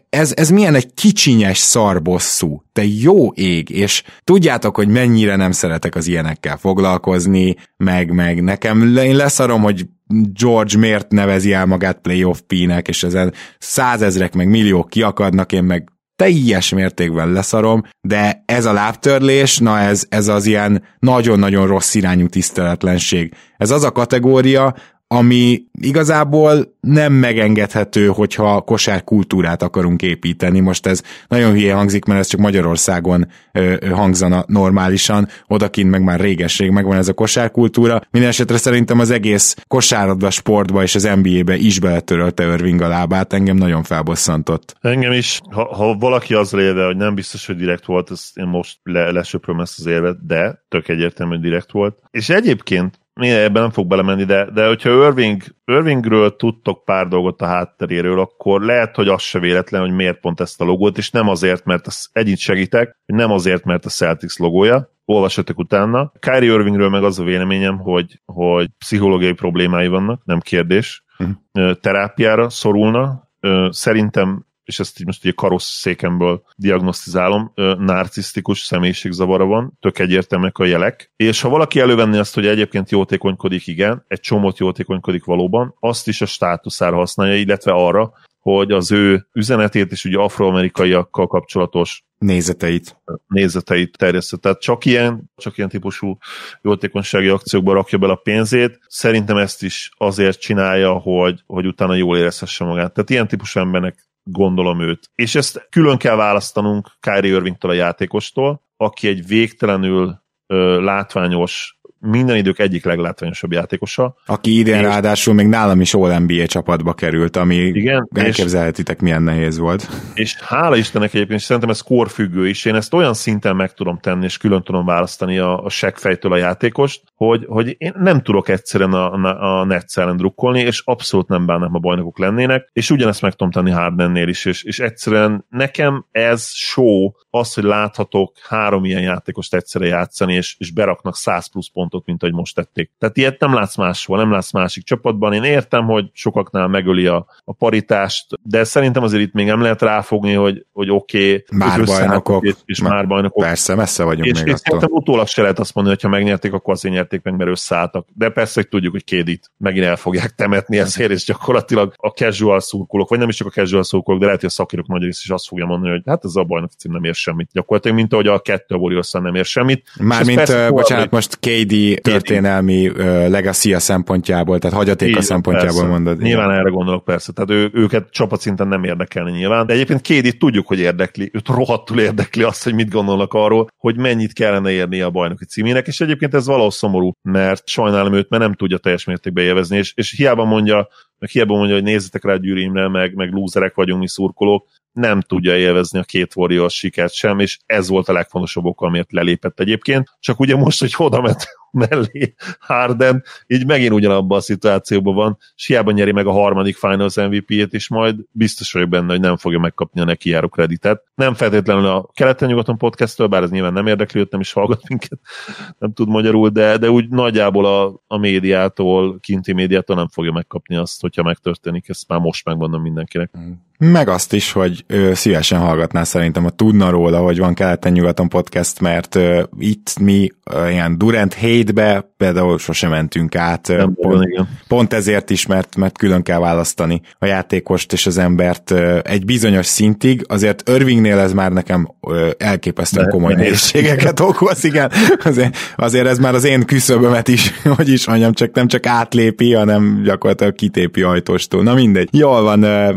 Ez, 0.08 0.32
ez 0.36 0.50
milyen 0.50 0.74
egy 0.74 0.94
kicsinyes 0.94 1.58
szarbosszú, 1.58 2.62
te 2.72 2.84
jó 2.84 3.32
ég, 3.32 3.70
és 3.70 4.02
tudjátok, 4.24 4.76
hogy 4.76 4.88
mennyire 4.88 5.36
nem 5.36 5.52
szeretek 5.52 5.94
az 5.94 6.06
ilyenekkel 6.06 6.56
foglalkozni, 6.56 7.56
meg, 7.76 8.12
meg 8.12 8.42
nekem, 8.42 8.96
én 8.96 9.16
leszarom, 9.16 9.62
hogy 9.62 9.86
George 10.32 10.78
miért 10.78 11.10
nevezi 11.10 11.52
el 11.52 11.66
magát 11.66 11.98
playoff 11.98 12.38
P-nek, 12.46 12.88
és 12.88 13.02
ezen 13.02 13.32
százezrek 13.58 14.34
meg 14.34 14.48
milliók 14.48 14.88
kiakadnak, 14.88 15.52
én 15.52 15.64
meg 15.64 15.91
teljes 16.16 16.70
mértékben 16.70 17.32
leszarom, 17.32 17.82
de 18.00 18.42
ez 18.46 18.64
a 18.64 18.72
lábtörlés, 18.72 19.58
na 19.58 19.78
ez, 19.78 20.06
ez 20.08 20.28
az 20.28 20.46
ilyen 20.46 20.82
nagyon-nagyon 20.98 21.66
rossz 21.66 21.94
irányú 21.94 22.26
tiszteletlenség. 22.26 23.34
Ez 23.56 23.70
az 23.70 23.84
a 23.84 23.92
kategória, 23.92 24.74
ami 25.12 25.62
igazából 25.80 26.76
nem 26.80 27.12
megengedhető, 27.12 28.06
hogyha 28.06 28.60
kosárkultúrát 28.60 29.62
akarunk 29.62 30.02
építeni. 30.02 30.60
Most 30.60 30.86
ez 30.86 31.02
nagyon 31.28 31.52
hülye 31.52 31.74
hangzik, 31.74 32.04
mert 32.04 32.20
ez 32.20 32.26
csak 32.26 32.40
Magyarországon 32.40 33.28
ö, 33.52 33.74
hangzana 33.90 34.44
normálisan, 34.46 35.28
odakint 35.46 35.90
meg 35.90 36.02
már 36.02 36.20
régesség 36.20 36.70
megvan 36.70 36.96
ez 36.96 37.08
a 37.08 37.12
kosárkultúra. 37.12 38.00
Mindenesetre 38.10 38.56
szerintem 38.56 38.98
az 38.98 39.10
egész 39.10 39.56
kosárlabda 39.68 40.30
sportba 40.30 40.82
és 40.82 40.94
az 40.94 41.10
NBA-be 41.22 41.56
is 41.56 41.80
beletörölte 41.80 42.44
Irving 42.44 42.80
a 42.80 42.88
lábát, 42.88 43.32
engem 43.32 43.56
nagyon 43.56 43.82
felbosszantott. 43.82 44.76
Engem 44.80 45.12
is, 45.12 45.40
ha, 45.50 45.74
ha 45.74 45.94
valaki 45.94 46.34
az 46.34 46.52
léve, 46.52 46.84
hogy 46.84 46.96
nem 46.96 47.14
biztos, 47.14 47.46
hogy 47.46 47.56
direkt 47.56 47.86
volt, 47.86 48.10
ezt 48.10 48.36
én 48.36 48.46
most 48.46 48.78
le, 48.82 49.10
lesöpröm 49.10 49.60
ezt 49.60 49.78
az 49.78 49.86
érvet, 49.86 50.26
de 50.26 50.62
tök 50.68 50.88
egyértelmű, 50.88 51.32
hogy 51.32 51.42
direkt 51.42 51.72
volt. 51.72 51.98
És 52.10 52.28
egyébként 52.28 53.00
ebben 53.14 53.62
nem 53.62 53.70
fog 53.70 53.86
belemenni, 53.86 54.24
de, 54.24 54.50
de 54.50 54.66
hogyha 54.66 55.06
Irving, 55.06 55.42
Irvingről 55.64 56.36
tudtok 56.36 56.84
pár 56.84 57.08
dolgot 57.08 57.42
a 57.42 57.46
hátteréről, 57.46 58.20
akkor 58.20 58.62
lehet, 58.62 58.96
hogy 58.96 59.08
az 59.08 59.22
se 59.22 59.38
véletlen, 59.38 59.80
hogy 59.80 59.92
miért 59.92 60.20
pont 60.20 60.40
ezt 60.40 60.60
a 60.60 60.64
logót, 60.64 60.98
és 60.98 61.10
nem 61.10 61.28
azért, 61.28 61.64
mert 61.64 61.86
az, 61.86 62.08
egyint 62.12 62.38
segítek, 62.38 62.96
hogy 63.06 63.14
nem 63.14 63.30
azért, 63.30 63.64
mert 63.64 63.84
a 63.84 63.88
Celtics 63.88 64.38
logója, 64.38 64.90
olvassatok 65.04 65.58
utána. 65.58 66.12
Kyrie 66.18 66.52
Irvingről 66.52 66.88
meg 66.88 67.04
az 67.04 67.18
a 67.18 67.24
véleményem, 67.24 67.78
hogy, 67.78 68.20
hogy 68.24 68.68
pszichológiai 68.78 69.32
problémái 69.32 69.88
vannak, 69.88 70.24
nem 70.24 70.40
kérdés. 70.40 71.04
Uh-huh. 71.18 71.72
Terápiára 71.80 72.50
szorulna. 72.50 73.30
Szerintem 73.70 74.46
és 74.64 74.78
ezt 74.78 75.00
így 75.00 75.06
most 75.06 75.24
ugye 75.24 75.32
karosszékemből 75.36 76.42
diagnosztizálom, 76.56 77.52
narcisztikus 77.78 78.60
személyiségzavara 78.60 79.44
van, 79.44 79.78
tök 79.80 79.98
egyértelműek 79.98 80.58
a 80.58 80.64
jelek, 80.64 81.12
és 81.16 81.40
ha 81.40 81.48
valaki 81.48 81.80
elővenni 81.80 82.18
azt, 82.18 82.34
hogy 82.34 82.46
egyébként 82.46 82.90
jótékonykodik, 82.90 83.66
igen, 83.66 84.04
egy 84.08 84.20
csomót 84.20 84.58
jótékonykodik 84.58 85.24
valóban, 85.24 85.74
azt 85.80 86.08
is 86.08 86.20
a 86.20 86.26
státuszára 86.26 86.96
használja, 86.96 87.36
illetve 87.36 87.72
arra, 87.72 88.12
hogy 88.42 88.72
az 88.72 88.92
ő 88.92 89.26
üzenetét 89.32 89.92
és 89.92 90.04
ugye 90.04 90.18
afroamerikaiakkal 90.18 91.26
kapcsolatos 91.26 92.04
nézeteit. 92.18 92.96
Nézeteit 93.26 93.98
terjesztett. 93.98 94.40
Tehát 94.40 94.60
csak 94.60 94.84
ilyen, 94.84 95.30
csak 95.36 95.56
ilyen 95.56 95.68
típusú 95.68 96.18
jótékonysági 96.62 97.28
akciókba 97.28 97.72
rakja 97.72 97.98
bele 97.98 98.12
a 98.12 98.20
pénzét. 98.22 98.78
Szerintem 98.88 99.36
ezt 99.36 99.62
is 99.62 99.90
azért 99.96 100.40
csinálja, 100.40 100.92
hogy, 100.92 101.42
hogy 101.46 101.66
utána 101.66 101.94
jól 101.94 102.16
érezhesse 102.16 102.64
magát. 102.64 102.92
Tehát 102.92 103.10
ilyen 103.10 103.28
típusú 103.28 103.60
embernek 103.60 104.11
gondolom 104.22 104.80
őt. 104.80 105.10
És 105.14 105.34
ezt 105.34 105.66
külön 105.70 105.98
kell 105.98 106.16
választanunk 106.16 106.90
Kyrie 107.00 107.34
Irvingtől 107.34 107.70
a 107.70 107.74
játékostól, 107.74 108.62
aki 108.76 109.08
egy 109.08 109.26
végtelenül 109.26 110.22
ö, 110.46 110.80
látványos 110.80 111.80
minden 112.02 112.36
idők 112.36 112.58
egyik 112.58 112.84
leglátványosabb 112.84 113.52
játékosa. 113.52 114.16
Aki 114.26 114.58
idén 114.58 114.74
és... 114.74 114.82
ráadásul 114.82 115.34
még 115.34 115.46
nálam 115.46 115.80
is 115.80 115.94
All 115.94 116.18
NBA 116.18 116.46
csapatba 116.46 116.92
került, 116.92 117.36
ami 117.36 117.54
Igen, 117.54 118.08
elképzelhetitek 118.14 119.00
milyen 119.00 119.22
nehéz 119.22 119.58
volt. 119.58 119.88
És 120.14 120.36
hála 120.40 120.76
Istennek 120.76 121.14
egyébként, 121.14 121.38
és 121.38 121.44
szerintem 121.44 121.70
ez 121.70 121.80
korfüggő 121.80 122.48
is, 122.48 122.64
én 122.64 122.74
ezt 122.74 122.94
olyan 122.94 123.14
szinten 123.14 123.56
meg 123.56 123.74
tudom 123.74 123.98
tenni, 123.98 124.24
és 124.24 124.36
külön 124.36 124.62
tudom 124.62 124.84
választani 124.84 125.38
a, 125.38 125.64
a 125.64 125.68
seggfejtől 125.68 126.32
a 126.32 126.36
játékost, 126.36 127.02
hogy, 127.14 127.44
hogy 127.48 127.74
én 127.78 127.92
nem 127.98 128.22
tudok 128.22 128.48
egyszerűen 128.48 128.92
a, 128.92 129.12
a, 129.12 129.60
a 129.60 129.64
Nets 129.64 129.98
ellen 129.98 130.16
drukkolni, 130.16 130.60
és 130.60 130.82
abszolút 130.84 131.28
nem 131.28 131.46
bánnám, 131.46 131.74
a 131.74 131.78
bajnokok 131.78 132.18
lennének, 132.18 132.68
és 132.72 132.90
ugyanezt 132.90 133.22
meg 133.22 133.32
tudom 133.32 133.52
tenni 133.52 133.70
Hardennél 133.70 134.28
is, 134.28 134.44
és, 134.44 134.62
és 134.62 134.78
egyszerűen 134.78 135.46
nekem 135.48 136.06
ez 136.10 136.50
show, 136.52 137.10
az, 137.30 137.54
hogy 137.54 137.64
láthatok 137.64 138.36
három 138.48 138.84
ilyen 138.84 139.02
játékost 139.02 139.54
egyszerre 139.54 139.86
játszani, 139.86 140.34
és, 140.34 140.56
és 140.58 140.72
beraknak 140.72 141.16
100 141.16 141.50
plusz 141.50 141.68
pontot, 141.92 142.06
mint 142.06 142.22
ahogy 142.22 142.34
most 142.34 142.54
tették. 142.54 142.90
Tehát 142.98 143.16
ilyet 143.16 143.40
nem 143.40 143.54
látsz 143.54 143.76
máshol, 143.76 144.16
nem 144.16 144.30
látsz 144.30 144.52
másik 144.52 144.84
csapatban. 144.84 145.32
Én 145.32 145.42
értem, 145.42 145.84
hogy 145.84 146.10
sokaknál 146.12 146.68
megöli 146.68 147.06
a, 147.06 147.26
a 147.44 147.52
paritást, 147.52 148.26
de 148.42 148.64
szerintem 148.64 149.02
azért 149.02 149.22
itt 149.22 149.32
még 149.32 149.46
nem 149.46 149.60
lehet 149.60 149.82
ráfogni, 149.82 150.32
hogy, 150.32 150.66
hogy 150.72 150.90
oké, 150.90 151.32
okay, 151.32 151.58
már 151.58 151.84
bajnokok, 151.84 152.44
és, 152.44 152.54
és 152.64 152.80
már 152.80 153.06
bajnokok. 153.06 153.44
Persze, 153.44 153.74
messze 153.74 154.04
vagyunk 154.04 154.26
és, 154.26 154.38
még 154.38 154.46
és 154.46 154.52
attól. 154.52 154.62
szerintem 154.64 154.90
utólag 154.92 155.26
se 155.26 155.42
lehet 155.42 155.58
azt 155.58 155.74
mondani, 155.74 155.96
hogy 156.00 156.10
ha 156.10 156.16
megnyerték, 156.16 156.52
akkor 156.52 156.74
azért 156.74 156.94
nyerték 156.94 157.22
meg, 157.22 157.36
mert 157.36 157.50
összeálltak. 157.50 158.06
De 158.14 158.28
persze, 158.28 158.52
hogy 158.54 158.68
tudjuk, 158.68 158.92
hogy 158.92 159.04
Kédit 159.04 159.50
megint 159.56 159.84
el 159.84 159.96
fogják 159.96 160.34
temetni 160.34 160.78
ezért, 160.78 161.10
és 161.10 161.24
gyakorlatilag 161.24 161.94
a 161.96 162.08
casual 162.08 162.60
szurkolók, 162.60 163.08
vagy 163.08 163.18
nem 163.18 163.28
is 163.28 163.36
csak 163.36 163.46
a 163.46 163.50
casual 163.50 163.82
szurkolók, 163.82 164.20
de 164.20 164.26
lehet, 164.26 164.40
hogy 164.40 164.50
a 164.50 164.52
szakírok 164.52 164.86
nagy 164.86 165.02
rész 165.02 165.20
is 165.24 165.30
azt 165.30 165.46
fogja 165.46 165.66
mondani, 165.66 165.90
hogy 165.90 166.02
hát 166.06 166.24
ez 166.24 166.34
a 166.34 166.42
bajnok 166.42 166.70
cím 166.70 166.92
nem 166.92 167.04
ér 167.04 167.14
semmit. 167.14 167.48
Gyakorlatilag, 167.52 167.96
mint 167.96 168.12
ahogy 168.12 168.26
a 168.26 168.38
kettő 168.38 168.74
a 168.74 169.18
nem 169.18 169.34
ér 169.34 169.44
semmit. 169.44 169.88
Mármint, 170.00 170.48
uh, 170.48 170.68
bocsánat, 170.68 171.10
most 171.10 171.38
KD 171.38 171.72
történelmi 172.02 172.88
uh, 172.88 172.96
legacy 173.28 173.74
szempontjából, 173.78 174.58
tehát 174.58 174.76
hagyatéka 174.76 175.18
Így, 175.18 175.24
szempontjából 175.24 175.80
persze. 175.80 175.88
mondod. 175.88 176.20
Nyilván 176.20 176.48
igen. 176.48 176.58
erre 176.58 176.70
gondolok 176.70 177.04
persze, 177.04 177.32
tehát 177.32 177.50
ő, 177.50 177.70
őket 177.72 178.10
csapatszinten 178.10 178.68
nem 178.68 178.84
érdekelni 178.84 179.30
nyilván, 179.30 179.66
de 179.66 179.72
egyébként 179.72 180.00
KD 180.00 180.36
tudjuk, 180.38 180.66
hogy 180.66 180.78
érdekli, 180.78 181.30
őt 181.32 181.48
rohadtul 181.48 182.00
érdekli 182.00 182.42
azt, 182.42 182.64
hogy 182.64 182.74
mit 182.74 182.90
gondolnak 182.90 183.32
arról, 183.32 183.68
hogy 183.76 183.96
mennyit 183.96 184.32
kellene 184.32 184.70
érni 184.70 185.00
a 185.00 185.10
bajnoki 185.10 185.44
címének, 185.44 185.86
és 185.86 186.00
egyébként 186.00 186.34
ez 186.34 186.46
valahol 186.46 186.70
szomorú, 186.70 187.12
mert 187.22 187.68
sajnálom 187.68 188.14
őt, 188.14 188.28
mert 188.28 188.42
nem 188.42 188.54
tudja 188.54 188.78
teljes 188.78 189.04
mértékben 189.04 189.44
élvezni, 189.44 189.76
és, 189.76 189.92
és 189.96 190.14
hiába 190.16 190.44
mondja, 190.44 190.88
meg 191.22 191.30
hiába 191.30 191.56
mondja, 191.56 191.74
hogy 191.74 191.84
nézzetek 191.84 192.24
rá 192.24 192.36
Gyűrimre, 192.36 192.88
meg, 192.88 193.14
meg 193.14 193.32
lúzerek 193.32 193.74
vagyunk 193.74 194.00
mi 194.00 194.08
szurkolók, 194.08 194.68
nem 194.92 195.20
tudja 195.20 195.56
élvezni 195.56 195.98
a 195.98 196.02
két 196.02 196.36
Warriors 196.36 196.74
sikert 196.74 197.12
sem, 197.12 197.38
és 197.38 197.58
ez 197.66 197.88
volt 197.88 198.08
a 198.08 198.12
legfontosabb 198.12 198.64
ok, 198.64 198.80
amiért 198.80 199.12
lelépett 199.12 199.60
egyébként. 199.60 200.08
Csak 200.20 200.40
ugye 200.40 200.56
most, 200.56 200.80
hogy 200.80 200.94
oda 200.96 201.20
ment 201.20 201.44
mellé 201.70 202.34
Harden, 202.58 203.24
így 203.46 203.66
megint 203.66 203.92
ugyanabban 203.92 204.38
a 204.38 204.40
szituációban 204.40 205.14
van, 205.14 205.38
és 205.56 205.66
hiába 205.66 205.90
nyeri 205.90 206.12
meg 206.12 206.26
a 206.26 206.32
harmadik 206.32 206.76
Finals 206.76 207.16
MVP-et, 207.16 207.72
és 207.72 207.88
majd 207.88 208.16
biztos 208.30 208.72
vagyok 208.72 208.88
benne, 208.88 209.12
hogy 209.12 209.20
nem 209.20 209.36
fogja 209.36 209.58
megkapni 209.58 210.00
a 210.00 210.04
neki 210.04 210.30
járó 210.30 210.48
kreditet. 210.48 211.02
Nem 211.14 211.34
feltétlenül 211.34 211.86
a 211.86 212.10
keleten-nyugaton 212.14 212.78
podcast 212.78 213.28
bár 213.28 213.42
ez 213.42 213.50
nyilván 213.50 213.72
nem 213.72 213.86
érdekli, 213.86 214.20
őt 214.20 214.30
nem 214.30 214.40
is 214.40 214.52
hallgat 214.52 214.88
minket, 214.88 215.18
nem 215.78 215.92
tud 215.92 216.08
magyarul, 216.08 216.48
de, 216.48 216.76
de 216.76 216.90
úgy 216.90 217.08
nagyjából 217.08 217.66
a, 217.66 218.02
a 218.06 218.16
médiától, 218.16 219.18
kinti 219.20 219.52
médiától 219.52 219.96
nem 219.96 220.08
fogja 220.08 220.32
megkapni 220.32 220.76
azt, 220.76 221.00
hogyha 221.14 221.28
megtörténik, 221.28 221.88
ezt 221.88 222.08
már 222.08 222.20
most 222.20 222.44
megmondom 222.44 222.82
mindenkinek. 222.82 223.38
Mm. 223.38 223.52
Meg 223.84 224.08
azt 224.08 224.32
is, 224.32 224.52
hogy 224.52 224.84
ő 224.86 225.14
szívesen 225.14 225.58
hallgatná 225.58 226.04
szerintem, 226.04 226.44
a 226.44 226.50
tudna 226.50 226.90
róla, 226.90 227.18
hogy 227.18 227.38
van 227.38 227.54
keleten-nyugaton 227.54 228.28
podcast, 228.28 228.80
mert 228.80 229.14
uh, 229.14 229.42
itt 229.58 229.98
mi 230.00 230.28
uh, 230.54 230.72
ilyen 230.72 230.98
Durant 230.98 231.34
hate-be 231.34 232.12
például 232.16 232.58
sosem 232.58 232.90
mentünk 232.90 233.36
át. 233.36 233.68
Nem 233.68 233.94
pont, 233.94 234.24
igen. 234.24 234.48
pont 234.68 234.92
ezért 234.92 235.30
is, 235.30 235.46
mert, 235.46 235.76
mert 235.76 235.98
külön 235.98 236.22
kell 236.22 236.38
választani 236.38 237.00
a 237.18 237.26
játékost 237.26 237.92
és 237.92 238.06
az 238.06 238.18
embert 238.18 238.70
uh, 238.70 238.98
egy 239.02 239.24
bizonyos 239.24 239.66
szintig. 239.66 240.24
Azért 240.28 240.68
Irvingnél 240.68 241.18
ez 241.18 241.32
már 241.32 241.52
nekem 241.52 241.88
uh, 242.00 242.30
elképesztően 242.38 243.08
komoly 243.08 243.34
nehézségeket 243.34 244.20
okoz, 244.30 244.64
igen. 244.64 244.90
Azért, 245.24 245.56
azért 245.76 246.06
ez 246.06 246.18
már 246.18 246.34
az 246.34 246.44
én 246.44 246.64
küszöbömet 246.64 247.28
is, 247.28 247.52
hogy 247.76 247.88
is 247.88 248.06
mondjam, 248.06 248.32
csak 248.32 248.54
nem 248.54 248.66
csak 248.66 248.86
átlépi, 248.86 249.52
hanem 249.52 250.02
gyakorlatilag 250.04 250.54
kitépi 250.54 251.02
ajtóstól. 251.02 251.62
Na 251.62 251.74
mindegy. 251.74 252.08
Jól 252.12 252.42
van, 252.42 252.64
uh, 252.64 252.94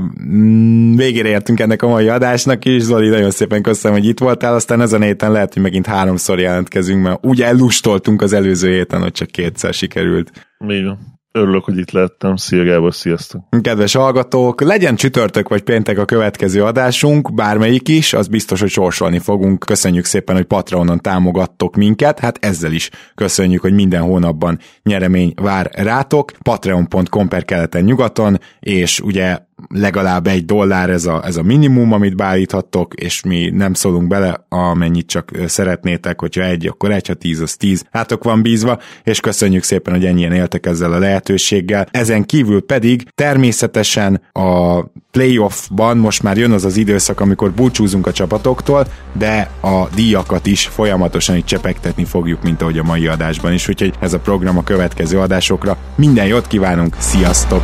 végére 0.95 1.29
értünk 1.29 1.59
ennek 1.59 1.81
a 1.81 1.87
mai 1.87 2.07
adásnak 2.07 2.65
is. 2.65 2.81
Zoli, 2.81 3.09
nagyon 3.09 3.31
szépen 3.31 3.61
köszönöm, 3.61 3.97
hogy 3.97 4.07
itt 4.07 4.19
voltál, 4.19 4.53
aztán 4.53 4.81
ezen 4.81 5.01
a 5.01 5.05
héten 5.05 5.31
lehet, 5.31 5.53
hogy 5.53 5.61
megint 5.61 5.85
háromszor 5.85 6.39
jelentkezünk, 6.39 7.03
mert 7.03 7.25
úgy 7.25 7.41
ellustoltunk 7.41 8.21
az 8.21 8.33
előző 8.33 8.71
héten, 8.71 9.01
hogy 9.01 9.11
csak 9.11 9.27
kétszer 9.27 9.73
sikerült. 9.73 10.31
Így 10.69 10.91
Örülök, 11.37 11.63
hogy 11.63 11.77
itt 11.77 11.91
lettem. 11.91 12.35
Szia 12.35 12.63
Gábor, 12.63 12.93
sziasztok! 12.93 13.43
Kedves 13.61 13.93
hallgatók, 13.93 14.61
legyen 14.61 14.95
csütörtök 14.95 15.49
vagy 15.49 15.61
péntek 15.61 15.97
a 15.97 16.05
következő 16.05 16.63
adásunk, 16.63 17.33
bármelyik 17.33 17.87
is, 17.87 18.13
az 18.13 18.27
biztos, 18.27 18.59
hogy 18.59 18.69
sorsolni 18.69 19.19
fogunk. 19.19 19.59
Köszönjük 19.65 20.05
szépen, 20.05 20.35
hogy 20.35 20.45
Patreonon 20.45 20.99
támogattok 20.99 21.75
minket, 21.75 22.19
hát 22.19 22.37
ezzel 22.41 22.71
is 22.71 22.89
köszönjük, 23.15 23.61
hogy 23.61 23.73
minden 23.73 24.01
hónapban 24.01 24.59
nyeremény 24.83 25.33
vár 25.41 25.69
rátok. 25.73 26.31
Patreon.com 26.41 27.27
per 27.27 27.45
keleten 27.45 27.83
nyugaton, 27.83 28.39
és 28.59 28.99
ugye 28.99 29.37
legalább 29.67 30.27
egy 30.27 30.45
dollár 30.45 30.89
ez 30.89 31.05
a, 31.05 31.21
ez 31.25 31.37
a 31.37 31.43
minimum, 31.43 31.91
amit 31.91 32.15
beállíthattok, 32.15 32.93
és 32.93 33.23
mi 33.23 33.49
nem 33.49 33.73
szólunk 33.73 34.07
bele, 34.07 34.45
amennyit 34.49 35.07
csak 35.07 35.31
szeretnétek, 35.45 36.19
hogyha 36.19 36.43
egy, 36.43 36.67
akkor 36.67 36.91
egy, 36.91 37.07
ha 37.07 37.13
tíz, 37.13 37.39
az 37.39 37.55
tíz. 37.55 37.85
Hátok 37.91 38.23
van 38.23 38.41
bízva, 38.41 38.79
és 39.03 39.19
köszönjük 39.19 39.63
szépen, 39.63 39.93
hogy 39.93 40.05
ennyien 40.05 40.31
éltek 40.31 40.65
ezzel 40.65 40.91
a 40.91 40.99
lehetőséggel. 41.25 41.87
Ezen 41.91 42.25
kívül 42.25 42.65
pedig 42.65 43.07
természetesen 43.15 44.21
a 44.31 44.81
playoffban 45.11 45.97
most 45.97 46.23
már 46.23 46.37
jön 46.37 46.51
az 46.51 46.65
az 46.65 46.77
időszak, 46.77 47.19
amikor 47.19 47.51
búcsúzunk 47.51 48.07
a 48.07 48.11
csapatoktól, 48.11 48.87
de 49.13 49.49
a 49.61 49.87
díjakat 49.95 50.45
is 50.45 50.65
folyamatosan 50.65 51.35
itt 51.35 51.45
csepegtetni 51.45 52.05
fogjuk, 52.05 52.43
mint 52.43 52.61
ahogy 52.61 52.77
a 52.77 52.83
mai 52.83 53.07
adásban 53.07 53.53
is, 53.53 53.67
úgyhogy 53.67 53.93
ez 53.99 54.13
a 54.13 54.19
program 54.19 54.57
a 54.57 54.63
következő 54.63 55.19
adásokra. 55.19 55.77
Minden 55.95 56.25
jót 56.25 56.47
kívánunk, 56.47 56.95
sziasztok! 56.99 57.63